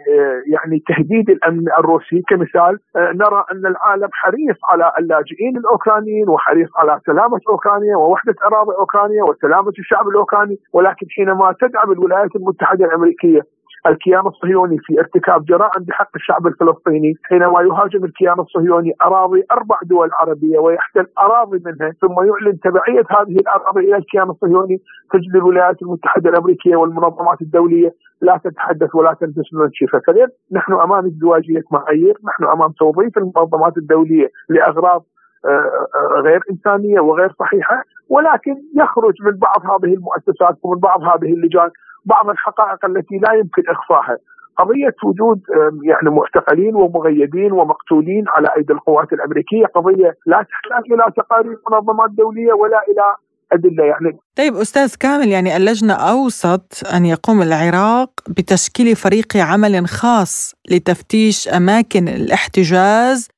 يعني 0.53 0.83
تهديد 0.89 1.31
الأمن 1.31 1.65
الروسي. 1.79 2.23
كمثال 2.29 2.79
نرى 2.97 3.45
أن 3.53 3.67
العالم 3.67 4.09
حريص 4.13 4.57
على 4.69 4.93
اللاجئين 4.99 5.57
الأوكرانيين 5.57 6.29
وحريص 6.29 6.69
على 6.77 7.01
سلامة 7.07 7.41
أوكرانيا 7.49 7.97
ووحدة 7.97 8.35
أراضي 8.47 8.75
أوكرانيا 8.79 9.23
وسلامة 9.25 9.73
الشعب 9.79 10.09
الأوكراني 10.09 10.59
ولكن 10.73 11.07
حينما 11.17 11.55
تدعم 11.61 11.93
الولايات 11.93 12.37
المتحدة 12.37 12.85
الأمريكية 12.85 13.41
الكيان 13.87 14.27
الصهيوني 14.27 14.79
في 14.79 15.01
ارتكاب 15.01 15.45
جرائم 15.45 15.85
بحق 15.85 16.11
الشعب 16.17 16.47
الفلسطيني 16.47 17.15
حينما 17.23 17.63
يهاجم 17.63 18.05
الكيان 18.05 18.41
الصهيوني 18.41 18.93
أراضي 19.03 19.45
أربع 19.53 19.79
دول 19.85 20.11
عربية 20.13 20.59
ويحتل 20.59 21.07
أراضي 21.19 21.63
منها 21.65 21.93
ثم 22.01 22.13
يعلن 22.13 22.61
تبعية 22.61 23.05
هذه 23.11 23.37
الأراضي 23.37 23.81
إلى 23.81 23.97
الكيان 23.97 24.31
الصهيوني 24.31 24.81
تجد 25.13 25.37
الولايات 25.37 25.83
المتحدة 25.83 26.31
الأمريكية 26.31 26.77
والمنظمات 26.77 27.43
الدولية 27.43 27.91
لا 28.23 28.41
تتحدث 28.45 28.95
ولا 28.95 29.17
تنتشر 29.21 29.57
ولا 29.57 29.71
فلذلك 29.93 30.31
نحن 30.53 30.73
أمام 30.73 31.07
ازدواجية 31.07 31.63
معايير، 31.73 32.15
نحن 32.25 32.45
أمام 32.45 32.73
توظيف 32.73 33.19
المنظمات 33.19 33.77
الدولية 33.77 34.29
لأغراض 34.49 35.05
آه، 35.45 35.49
آه، 35.49 36.21
غير 36.21 36.41
إنسانية 36.51 37.01
وغير 37.01 37.33
صحيحة 37.39 37.83
ولكن 38.09 38.55
يخرج 38.77 39.15
من 39.23 39.39
بعض 39.39 39.61
هذه 39.65 39.95
المؤسسات 39.95 40.57
ومن 40.63 40.81
بعض 40.81 41.03
هذه 41.03 41.33
اللجان 41.33 41.71
بعض 42.05 42.31
الحقائق 42.31 42.85
التي 42.85 43.17
لا 43.17 43.33
يمكن 43.33 43.63
اخفائها 43.69 44.17
قضية 44.57 44.95
وجود 45.05 45.41
يعني 45.83 46.11
معتقلين 46.11 46.75
ومغيبين 46.75 47.53
ومقتولين 47.53 48.25
على 48.29 48.49
أيدي 48.57 48.73
القوات 48.73 49.13
الأمريكية 49.13 49.67
قضية 49.67 50.17
لا 50.27 50.47
تحتاج 50.51 50.93
إلى 50.93 51.13
تقارير 51.17 51.59
منظمات 51.71 52.11
دولية 52.11 52.53
ولا 52.53 52.81
إلى 52.89 53.15
أدلة 53.53 53.85
يعني. 53.85 54.19
طيب 54.37 54.55
أستاذ 54.55 54.95
كامل 55.01 55.29
يعني 55.29 55.57
اللجنة 55.57 55.95
أوصت 55.95 56.87
أن 56.95 57.07
يقوم 57.07 57.43
العراق 57.43 58.11
بتشكيل 58.29 58.97
فريق 58.97 59.37
عمل 59.37 59.87
خاص 59.87 60.55
لتفتيش 60.71 61.49
أماكن 61.49 62.09
الاحتجاز 62.09 63.29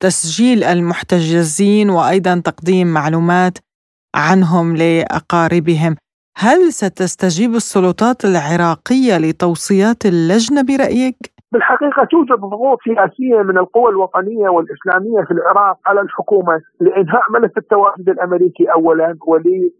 تسجيل 0.00 0.64
المحتجزين 0.64 1.90
وأيضا 1.90 2.42
تقديم 2.44 2.86
معلومات 2.86 3.58
عنهم 4.14 4.76
لأقاربهم. 4.76 5.96
هل 6.36 6.72
ستستجيب 6.72 7.50
السلطات 7.50 8.24
العراقية 8.24 9.18
لتوصيات 9.18 10.06
اللجنة 10.06 10.62
برأيك؟ 10.62 11.32
بالحقيقة 11.52 12.04
توجد 12.04 12.40
ضغوط 12.40 12.78
سياسية 12.84 13.42
من 13.42 13.58
القوى 13.58 13.90
الوطنية 13.90 14.48
والإسلامية 14.48 15.24
في 15.24 15.30
العراق 15.30 15.78
على 15.86 16.00
الحكومة 16.00 16.60
لإنهاء 16.80 17.22
ملف 17.30 17.58
التواجد 17.58 18.08
الأمريكي 18.08 18.64
أولا 18.64 19.16
ول 19.26 19.70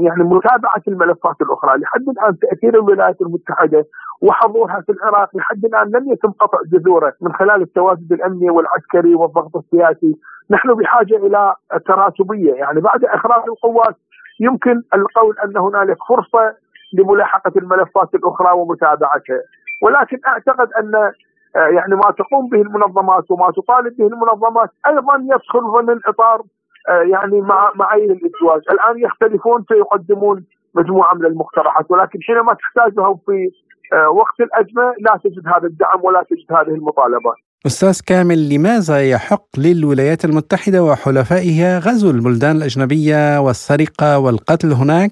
يعني 0.00 0.24
متابعة 0.24 0.82
الملفات 0.88 1.36
الأخرى. 1.40 1.78
لحد 1.80 2.08
الآن 2.08 2.38
تأثير 2.38 2.74
الولايات 2.74 3.20
المتحدة 3.20 3.86
وحضورها 4.22 4.80
في 4.86 4.92
العراق 4.92 5.36
لحد 5.36 5.64
الآن 5.64 5.90
لم 5.90 6.12
يتم 6.12 6.30
قطع 6.30 6.58
جذوره 6.72 7.12
من 7.20 7.32
خلال 7.32 7.62
التواجد 7.62 8.12
الأمني 8.12 8.50
والعسكري 8.50 9.14
والضغط 9.14 9.56
السياسي. 9.56 10.16
نحن 10.50 10.74
بحاجة 10.74 11.16
إلى 11.16 11.54
تراتبية. 11.86 12.54
يعني 12.54 12.80
بعد 12.80 13.04
إخراج 13.04 13.42
القوات 13.48 13.96
يمكن 14.40 14.82
القول 14.94 15.36
أن 15.44 15.56
هنالك 15.56 15.96
فرصة 16.08 16.54
لملاحقة 16.92 17.52
الملفات 17.56 18.14
الأخرى 18.14 18.52
ومتابعتها 18.52 19.40
ولكن 19.82 20.18
أعتقد 20.26 20.68
أن 20.72 21.12
آه، 21.56 21.66
يعني 21.66 21.94
ما 21.94 22.10
تقوم 22.18 22.48
به 22.48 22.60
المنظمات 22.60 23.30
وما 23.30 23.50
تطالب 23.50 23.96
به 23.96 24.06
المنظمات 24.06 24.70
أيضا 24.86 25.14
يدخل 25.34 25.60
ضمن 25.60 26.00
اطار 26.06 26.42
آه، 26.88 27.02
يعني 27.02 27.40
مع 27.40 27.72
معايير 27.74 28.10
الإزدواج، 28.10 28.62
الآن 28.70 28.98
يختلفون 28.98 29.62
فيقدمون 29.62 30.44
مجموعة 30.74 31.14
من 31.14 31.24
المقترحات 31.26 31.90
ولكن 31.90 32.18
حينما 32.22 32.54
تحتاجهم 32.54 33.18
في 33.26 33.50
آه، 33.92 34.08
وقت 34.08 34.40
الازمه 34.40 34.94
لا 35.00 35.20
تجد 35.24 35.48
هذا 35.48 35.66
الدعم 35.66 36.00
ولا 36.04 36.22
تجد 36.22 36.52
هذه 36.52 36.74
المطالبات. 36.74 37.36
أستاذ 37.66 38.00
كامل 38.06 38.40
لماذا 38.54 39.10
يحق 39.10 39.46
للولايات 39.58 40.24
المتحدة 40.24 40.82
وحلفائها 40.82 41.78
غزو 41.78 42.10
البلدان 42.10 42.56
الأجنبية 42.56 43.40
والسرقة 43.40 44.18
والقتل 44.18 44.72
هناك؟ 44.72 45.10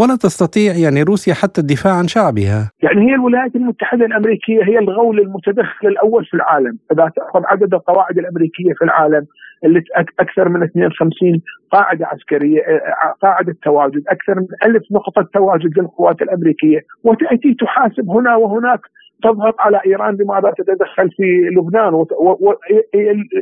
ولا 0.00 0.16
تستطيع 0.16 0.72
يعني 0.84 1.02
روسيا 1.02 1.34
حتى 1.34 1.60
الدفاع 1.60 1.92
عن 1.92 2.06
شعبها؟ 2.08 2.70
يعني 2.82 3.00
هي 3.10 3.14
الولايات 3.14 3.56
المتحدة 3.56 4.04
الأمريكية 4.06 4.62
هي 4.64 4.78
الغول 4.78 5.20
المتدخل 5.20 5.88
الأول 5.88 6.24
في 6.24 6.34
العالم. 6.34 6.78
إذا 6.92 7.10
تأخذ 7.16 7.42
عدد 7.44 7.74
القواعد 7.74 8.18
الأمريكية 8.18 8.72
في 8.78 8.84
العالم 8.84 9.26
اللي 9.64 9.82
أكثر 10.20 10.48
من 10.48 10.62
52 10.62 11.40
قاعدة 11.72 12.06
عسكرية 12.06 12.60
آه، 12.60 13.14
قاعدة 13.22 13.56
تواجد 13.62 14.02
أكثر 14.08 14.34
من 14.40 14.46
ألف 14.64 14.82
نقطة 14.92 15.28
تواجد 15.34 15.78
للقوات 15.78 16.22
الأمريكية 16.22 16.80
وتأتي 17.04 17.54
تحاسب 17.60 18.10
هنا 18.10 18.36
وهناك 18.36 18.80
تضغط 19.22 19.54
على 19.60 19.80
إيران 19.86 20.16
لماذا 20.16 20.50
تتدخل 20.58 21.10
في 21.10 21.50
لبنان؟ 21.56 22.04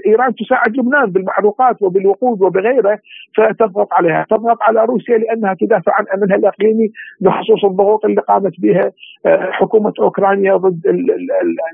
إيران 0.07 0.35
تساعد 0.35 0.77
لبنان 0.77 1.07
بالمحروقات 1.11 1.83
وبالوقود 1.83 2.43
وبغيره 2.43 2.99
فتضغط 3.37 3.89
عليها، 3.93 4.27
تضغط 4.31 4.59
على 4.63 4.85
روسيا 4.85 5.19
لأنها 5.19 5.57
تدافع 5.61 5.93
عن 5.95 6.05
أمنها 6.15 6.37
الإقليمي 6.37 6.89
بخصوص 7.21 7.65
الضغوط 7.65 8.05
اللي 8.05 8.21
قامت 8.21 8.61
بها 8.61 8.93
آه، 9.27 9.51
حكومة 9.51 9.93
أوكرانيا 10.01 10.57
ضد 10.57 10.81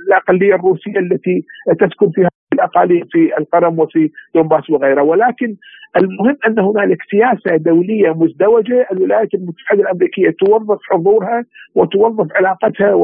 الأقلية 0.06 0.54
الروسية 0.54 0.98
التي 0.98 1.44
تسكن 1.80 2.10
فيها 2.10 2.28
الأقاليم 2.52 3.04
في 3.10 3.38
القرم 3.38 3.78
وفي 3.78 4.10
دونباس 4.34 4.70
وغيرها. 4.70 5.02
ولكن 5.02 5.56
المهم 5.96 6.36
أن 6.46 6.58
هنالك 6.58 6.98
سياسة 7.10 7.56
دولية 7.56 8.10
مزدوجة 8.10 8.86
الولايات 8.92 9.34
المتحدة 9.34 9.82
الأمريكية 9.82 10.30
توظف 10.30 10.78
حضورها 10.90 11.44
وتوظف 11.74 12.26
علاقتها 12.36 12.94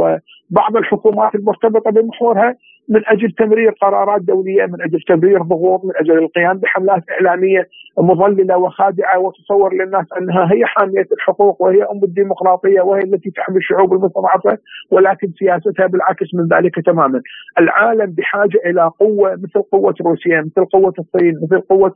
وبعض 0.53 0.77
الحكومات 0.77 1.35
المرتبطة 1.35 1.91
بمحورها 1.91 2.55
من 2.89 3.03
أجل 3.07 3.31
تمرير 3.31 3.71
قرارات 3.71 4.23
دولية، 4.23 4.67
من 4.67 4.83
أجل 4.83 5.01
تمرير 5.09 5.43
ضغوط، 5.43 5.85
من 5.85 5.91
أجل 5.97 6.19
القيام 6.19 6.59
بحملات 6.59 7.03
إعلامية 7.11 7.69
مضلله 7.99 8.59
وخادعة 8.59 9.19
وتصور 9.19 9.75
للناس 9.75 10.07
أنها 10.19 10.53
هي 10.53 10.67
حامية 10.67 11.07
الحقوق 11.13 11.63
وهي 11.63 11.83
أم 11.83 12.01
الديمقراطية 12.05 12.81
وهي 12.81 13.01
التي 13.01 13.31
تحمي 13.31 13.57
الشعوب 13.57 13.93
المستضعفة 13.93 14.59
ولكن 14.91 15.29
سياستها 15.39 15.87
بالعكس 15.87 16.27
من 16.35 16.57
ذلك 16.57 16.75
تماما. 16.87 17.21
العالم 17.61 18.15
بحاجة 18.19 18.59
إلى 18.67 18.91
قوة 19.01 19.33
مثل 19.33 19.63
قوة 19.73 19.95
روسيا، 20.01 20.41
مثل 20.41 20.65
قوة 20.65 20.95
الصين، 20.99 21.35
مثل 21.43 21.61
قوة 21.61 21.95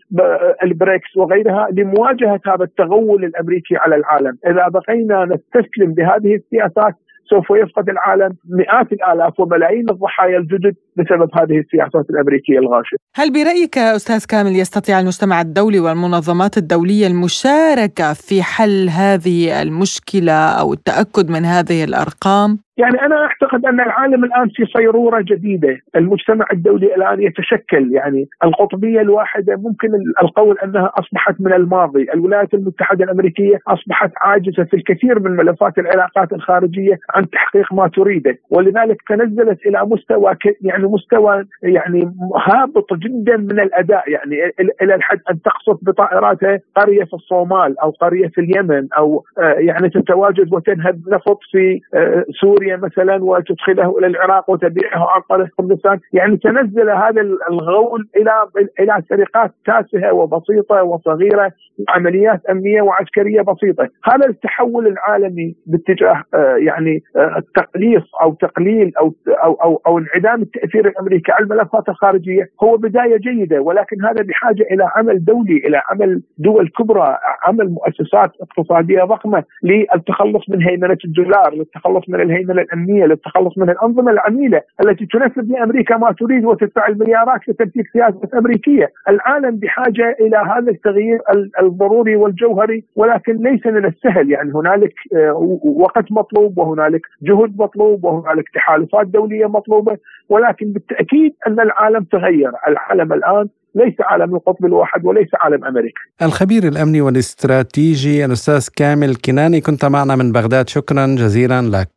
البريكس 0.62 1.16
وغيرها 1.16 1.68
لمواجهة 1.72 2.40
هذا 2.46 2.64
التغول 2.64 3.24
الأمريكي 3.24 3.76
على 3.76 3.96
العالم، 3.96 4.38
إذا 4.46 4.68
بقينا 4.68 5.24
نستسلم 5.24 5.94
بهذه 5.94 6.34
السياسات 6.34 6.94
سوف 7.31 7.51
يفقد 7.51 7.89
العالم 7.89 8.37
مئات 8.45 8.93
الآلاف 8.93 9.41
وملايين 9.41 9.91
الضحايا 9.91 10.39
الجدد. 10.39 10.74
بسبب 10.97 11.28
هذه 11.38 11.59
السياسات 11.59 12.11
الأمريكية 12.11 12.59
الغاشمه. 12.59 12.99
هل 13.16 13.32
برأيك 13.32 13.78
أستاذ 13.78 14.26
كامل 14.28 14.57
يستطيع 14.57 15.01
المجتمع 15.01 15.40
الدولي 15.40 15.80
والمنظمات 15.80 16.57
الدولية 16.59 17.07
المشاركة 17.07 18.12
في 18.12 18.42
حل 18.42 18.88
هذه 18.88 19.62
المشكلة 19.62 20.38
أو 20.61 20.72
التأكد 20.72 21.30
من 21.30 21.44
هذه 21.44 21.84
الأرقام؟ 21.84 22.59
يعني 22.78 23.01
أنا 23.03 23.16
أعتقد 23.16 23.66
أن 23.66 23.80
العالم 23.80 24.24
الآن 24.24 24.49
في 24.49 24.64
صيرورة 24.76 25.24
جديدة، 25.30 25.78
المجتمع 25.97 26.47
الدولي 26.53 26.94
الآن 26.94 27.22
يتشكل 27.22 27.92
يعني 27.92 28.28
القطبية 28.44 29.01
الواحدة 29.01 29.57
ممكن 29.57 29.88
القول 30.22 30.59
أنها 30.64 30.92
أصبحت 30.94 31.34
من 31.40 31.53
الماضي، 31.53 32.07
الولايات 32.14 32.55
المتحدة 32.55 33.05
الأمريكية 33.05 33.59
أصبحت 33.68 34.11
عاجزة 34.20 34.64
في 34.64 34.76
الكثير 34.76 35.20
من 35.20 35.30
ملفات 35.30 35.78
العلاقات 35.78 36.32
الخارجية 36.32 36.99
عن 37.14 37.30
تحقيق 37.30 37.72
ما 37.72 37.88
تريده، 37.88 38.38
ولذلك 38.51 39.03
تنزلت 39.09 39.66
إلى 39.66 39.84
مستوى 39.84 40.36
يعني 40.61 40.86
مستوى 40.87 41.45
يعني 41.62 42.12
هابط 42.47 42.95
جدا 42.95 43.37
من 43.37 43.61
الأداء. 43.61 44.11
يعني 44.11 44.37
إلى 44.82 44.95
الحد 44.95 45.20
أن 45.30 45.43
تقصف 45.43 45.78
بطائراتها 45.82 46.61
قرية 46.76 47.05
في 47.05 47.14
الصومال 47.14 47.78
أو 47.78 47.91
قرية 47.91 48.28
في 48.28 48.41
اليمن 48.41 48.89
أو 48.99 49.24
آه، 49.39 49.53
يعني 49.59 49.89
تتواجد 49.89 50.55
وتنهب 50.55 51.01
نفط 51.09 51.39
في 51.51 51.80
آه، 51.95 52.24
سوريا 52.41 52.76
مثلا 52.76 53.24
وتدخله 53.24 53.99
إلى 53.99 54.07
العراق 54.07 54.51
وتبيعه 54.51 55.11
عن 55.11 55.20
طريق 55.28 55.49
كردستان، 55.57 56.01
يعني 56.12 56.37
تنزل 56.37 56.91
هذا 56.91 57.20
الغول 57.51 58.09
إلى 58.16 58.32
إلى 58.80 59.03
سرقات 59.09 59.53
تافهة 59.66 60.12
وبسيطة 60.12 60.82
وصغيرة 60.82 61.53
عمليات 61.89 62.47
أمنية 62.51 62.82
وعسكرية 62.82 63.43
بسيطة، 63.43 63.89
هذا 64.05 64.26
التحول 64.26 64.87
العالمي 64.87 65.55
باتجاه 65.66 66.22
آه، 66.34 66.57
يعني 66.57 67.03
التقليص 67.16 68.14
أو 68.22 68.34
تقليل 68.34 68.93
أو 68.99 69.14
أو 69.28 69.53
أو, 69.55 69.82
أو 69.87 69.99
انعدام 69.99 70.43
التأثير 70.43 70.76
الأمريكي. 70.81 71.33
على 71.33 71.45
الملفات 71.45 71.89
الخارجية 71.89 72.51
هو 72.62 72.77
بداية 72.77 73.16
جيدة 73.16 73.61
ولكن 73.61 74.05
هذا 74.05 74.22
بحاجة 74.22 74.62
إلى 74.70 74.91
عمل 74.97 75.24
دولي، 75.24 75.57
إلى 75.57 75.83
عمل 75.91 76.22
دول 76.39 76.68
كبرى، 76.68 77.18
عمل 77.43 77.68
مؤسسات 77.70 78.33
اقتصادية 78.41 79.03
ضخمة 79.05 79.45
للتخلص 79.62 80.49
من 80.49 80.62
هيمنة 80.62 80.99
الدولار، 81.05 81.55
للتخلص 81.55 82.09
من 82.09 82.20
الهيمنة 82.20 82.62
الأمنية 82.62 83.05
للتخلص 83.05 83.59
من 83.59 83.70
الأنظمة 83.70 84.11
العميلة 84.11 84.61
التي 84.85 85.07
تنفذ 85.07 85.43
لأمريكا 85.43 85.97
ما 85.97 86.12
تريد 86.12 86.45
وتدفع 86.45 86.87
المليارات 86.89 87.49
لتنفيذ 87.49 87.83
سياسة 87.93 88.39
أمريكية، 88.39 88.91
العالم 89.09 89.57
بحاجة 89.57 90.16
إلى 90.20 90.37
هذا 90.37 90.70
التغيير 90.70 91.20
الضروري 91.62 92.16
والجوهري 92.16 92.85
ولكن 92.97 93.37
ليس 93.37 93.66
من 93.66 93.85
السهل. 93.85 94.31
يعني 94.31 94.53
هنالك 94.55 94.95
آه، 95.14 95.59
وقت 95.64 96.12
مطلوب 96.12 96.59
وهنالك 96.59 97.03
جهد 97.22 97.59
مطلوب 97.59 98.05
وهنالك 98.05 98.49
تحالفات 98.49 99.07
دولية 99.07 99.47
مطلوبة 99.47 99.97
ولكن 100.29 100.66
بالتأكيد 100.73 101.33
أن 101.47 101.61
العالم 101.61 102.05
تغير، 102.05 102.51
العالم 102.69 103.12
الآن 103.12 103.49
ليس 103.75 103.95
عالم 104.01 104.35
القطب 104.35 104.64
الواحد 104.64 105.05
وليس 105.05 105.29
عالم 105.41 105.64
أمريكا. 105.64 106.01
الخبير 106.23 106.69
الأمني 106.69 107.01
والاستراتيجي 107.01 108.25
الأستاذ 108.25 108.69
كامل 108.77 109.17
كناني 109.17 109.61
كنت 109.61 109.85
معنا 109.85 110.17
من 110.17 110.33
بغداد 110.33 110.69
شكرا 110.69 111.07
جزيلا 111.07 111.62
لك. 111.62 111.89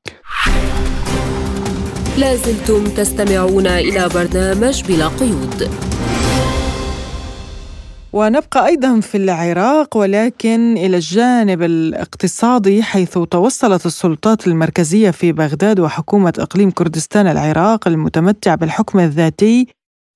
لازلتم 2.17 2.83
تستمعون 2.83 3.67
إلى 3.67 4.09
برنامج 4.15 4.83
بلا 4.87 5.07
قيود. 5.07 5.88
ونبقى 8.13 8.65
أيضا 8.67 8.99
في 8.99 9.17
العراق 9.17 9.97
ولكن 9.97 10.77
إلى 10.77 10.95
الجانب 10.95 11.61
الاقتصادي 11.63 12.83
حيث 12.83 13.17
توصلت 13.17 13.85
السلطات 13.85 14.47
المركزية 14.47 15.11
في 15.11 15.31
بغداد 15.31 15.79
وحكومة 15.79 16.33
إقليم 16.39 16.71
كردستان 16.71 17.27
العراق 17.27 17.87
المتمتع 17.87 18.55
بالحكم 18.55 18.99
الذاتي 18.99 19.67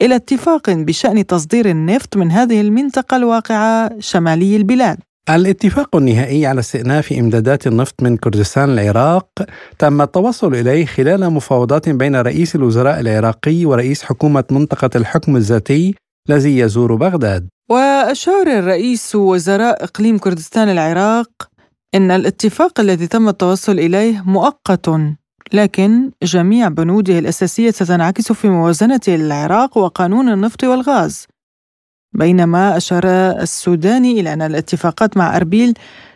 إلى 0.02 0.16
اتفاق 0.16 0.70
بشأن 0.70 1.26
تصدير 1.28 1.70
النفط 1.70 2.18
من 2.18 2.32
هذه 2.32 2.62
المنطقة 2.62 3.18
الواقعة 3.18 3.92
شمالي 4.00 4.56
البلاد. 4.56 4.98
الاتفاق 5.30 5.96
النهائي 5.96 6.46
على 6.46 6.60
استئناف 6.60 7.12
إمدادات 7.12 7.68
النفط 7.68 8.04
من 8.04 8.18
كردستان 8.18 8.70
العراق 8.70 9.28
تم 9.80 10.02
التوصل 10.02 10.56
إليه 10.56 10.86
خلال 10.86 11.30
مفاوضات 11.30 11.90
بين 11.90 12.16
رئيس 12.16 12.56
الوزراء 12.56 13.00
العراقي 13.00 13.66
ورئيس 13.66 14.04
حكومة 14.04 14.44
منطقة 14.52 14.90
الحكم 14.96 15.36
الذاتي 15.36 15.96
الذي 16.30 16.58
يزور 16.60 16.96
بغداد. 16.96 17.48
وأشار 17.70 18.48
الرئيس 18.48 19.16
وزراء 19.16 19.84
إقليم 19.84 20.18
كردستان 20.18 20.70
العراق 20.70 21.30
إن 21.96 22.12
الاتفاق 22.12 22.80
الذي 22.80 23.08
تم 23.08 23.30
التوصل 23.30 23.80
إليه 23.80 24.24
مؤقت 24.26 24.90
لكن 25.54 26.12
جميع 26.24 26.68
بنوده 26.68 27.20
الأساسية 27.20 27.72
ستنعكس 27.72 28.32
في 28.32 28.50
موازنة 28.50 29.00
العراق 29.08 29.78
وقانون 29.78 30.30
النفط 30.30 30.64
والغاز 30.64 31.28
بينما 32.14 32.78
أشار 32.78 33.06
السوداني 33.42 34.20
إلى 34.20 34.34
أن 34.34 34.42
الاتفاقات 34.42 35.18
مع 35.18 35.38
أربيل 35.38 35.74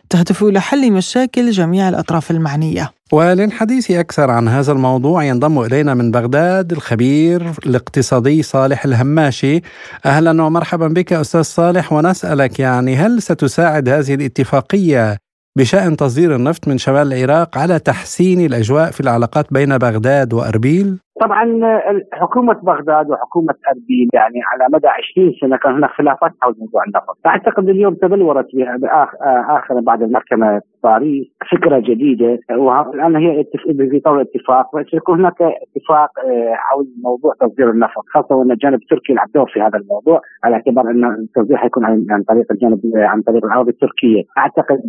تهدف 0.10 0.44
إلى 0.44 0.62
حل 0.62 0.92
مشاكل 0.92 1.52
جميع 1.52 1.90
الأطراف 1.90 2.32
المعنية 2.32 2.92
وللحديث 3.12 3.92
أكثر 3.92 4.32
عن 4.32 4.48
هذا 4.48 4.72
الموضوع 4.72 5.24
ينضم 5.24 5.60
إلينا 5.60 5.94
من 5.94 6.12
بغداد 6.12 6.72
الخبير 6.72 7.52
الاقتصادي 7.66 8.44
صالح 8.44 8.86
الهماشي 8.86 9.62
أهلا 10.06 10.44
ومرحبا 10.44 10.88
بك 10.88 11.14
أستاذ 11.14 11.42
صالح 11.42 11.94
ونسألك 11.94 12.60
يعني 12.60 12.96
هل 12.96 13.22
ستساعد 13.22 13.90
هذه 13.90 14.14
الاتفاقية 14.14 15.18
بشأن 15.58 15.98
تصدير 15.98 16.36
النفط 16.36 16.68
من 16.68 16.78
شمال 16.78 17.14
العراق 17.14 17.58
على 17.58 17.80
تحسين 17.80 18.46
الأجواء 18.46 18.92
في 18.92 19.02
العلاقات 19.02 19.54
بين 19.54 19.78
بغداد 19.78 20.34
وأربيل؟ 20.34 20.98
طبعا 21.22 21.80
حكومة 22.14 22.54
بغداد 22.54 23.10
وحكومة 23.10 23.56
أربيل 23.68 24.10
يعني 24.14 24.42
على 24.52 24.68
مدى 24.74 24.88
20 24.88 25.34
سنة 25.42 25.58
كان 25.58 25.74
هناك 25.74 25.90
خلافات 25.90 26.32
حول 26.42 26.56
موضوع 26.60 26.84
النفط، 26.88 27.18
أعتقد 27.26 27.70
اليوم 27.70 27.94
تبلورت 27.94 28.48
بها 28.56 28.78
آخر 29.58 29.80
بعد 29.80 30.02
المحكمة 30.02 30.62
باريس 30.84 31.28
فكرة 31.52 31.80
جديدة. 31.80 32.40
والآن 32.52 33.16
هي 33.16 33.44
في 33.90 34.00
طور 34.00 34.22
اتفاق. 34.22 34.82
سيكون 34.92 35.20
هناك 35.20 35.42
اتفاق 35.42 36.10
آه، 36.26 36.54
حول 36.56 36.88
موضوع 37.04 37.34
تصدير 37.40 37.70
النفط 37.70 38.04
خاصة 38.14 38.36
وان 38.36 38.52
الجانب 38.52 38.82
التركي 38.82 39.12
يلعب 39.12 39.28
دور 39.36 39.50
في 39.54 39.62
هذا 39.62 39.78
الموضوع 39.78 40.22
على 40.44 40.56
اعتبار 40.56 40.90
أن 40.90 41.06
التصدير 41.06 41.58
حيكون 41.58 41.86
عن 41.86 42.24
طريق 42.28 42.46
الجانب 42.52 42.80
عن 42.96 43.22
طريق 43.22 43.46
الأراضي 43.46 43.72
التركية. 43.72 44.24
أعتقد 44.38 44.82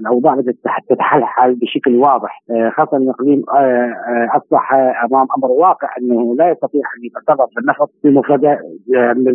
الأوضاع 0.00 0.34
بدات 0.34 0.54
تتحلحل 0.88 1.54
بشكل 1.54 1.96
واضح 1.96 2.42
خاصة 2.76 2.96
أن 2.96 3.02
الإقليم 3.02 3.42
أصبح 4.36 4.74
أمام 5.04 5.26
أمر 5.38 5.50
واقع 5.50 5.88
أنه 6.00 6.34
لا 6.36 6.50
يستطيع 6.50 6.80
أن 6.80 7.04
يتصرف 7.04 7.48
بالنفط 7.56 7.90
في 8.02 8.08
مفردة 8.08 8.58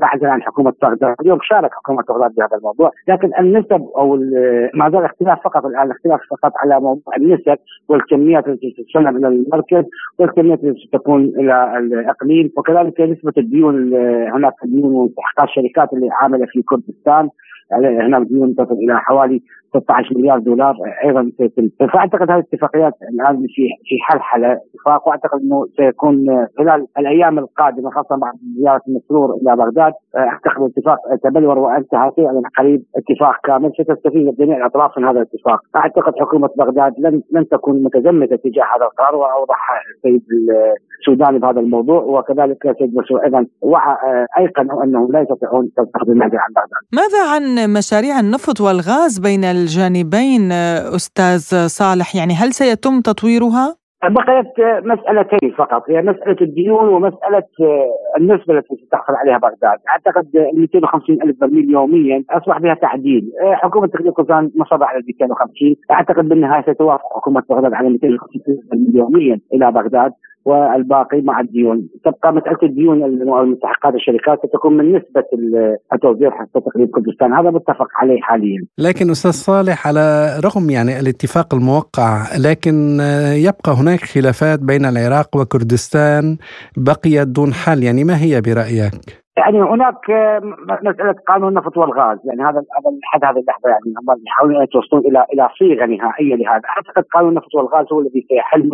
بعد 0.01 0.23
عن 0.23 0.41
حكومة 0.41 0.73
بغداد. 0.81 1.15
اليوم 1.21 1.39
شارك 1.41 1.71
حكومة 1.73 2.03
بغداد 2.09 2.35
بهذا 2.35 2.57
الموضوع. 2.57 2.91
لكن 3.07 3.31
النسب 3.39 3.87
أو 3.97 4.15
ما 4.73 4.89
زال 4.89 5.05
اختلاف 5.25 5.43
فقط 5.43 5.65
الآن 5.65 5.85
الاختلاف 5.85 6.19
فقط 6.31 6.51
على 6.57 6.79
موضوع 6.79 7.15
النسب 7.17 7.57
والكميات 7.89 8.47
التي 8.47 8.85
تسلم 8.89 9.17
إلى 9.17 9.27
المركز 9.27 9.83
والكميات 10.19 10.63
التي 10.63 10.89
تكون 10.93 11.23
إلى 11.23 11.77
الإقليم 11.77 12.51
وكذلك 12.57 13.01
نسبة 13.01 13.33
الديون 13.37 13.93
هناك 14.33 14.53
ديون 14.63 14.93
ومستحقات 14.93 15.49
الشركات 15.49 15.93
اللي 15.93 16.09
عاملة 16.11 16.45
في 16.45 16.61
كردستان 16.61 17.29
يعني 17.71 17.87
هناك 17.87 18.27
ديون 18.27 18.55
تصل 18.55 18.73
إلى 18.73 18.99
حوالي 18.99 19.41
16 19.79 20.17
مليار 20.17 20.39
دولار 20.39 20.75
أيضا 21.05 21.31
فأعتقد 21.93 22.31
هذه 22.31 22.39
الاتفاقيات 22.39 22.93
الآن 23.13 23.35
في 23.37 23.63
في 23.87 23.95
حلحلة. 24.07 24.51
اتفاق 24.51 25.07
وأعتقد 25.07 25.39
إنه 25.41 25.65
سيكون 25.77 26.25
خلال 26.57 26.87
الأيام 26.97 27.39
القادمة 27.39 27.89
خاصة 27.89 28.15
بعد 28.15 28.33
زيارة 28.59 28.81
المسرور 28.87 29.33
إلى 29.33 29.55
بغداد 29.55 29.93
أعتقد 30.17 30.61
الاتفاق 30.61 30.97
تبلور 31.23 31.59
وأنتهى 31.59 32.11
سيعلن 32.15 32.41
قريب 32.57 32.83
اتفاق 32.95 33.35
كامل. 33.43 33.71
ستستفيد 33.79 34.35
جميع 34.39 34.57
الأطراف 34.57 34.97
من 34.97 35.05
هذا 35.05 35.19
الاتفاق. 35.19 35.59
أعتقد 35.75 36.13
حكومة 36.19 36.49
بغداد 36.57 36.93
لن 36.99 37.21
لن 37.31 37.47
تكون 37.47 37.83
متزمتة 37.83 38.35
تجاه 38.35 38.63
هذا 38.75 38.85
القرار 38.85 39.15
وأوضح 39.15 39.59
السيد 39.95 40.21
السوداني 40.99 41.39
بهذا 41.39 41.59
الموضوع. 41.59 42.01
وكذلك 42.01 42.65
السيد 42.65 42.95
مسرور 42.97 43.23
أيضا 43.25 43.45
أيقنوا 44.37 44.83
أنهم 44.83 45.11
لا 45.11 45.21
يستطيعون 45.21 45.69
تستخدم 45.77 46.23
عن 46.23 46.29
بغداد. 46.29 46.81
ماذا 46.93 47.21
عن 47.33 47.73
مشاريع 47.73 48.19
النفط 48.19 48.61
والغاز 48.61 49.19
بين 49.19 49.43
الجانبين 49.65 50.51
أستاذ 50.97 51.43
صالح 51.79 52.15
يعني 52.15 52.33
هل 52.33 52.49
سيتم 52.53 53.01
تطويرها؟ 53.01 53.67
بقيت 54.17 54.53
مسألتين 54.93 55.51
فقط 55.57 55.83
هي 55.89 56.01
مسألة 56.01 56.39
الديون 56.41 56.87
ومسألة 56.87 57.43
النسبة 58.17 58.57
التي 58.57 58.75
ستحصل 58.85 59.13
عليها 59.21 59.37
بغداد. 59.37 59.79
أعتقد 59.89 60.27
250 60.53 61.21
ألف 61.23 61.35
برميل 61.41 61.69
يوميا 61.69 62.23
أصبح 62.29 62.57
بها 62.59 62.73
تعديل. 62.73 63.31
حكومة 63.63 63.87
تقدير 63.87 64.11
قزان 64.11 64.51
مصرة 64.55 64.85
على 64.85 64.99
250 65.07 65.75
أعتقد 65.91 66.29
بالنهاية 66.29 66.61
ستوافق 66.73 67.15
حكومة 67.15 67.43
بغداد 67.49 67.73
على 67.73 67.89
250 67.89 68.41
ألف 68.49 68.59
برميل 68.71 68.95
يوميا 68.95 69.39
إلى 69.53 69.71
بغداد. 69.71 70.11
والباقي 70.45 71.21
مع 71.21 71.39
الديون. 71.39 71.87
تبقى 72.05 72.33
مسألة 72.33 72.57
الديون 72.63 73.03
المستحقات 73.03 73.95
الشركات 73.95 74.39
ستكون 74.45 74.77
من 74.77 74.95
نسبة 74.95 75.23
التوزيع 75.93 76.31
حتى 76.31 76.59
تقريب 76.59 76.89
كردستان. 76.89 77.33
هذا 77.33 77.49
متفق 77.49 77.87
عليه 77.95 78.21
حاليا. 78.21 78.65
لكن 78.77 79.09
أستاذ 79.09 79.31
صالح 79.31 79.87
على 79.87 80.35
رغم 80.45 80.69
يعني 80.69 80.99
الاتفاق 80.99 81.53
الموقع 81.55 82.23
لكن 82.37 82.99
يبقى 83.35 83.71
هناك 83.81 83.99
خلافات 83.99 84.59
بين 84.59 84.85
العراق 84.85 85.37
وكردستان 85.37 86.37
بقيت 86.77 87.27
دون 87.27 87.53
حل. 87.53 87.83
يعني 87.83 88.03
ما 88.03 88.21
هي 88.21 88.41
برأيك؟ 88.41 89.24
يعني 89.37 89.61
هناك 89.61 90.09
آه، 90.09 90.39
مسألة 90.83 91.15
قانون 91.27 91.49
النفط 91.49 91.77
والغاز 91.77 92.17
يعني 92.25 92.41
هذا 92.41 92.57
هذا 92.57 92.97
لحد 93.03 93.25
هذه 93.25 93.39
اللحظة 93.39 93.69
يعني 93.69 93.93
هم 93.97 94.21
يحاولون 94.27 94.57
أن 94.57 94.63
يتوصلون 94.63 95.05
إلى 95.05 95.25
إلى 95.33 95.49
صيغة 95.59 95.85
نهائية 95.85 96.35
لهذا. 96.35 96.61
أعتقد 96.77 97.03
قانون 97.13 97.29
النفط 97.29 97.55
والغاز 97.55 97.85
هو 97.93 97.99
الذي 97.99 98.25
سيحل 98.29 98.69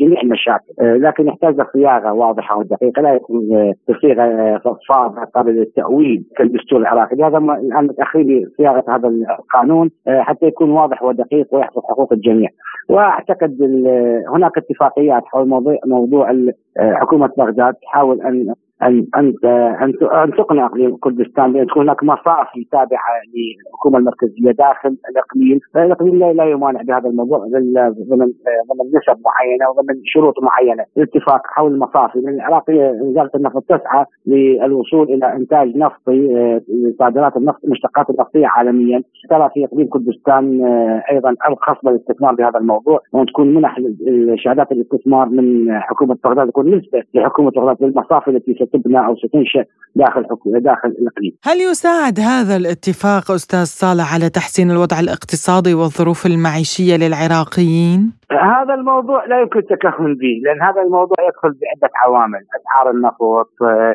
جميع 0.00 0.20
المشاكل. 0.20 0.72
آه، 0.80 0.96
لكن 0.96 1.28
يحتاج 1.28 1.56
صياغة 1.72 2.12
واضحة 2.12 2.58
ودقيقة 2.58 3.02
لا 3.02 3.14
يكون 3.14 3.72
بصيغه 3.88 4.22
آه، 4.22 4.60
فاضله 4.88 5.24
قابلة 5.24 5.52
للتأويل 5.52 6.24
كالدستور 6.36 6.80
العراقي. 6.80 7.16
لهذا 7.16 7.38
الآن 7.38 7.84
متاخرين 7.84 8.48
بصياغه 8.48 8.84
هذا 8.88 9.08
القانون 9.08 9.90
حتى 10.08 10.46
يكون 10.46 10.70
واضح 10.70 11.02
ودقيق 11.02 11.54
ويحفظ 11.54 11.82
حقوق 11.88 12.12
الجميع. 12.12 12.48
وأعتقد 12.88 13.56
هناك 14.34 14.58
اتفاقيات 14.58 15.22
حول 15.26 15.48
موضوع 15.48 15.78
موضوع 15.86 16.32
حكومة 16.78 17.30
بغداد 17.38 17.74
تحاول 17.74 18.20
أن 18.20 18.54
ان 18.82 19.06
ان 19.16 19.34
أن, 20.12 20.30
تقنع 20.38 20.66
اقليم 20.66 20.96
كردستان 20.96 21.52
بأن 21.52 21.66
تكون 21.66 21.82
هناك 21.82 22.04
مصافي 22.04 22.64
تابعه 22.72 23.14
للحكومة 23.34 23.98
المركزية 23.98 24.50
داخل 24.50 24.96
الإقليم، 25.10 25.58
الإقليم 25.76 26.18
لا, 26.18 26.44
يمانع 26.44 26.82
بهذا 26.82 27.08
الموضوع 27.08 27.38
ضمن 27.38 27.72
ضمن 28.70 28.86
نسب 28.94 29.18
معينة 29.24 29.70
وضمن 29.70 30.00
شروط 30.04 30.34
معينة، 30.42 30.84
الاتفاق 30.96 31.40
حول 31.46 31.74
المصافي، 31.74 32.20
لأن 32.20 32.34
العراق 32.34 32.64
وزاره 33.02 33.30
النفط 33.34 33.62
تسعى 33.62 34.04
للوصول 34.26 35.08
إلى 35.08 35.32
إنتاج 35.32 35.76
نفطي 35.76 36.60
صادرات 36.98 37.36
النفط 37.36 37.64
المشتقات 37.64 38.10
النفطية 38.10 38.46
عالميا، 38.46 39.02
ترى 39.30 39.50
في 39.54 39.64
إقليم 39.64 39.88
كردستان 39.88 40.64
أيضا 41.10 41.34
ارخص 41.48 41.84
للاستثمار 41.84 42.34
بهذا 42.34 42.58
الموضوع، 42.58 43.00
وأن 43.12 43.26
تكون 43.26 43.54
منح 43.54 43.78
شهادات 44.34 44.72
الاستثمار 44.72 45.28
من 45.28 45.72
حكومة 45.80 46.16
بغداد 46.24 46.48
تكون 46.48 46.74
نسبة 46.74 47.02
لحكومة 47.14 47.50
بغداد 47.50 47.82
للمصافي 47.82 48.30
التي 48.30 48.54
ستبنى 48.66 49.06
أو 49.06 49.16
ستنشأ 49.16 49.64
داخل 49.96 50.22
داخل 50.60 50.88
الاقليم. 50.88 51.32
هل 51.44 51.60
يساعد 51.70 52.20
هذا 52.20 52.56
الاتفاق 52.56 53.30
أستاذ 53.30 53.64
صالح 53.64 54.14
على 54.14 54.30
تحسين 54.30 54.70
الوضع 54.70 55.00
الاقتصادي 55.00 55.74
والظروف 55.74 56.26
المعيشية 56.26 56.96
للعراقيين؟ 56.96 58.12
هذا 58.30 58.74
الموضوع 58.74 59.26
لا 59.26 59.40
يمكن 59.40 59.58
التكهن 59.58 60.14
به 60.14 60.34
لأن 60.44 60.62
هذا 60.62 60.82
الموضوع 60.82 61.16
يدخل 61.28 61.48
بعده 61.48 61.92
عوامل 62.04 62.42
أسعار 62.58 62.90
النفط 62.90 63.50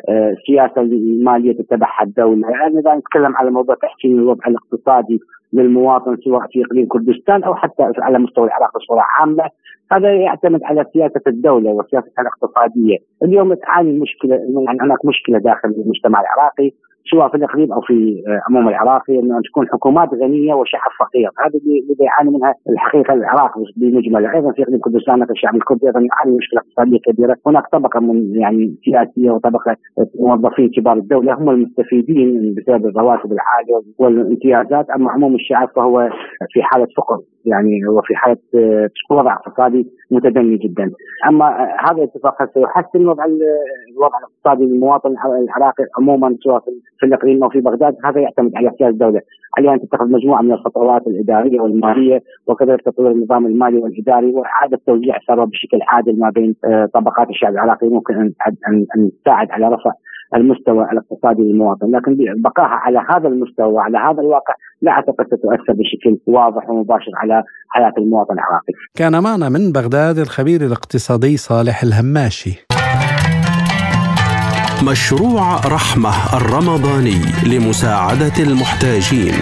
السياسة 0.08 0.80
المالية 0.80 1.52
تتبعها 1.52 2.02
الدولة 2.02 2.50
يعني 2.50 2.78
إذا 2.80 2.94
نتكلم 2.94 3.36
على 3.36 3.50
موضوع 3.50 3.74
تحسين 3.74 4.18
الوضع 4.18 4.44
الاقتصادي 4.46 5.20
للمواطن 5.52 6.16
سواء 6.16 6.46
في 6.52 6.64
إقليم 6.64 6.86
كردستان 6.86 7.44
أو 7.44 7.54
حتى 7.54 7.92
على 7.98 8.18
مستوى 8.18 8.46
العراق 8.46 8.78
بصورة 8.78 9.04
عامة. 9.18 9.44
هذا 9.92 10.12
يعتمد 10.14 10.60
على 10.64 10.84
سياسة 10.92 11.20
الدولة 11.26 11.70
وسياستها 11.70 12.22
الاقتصادية، 12.22 12.96
اليوم 13.22 13.54
تعاني 13.54 13.90
المشكلة 13.90 14.34
يعني 14.34 14.78
هناك 14.80 15.04
مشكلة 15.04 15.38
داخل 15.38 15.68
المجتمع 15.68 16.20
العراقي. 16.20 16.70
سواء 17.10 17.28
في 17.28 17.36
الإقليم 17.36 17.72
أو 17.72 17.80
في 17.80 18.22
عموم 18.48 18.68
العراقي 18.68 19.18
انه 19.18 19.36
أن 19.36 19.42
تكون 19.42 19.68
حكومات 19.68 20.14
غنية 20.14 20.54
وشعب 20.54 20.90
فقير، 21.00 21.30
هذا 21.38 21.58
اللي 21.58 21.96
يعاني 22.00 22.30
منها 22.30 22.54
الحقيقة 22.70 23.14
العراق 23.14 23.58
بمجمل، 23.76 24.26
أيضا 24.26 24.52
في 24.52 24.62
إقليم 24.62 24.80
كردستان 24.80 25.22
الشعب 25.22 25.56
الكردي 25.56 25.86
أيضا 25.86 26.00
يعاني 26.00 26.36
مشكلة 26.36 26.60
اقتصادية 26.60 26.98
كبيرة، 26.98 27.36
هناك 27.46 27.64
طبقة 27.72 28.00
من 28.00 28.34
يعني 28.34 28.74
سياسية 28.84 29.30
وطبقة 29.30 29.76
موظفين 30.20 30.70
كبار 30.76 30.96
الدولة 30.96 31.34
هم 31.34 31.50
المستفيدين 31.50 32.54
بسبب 32.54 32.86
الرواتب 32.86 33.32
العالية 33.32 33.80
والامتيازات، 33.98 34.90
أما 34.90 35.10
عموم 35.10 35.34
الشعب 35.34 35.68
فهو 35.76 36.10
في 36.50 36.62
حالة 36.62 36.86
فقر 36.96 37.18
يعني 37.44 37.80
هو 37.88 38.02
في 38.02 38.14
حالة 38.14 38.36
وضع 39.10 39.32
اقتصادي 39.32 39.86
متدني 40.10 40.56
جدا، 40.56 40.90
أما 41.28 41.46
هذا 41.80 41.96
الاتفاق 41.96 42.54
سيحسن 42.54 43.06
وضع 43.06 43.24
الوضع 43.24 44.18
الاقتصادي 44.18 44.64
للمواطن 44.64 45.14
العراقي 45.24 45.84
عموما 45.98 46.36
سواء 46.44 46.60
في 46.98 46.99
الاقليم 47.06 47.42
أو 47.44 47.50
في 47.50 47.60
بغداد 47.60 47.94
هذا 48.04 48.20
يعتمد 48.20 48.50
على 48.56 48.68
احتياج 48.68 48.90
الدولة، 48.90 49.20
عليها 49.58 49.74
ان 49.74 49.80
تتخذ 49.80 50.10
مجموعة 50.10 50.42
من 50.42 50.52
الخطوات 50.52 51.06
الإدارية 51.06 51.60
والمالية 51.60 52.22
وكذلك 52.46 52.82
تطوير 52.82 53.10
النظام 53.10 53.46
المالي 53.46 53.78
والإداري 53.78 54.32
واعاده 54.32 54.80
توزيع 54.86 55.16
الثروه 55.16 55.44
بشكل 55.44 55.78
عادل 55.88 56.18
ما 56.18 56.30
بين 56.30 56.54
آه، 56.64 56.88
طبقات 56.94 57.30
الشعب 57.30 57.52
العراقي 57.52 57.88
ممكن 57.88 58.14
ان 58.14 58.32
ان 58.96 59.10
تساعد 59.24 59.50
على 59.50 59.68
رفع 59.68 59.92
المستوى 60.36 60.84
الاقتصادي 60.92 61.42
للمواطن، 61.42 61.90
لكن 61.90 62.16
بقائها 62.42 62.68
على 62.68 62.98
هذا 63.10 63.28
المستوى 63.28 63.72
وعلى 63.72 63.98
هذا 63.98 64.20
الواقع 64.20 64.54
لا 64.82 64.90
أعتقد 64.92 65.26
ستؤثر 65.26 65.72
بشكل 65.72 66.18
واضح 66.26 66.70
ومباشر 66.70 67.12
على 67.16 67.42
حياة 67.68 67.92
المواطن 67.98 68.34
العراقي. 68.34 68.72
كان 68.96 69.22
معنا 69.22 69.48
من 69.48 69.72
بغداد 69.72 70.18
الخبير 70.18 70.60
الاقتصادي 70.60 71.36
صالح 71.36 71.82
الهماشي. 71.82 72.69
مشروع 74.82 75.56
رحمة 75.56 76.36
الرمضاني 76.36 77.20
لمساعدة 77.46 78.32
المحتاجين. 78.38 79.34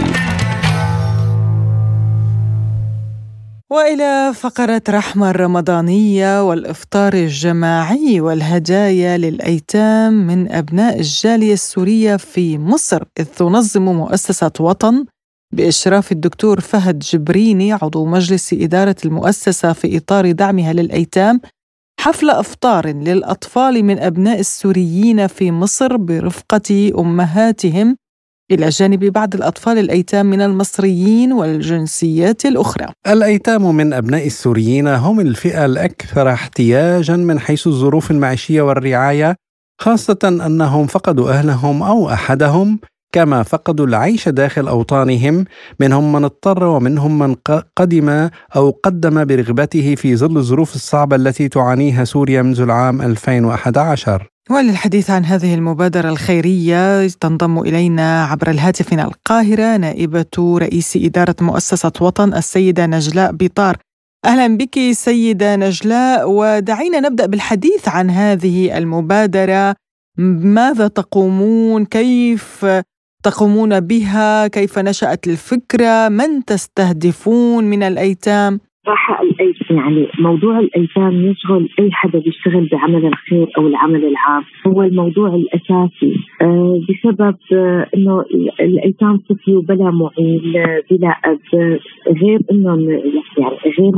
وإلى 3.71 4.33
فقرة 4.35 4.83
رحمة 4.89 5.31
الرمضانية 5.31 6.49
والإفطار 6.49 7.13
الجماعي 7.15 8.21
والهدايا 8.21 9.17
للأيتام 9.19 10.13
من 10.13 10.53
أبناء 10.53 10.99
الجالية 11.01 11.53
السورية 11.53 12.17
في 12.17 12.59
مصر 12.59 13.03
إذ 13.21 13.25
تنظم 13.25 13.83
مؤسسة 13.83 14.53
وطن 14.61 15.05
بإشراف 15.55 16.13
الدكتور 16.13 16.61
فهد 16.61 16.99
جبريني 16.99 17.73
عضو 17.73 18.07
مجلس 18.07 18.53
إدارة 18.53 18.97
المؤسسة 19.05 19.73
في 19.73 19.97
إطار 19.97 20.33
دعمها 20.33 20.73
للأيتام 20.73 21.41
حفل 22.01 22.31
أفطار 22.31 22.87
للأطفال 22.87 23.85
من 23.85 23.99
أبناء 23.99 24.41
السوريين 24.41 25.27
في 25.27 25.53
مصر 25.53 25.97
برفقة 25.97 26.93
أمهاتهم 26.99 27.97
إلى 28.51 28.69
جانب 28.69 29.05
بعض 29.05 29.35
الأطفال 29.35 29.79
الأيتام 29.79 30.27
من 30.27 30.41
المصريين 30.41 31.33
والجنسيات 31.33 32.47
الأخرى. 32.47 32.87
الأيتام 33.07 33.75
من 33.75 33.93
أبناء 33.93 34.27
السوريين 34.27 34.89
هم 34.89 35.21
الفئة 35.21 35.65
الأكثر 35.65 36.33
احتياجا 36.33 37.17
من 37.17 37.41
حيث 37.41 37.67
الظروف 37.67 38.11
المعيشية 38.11 38.63
والرعاية 38.63 39.37
خاصة 39.81 40.19
أنهم 40.25 40.87
فقدوا 40.87 41.31
أهلهم 41.31 41.83
أو 41.83 42.11
أحدهم 42.11 42.79
كما 43.19 43.43
فقدوا 43.43 43.87
العيش 43.87 44.29
داخل 44.29 44.69
أوطانهم 44.69 45.45
منهم 45.81 46.13
من 46.13 46.25
اضطر 46.25 46.65
ومنهم 46.65 47.19
من 47.19 47.35
قدم 47.77 48.29
أو 48.57 48.71
قدم 48.83 49.25
برغبته 49.25 49.95
في 49.95 50.17
ظل 50.17 50.37
الظروف 50.37 50.75
الصعبة 50.75 51.17
التي 51.17 51.49
تعانيها 51.49 52.05
سوريا 52.05 52.43
منذ 52.43 52.61
العام 52.61 53.03
2011 53.03 54.29
وللحديث 54.51 55.11
عن 55.11 55.25
هذه 55.25 55.55
المبادرة 55.55 56.09
الخيرية 56.09 57.07
تنضم 57.07 57.59
إلينا 57.59 58.25
عبر 58.25 58.51
الهاتف 58.51 58.93
من 58.93 59.01
القاهرة 59.01 59.77
نائبة 59.77 60.59
رئيس 60.59 60.97
إدارة 60.97 61.37
مؤسسة 61.41 61.93
وطن 62.01 62.35
السيدة 62.35 62.87
نجلاء 62.87 63.33
بيطار. 63.33 63.77
أهلا 64.25 64.57
بك 64.57 64.79
سيدة 64.93 65.57
نجلاء 65.57 66.31
ودعينا 66.31 67.01
نبدأ 67.01 67.27
بالحديث 67.27 67.89
عن 67.89 68.11
هذه 68.11 68.79
المبادرة. 68.79 69.75
ماذا 70.19 70.89
تقومون؟ 70.89 71.85
كيف 71.85 72.67
تقومون 73.23 73.81
بها 73.81 74.47
كيف 74.47 74.79
نشأت 74.79 75.27
الفكرة 75.27 76.09
من 76.09 76.45
تستهدفون 76.45 77.65
من 77.65 77.83
الأيتام؟ 77.83 78.61
صراحة 78.89 79.23
يعني 79.71 80.09
موضوع 80.19 80.59
الأيتام 80.59 81.13
يشغل 81.13 81.69
أي 81.79 81.91
حدا 81.93 82.19
بيشتغل 82.19 82.69
بعمل 82.73 83.07
الخير 83.07 83.47
أو 83.59 83.67
العمل 83.67 84.05
العام. 84.05 84.43
هو 84.67 84.83
الموضوع 84.83 85.29
الأساسي. 85.29 86.17
آه 86.43 86.81
بسبب 86.89 87.37
آه 87.53 87.87
إنه 87.97 88.25
الأيتام 88.61 89.17
طفلوا 89.17 89.63
بلا 89.63 89.91
معين 89.91 90.53
بلا 90.91 91.09
أب. 91.25 91.39
غير 92.23 92.41
إنهم 92.53 92.91
يعني 93.39 93.57
غير 93.79 93.93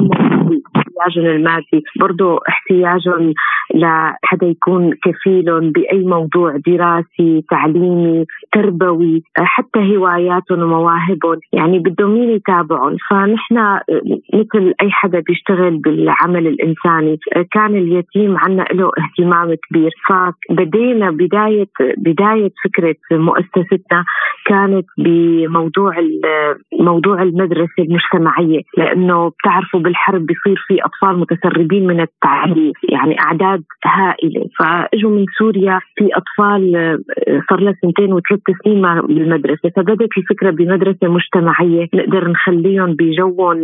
احتياجهم 0.76 1.26
المادي. 1.26 1.82
برضه 2.00 2.38
احتياجهم 2.48 3.34
لحدا 3.74 4.46
يكون 4.46 4.90
كفيل 5.04 5.70
بأي 5.70 5.98
موضوع 5.98 6.56
دراسي 6.66 7.44
تعليمي 7.50 8.24
تربوي 8.52 9.22
حتى 9.36 9.96
هواياتهم 9.96 10.62
ومواهبهم. 10.62 11.38
يعني 11.52 11.78
بدهم 11.78 12.10
مين 12.14 12.30
يتابعهم. 12.30 12.96
فنحن 13.10 13.78
مثل 14.34 14.74
أي 14.82 14.90
حدا 14.90 15.20
بيشتغل 15.20 15.76
بالعمل 15.76 16.46
الإنساني 16.46 17.18
كان 17.52 17.76
اليتيم 17.76 18.36
عنا 18.38 18.62
له 18.72 18.90
اهتمام 18.98 19.54
كبير. 19.54 19.90
فبدينا 20.08 21.10
بداية 21.10 21.66
بداية 21.98 22.50
فكرة 22.64 22.96
مؤسستنا 23.12 24.04
كانت 24.46 24.86
بموضوع 24.98 25.92
موضوع 26.80 27.22
المدرسة 27.22 27.78
المجتمعية 27.78 28.60
لأنه 28.76 29.28
بتعرفوا 29.28 29.80
بالحرب 29.80 30.26
بيصير 30.26 30.64
في 30.68 30.78
أطفال 30.84 31.18
متسربين 31.20 31.86
من 31.86 32.00
التعليم 32.00 32.72
يعني 32.88 33.20
أعداد 33.20 33.62
هائلة. 33.86 34.44
فإجوا 34.58 35.10
من 35.10 35.24
سوريا 35.38 35.80
في 35.96 36.08
أطفال 36.14 36.62
صار 37.50 37.60
لها 37.60 37.74
سنتين 37.82 38.12
وثلاث 38.12 38.40
سنين 38.64 38.82
بالمدرسة. 38.82 39.70
فبدت 39.76 40.18
الفكرة 40.18 40.50
بمدرسة 40.50 41.08
مجتمعية 41.08 41.88
نقدر 41.94 42.28
نخليهم 42.28 42.92
بجوهم 42.92 43.62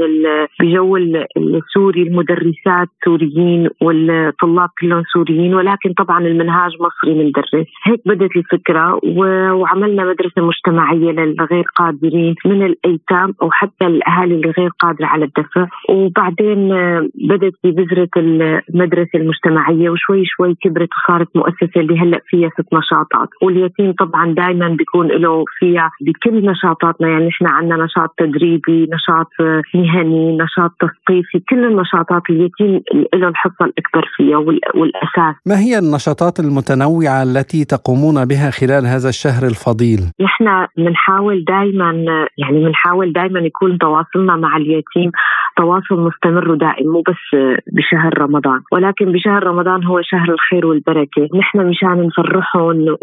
بجو 0.60 0.96
السوري 1.36 2.02
المدرسات 2.02 2.88
سوريين 3.04 3.68
والطلاب 3.82 4.68
كلهم 4.80 5.02
سوريين 5.12 5.54
ولكن 5.54 5.92
طبعا 5.92 6.20
المنهاج 6.26 6.72
مصري 6.80 7.14
بندرس 7.14 7.54
هيك 7.84 8.00
بدت 8.06 8.36
الفكرة 8.36 9.00
وعملنا 9.54 10.04
مدرسة 10.04 10.42
مجتمعية 10.42 11.10
للغير 11.12 11.64
قادرين 11.76 12.34
من 12.46 12.66
الأيتام 12.66 13.34
أو 13.42 13.50
حتى 13.50 13.86
الأهالي 13.86 14.34
الغير 14.34 14.70
قادرة 14.80 15.06
على 15.06 15.24
الدفع. 15.24 15.66
وبعدين 15.88 16.68
بدت 17.14 17.54
ببذرة 17.64 18.08
المدرسة 18.16 19.10
المجتمعية 19.14 19.90
وشوي 19.90 20.22
شوي 20.26 20.54
كبرت 20.62 20.88
وصارت 20.96 21.28
مؤسسة 21.36 21.80
اللي 21.80 21.98
هلأ 21.98 22.20
فيها 22.26 22.48
ست 22.48 22.74
نشاطات. 22.74 23.28
واليتيم 23.42 23.92
طبعا 23.92 24.34
دائما 24.34 24.68
بيكون 24.68 25.06
له 25.06 25.44
فيها 25.58 25.90
بكل 26.00 26.46
نشاطاتنا 26.46 27.08
يعني 27.08 27.26
نحن 27.26 27.46
عندنا 27.46 27.84
نشاط 27.84 28.14
تدريبي 28.18 28.88
نشاط 28.92 29.30
مهني 29.74 30.38
نشاط 30.38 30.70
تثقيفي 30.86 31.38
كل 31.48 31.64
النشاطات 31.64 32.22
اليتيم 32.30 32.82
له 33.14 33.28
الحصة 33.28 33.64
الأكبر 33.64 34.04
فيها 34.16 34.36
والأساس. 34.74 35.34
ما 35.46 35.58
هي 35.58 35.78
النشاطات 35.78 36.40
المتنوعة 36.40 37.22
التي 37.22 37.64
تقومون 37.64 38.24
بها 38.24 38.50
خلال 38.50 38.86
هذا 38.86 39.08
الشهر 39.08 39.46
الفضيل؟ 39.46 40.00
نحن 40.20 40.66
بنحاول 40.76 41.44
دائما 41.44 41.90
يعني 42.38 42.64
بنحاول 42.64 43.12
دائما 43.12 43.40
يكون 43.40 43.78
تواصلنا 43.78 44.36
مع 44.36 44.56
اليتيم 44.56 45.10
تواصل 45.56 46.00
مستمر 46.00 46.50
ودائم 46.50 46.88
مو 46.92 47.02
بس 47.08 47.38
بشهر 47.72 48.18
رمضان. 48.18 48.60
ولكن 48.72 49.12
بشهر 49.12 49.44
رمضان 49.44 49.84
هو 49.84 50.00
شهر 50.02 50.32
الخير 50.32 50.66
والبركة. 50.66 51.28
نحن 51.38 51.66
مشان 51.66 52.06
نفرحهم 52.06 52.96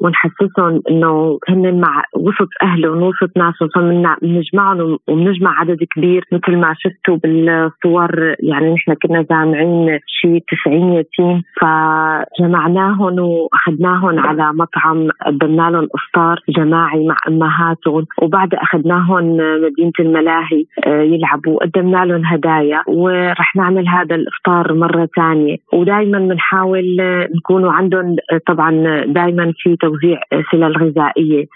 ونحسسهم 0.00 0.82
إنه 0.90 1.38
هن 1.48 1.80
مع 1.80 2.04
وسط 2.16 2.48
أهلهم 2.62 3.02
وسط 3.02 3.30
ناسهم 3.36 3.68
فبنجمعهم 3.74 4.98
وبنجمع 5.08 5.60
عدد 5.60 5.78
كبير 5.94 6.24
مثل 6.32 6.56
ما 6.56 6.74
شفتوا 7.06 7.16
بالصور 7.16 8.34
يعني 8.40 8.74
نحن 8.74 8.94
كنا 8.94 9.22
جامعين 9.30 9.98
شيء 10.06 10.42
90 10.66 10.92
يتيم 10.92 11.42
فجمعناهم 11.60 13.18
واخذناهم 13.18 14.18
على 14.18 14.52
مطعم 14.54 15.08
قدمنا 15.26 15.70
لهم 15.70 15.88
افطار 15.94 16.40
جماعي 16.48 17.06
مع 17.06 17.16
أمهاتهم 17.28 18.06
وبعد 18.22 18.54
اخذناهم 18.54 19.36
مدينة 19.36 19.92
الملاهي 20.00 20.64
آه، 20.86 21.02
يلعبوا 21.02 21.64
قدمنا 21.64 22.04
لهم 22.04 22.24
هدايا 22.24 22.82
ورح 22.86 23.56
نعمل 23.56 23.88
هذا 23.88 24.14
الافطار 24.14 24.74
مرة 24.74 25.08
ثانية 25.16 25.56
ودائما 25.72 26.18
بنحاول 26.18 26.96
نكونوا 27.36 27.72
عندهم 27.72 28.16
طبعا 28.46 28.70
دائما 29.06 29.52
في 29.56 29.76
توزيع 29.76 30.20
سلال 30.52 30.76
غذائية 30.76 31.46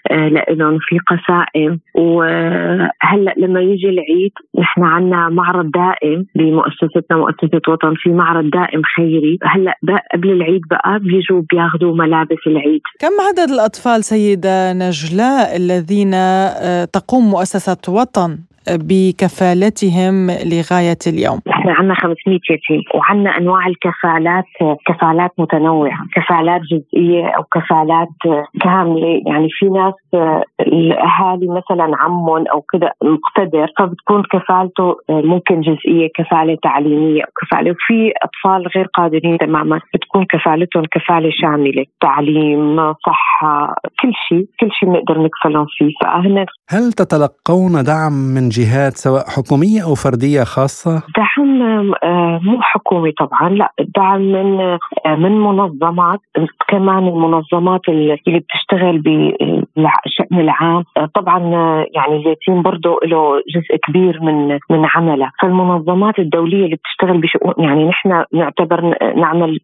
لهم 0.51 0.79
في 0.81 0.99
قسائم 0.99 1.81
وهلأ 1.95 3.35
لما 3.37 3.61
يجي 3.61 3.89
العيد 3.89 4.33
نحن 4.59 4.83
عندنا 4.83 5.29
معرض 5.41 5.71
دائم 5.71 6.19
بمؤسستنا 6.39 7.17
مؤسسة 7.23 7.65
وطن 7.69 7.95
في 7.97 8.11
معرض 8.11 8.51
دائم 8.51 8.83
خيري. 8.97 9.39
هلأ 9.53 9.75
قبل 10.15 10.29
العيد 10.37 10.63
بقى 10.71 10.99
بيجوا 10.99 11.43
بياخذوا 11.51 11.93
ملابس 12.03 12.43
العيد. 12.47 12.83
كم 13.03 13.15
عدد 13.29 13.51
الأطفال 13.51 14.05
سيدة 14.05 14.73
نجلاء 14.73 15.57
الذين 15.57 16.15
آه، 16.15 16.85
تقوم 16.85 17.25
مؤسسة 17.31 17.83
وطن؟ 17.89 18.39
بكفالتهم 18.71 20.31
لغاية 20.31 21.03
اليوم. 21.07 21.41
إحنا 21.51 21.73
عندنا 21.73 21.95
500 21.95 22.39
يتيم 22.51 22.83
وعندنا 22.95 23.39
أنواع 23.39 23.67
الكفالات 23.67 24.45
كفالات 24.87 25.31
متنوعة 25.39 25.99
كفالات 26.15 26.61
جزئية 26.61 27.27
أو 27.27 27.43
كفالات 27.43 28.09
كاملة. 28.63 29.23
يعني 29.27 29.49
في 29.51 29.67
ناس 29.67 29.95
الأهالي 30.61 31.49
مثلا 31.49 31.97
عمهم 32.01 32.45
أو 32.47 32.61
كذا 32.61 32.91
مقتدر 33.03 33.67
فبتكون 33.79 34.23
كفالته 34.33 34.97
ممكن 35.11 35.61
جزئية 35.61 36.09
كفالة 36.15 36.57
تعليمية 36.63 37.23
أو 37.23 37.31
كفالة. 37.41 37.71
وفي 37.71 38.13
أطفال 38.23 38.69
غير 38.77 38.87
قادرين 38.95 39.39
تماما 39.39 39.81
بتكون 39.95 40.25
كفالتهم 40.25 40.85
كفالة 40.85 41.31
شاملة 41.33 41.85
تعليم 42.01 42.93
صحة 42.93 43.75
كل 44.01 44.13
شيء 44.29 44.47
كل 44.61 44.69
شيء 44.73 44.89
بنقدر 44.89 45.23
نكفلهم 45.23 45.67
فيه. 45.79 45.93
فهن 46.03 46.47
هل 46.71 46.93
تتلقون 46.93 47.83
دعم 47.85 48.13
من 48.13 48.49
جهات 48.61 48.97
سواء 48.97 49.25
حكومية 49.29 49.85
أو 49.85 49.95
فردية 49.95 50.43
خاصة؟ 50.45 51.03
دعم 51.17 51.63
آه، 52.03 52.41
مو 52.43 52.63
حكومي 52.63 53.13
طبعا 53.13 53.49
لا 53.49 53.73
الدعم 53.81 54.21
من 54.21 54.61
آه، 54.61 54.79
من 55.07 55.41
منظمات 55.41 56.21
كمان 56.69 57.09
المنظمات 57.09 57.81
اللي 57.89 58.19
بتشتغل 58.27 58.99
بالشأن 59.77 60.41
العام. 60.41 60.85
طبعا 61.15 61.39
يعني 61.95 62.17
اليتيم 62.17 62.63
برضه 62.63 62.99
له 63.05 63.43
جزء 63.55 63.77
كبير 63.87 64.21
من 64.23 64.59
من 64.71 64.87
عمله. 64.95 65.31
فالمنظمات 65.43 66.19
الدولية 66.19 66.65
اللي 66.65 66.77
بتشتغل 66.77 67.21
بشؤون 67.21 67.55
يعني 67.59 67.89
نحن 67.89 68.25
نعتبر 68.33 68.95
نعمل 69.17 69.59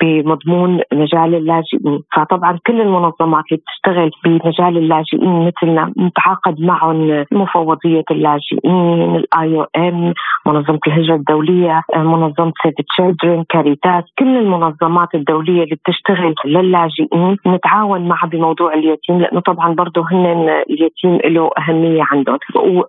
بمضمون 0.00 0.80
مجال 0.92 1.34
اللاجئين. 1.34 2.00
فطبعا 2.16 2.58
كل 2.66 2.80
المنظمات 2.80 3.44
اللي 3.52 3.62
بتشتغل 3.62 4.10
بمجال 4.24 4.78
اللاجئين 4.78 5.46
مثلنا 5.46 5.92
نتعاقد 5.98 6.60
معهم 6.60 7.24
مفوضية 7.32 8.04
اللاجئين 8.10 9.16
ال 9.16 9.52
IOM 9.56 10.14
منظمة 10.46 10.78
الهجرة 10.86 11.14
الدولية 11.14 11.82
منظمة 11.96 12.52
Save 12.62 12.74
the 12.88 13.03
Children 13.03 13.44
كاريتاس 13.48 14.04
كل 14.18 14.36
المنظمات 14.36 15.08
الدولية 15.14 15.62
اللي 15.64 15.76
بتشتغل 15.76 16.34
للاجئين 16.44 17.36
نتعاون 17.46 18.08
معها 18.08 18.26
بموضوع 18.26 18.74
اليتيم 18.74 19.18
لأنه 19.20 19.40
طبعا 19.52 19.74
برضه 19.74 20.06
هن 20.10 20.48
اليتيم 20.70 21.32
له 21.34 21.50
أهمية 21.58 22.02
عندهم 22.12 22.38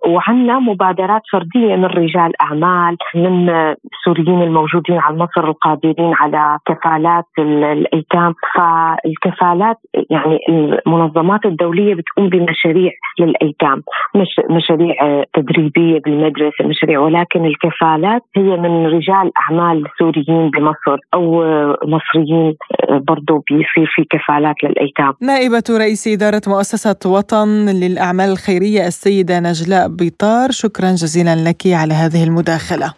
وعندنا 0.06 0.58
مبادرات 0.58 1.22
فردية 1.32 1.76
من 1.76 1.84
رجال 1.84 2.32
أعمال 2.42 2.96
من 3.14 3.50
السوريين 3.50 4.42
الموجودين 4.42 4.98
على 4.98 5.16
مصر 5.16 5.48
القادرين 5.48 6.14
على 6.14 6.58
كفالات 6.66 7.24
الأيتام. 7.38 8.34
فالكفالات 8.54 9.76
يعني 10.10 10.38
المنظمات 10.48 11.46
الدولية 11.46 11.94
بتقوم 11.94 12.28
بمشاريع 12.28 12.92
للأيتام 13.20 13.82
مش 14.14 14.40
مشاريع 14.50 15.24
تدريبية 15.34 16.00
بالمدرسة 16.04 16.64
مشاريع. 16.64 17.00
ولكن 17.00 17.44
الكفالات 17.44 18.22
هي 18.36 18.42
من 18.42 18.86
رجال 18.86 19.30
أعمال 19.40 19.84
سوريين 19.98 20.50
بمصر 20.50 20.98
أو 21.14 21.44
مصريين 21.84 22.54
برضو 22.90 23.44
بيصير 23.50 23.92
في 23.94 24.04
كفالات 24.10 24.56
للأيتام. 24.64 25.12
نائبة 25.22 25.64
رئيس 25.70 26.08
إدارة 26.08 26.42
مؤسسة 26.54 26.96
وطن 27.04 27.68
للأعمال 27.68 28.30
الخيرية 28.30 28.86
السيدة 28.86 29.40
نجلاء 29.40 29.88
بيطار. 29.88 30.50
شكرا 30.50 30.92
جزيلا 30.92 31.36
لك 31.48 31.66
على 31.66 31.94
هذه 31.94 32.24
المداخلة. 32.24 32.94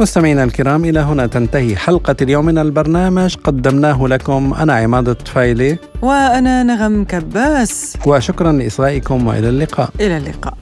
مستمعينا 0.00 0.44
الكرام 0.44 0.84
إلى 0.84 1.00
هنا 1.00 1.26
تنتهي 1.26 1.76
حلقة 1.76 2.16
اليوم 2.22 2.44
من 2.44 2.58
البرنامج. 2.58 3.36
قدمناه 3.44 4.06
لكم 4.06 4.54
أنا 4.54 4.74
عماد 4.74 5.08
الطفيلي. 5.08 5.78
وأنا 6.02 6.62
نغم 6.62 7.04
كباس. 7.04 7.96
وشكرا 8.06 8.52
لإصغائكم 8.52 9.26
وإلى 9.26 9.48
اللقاء. 9.48 9.90
إلى 10.00 10.16
اللقاء. 10.16 10.54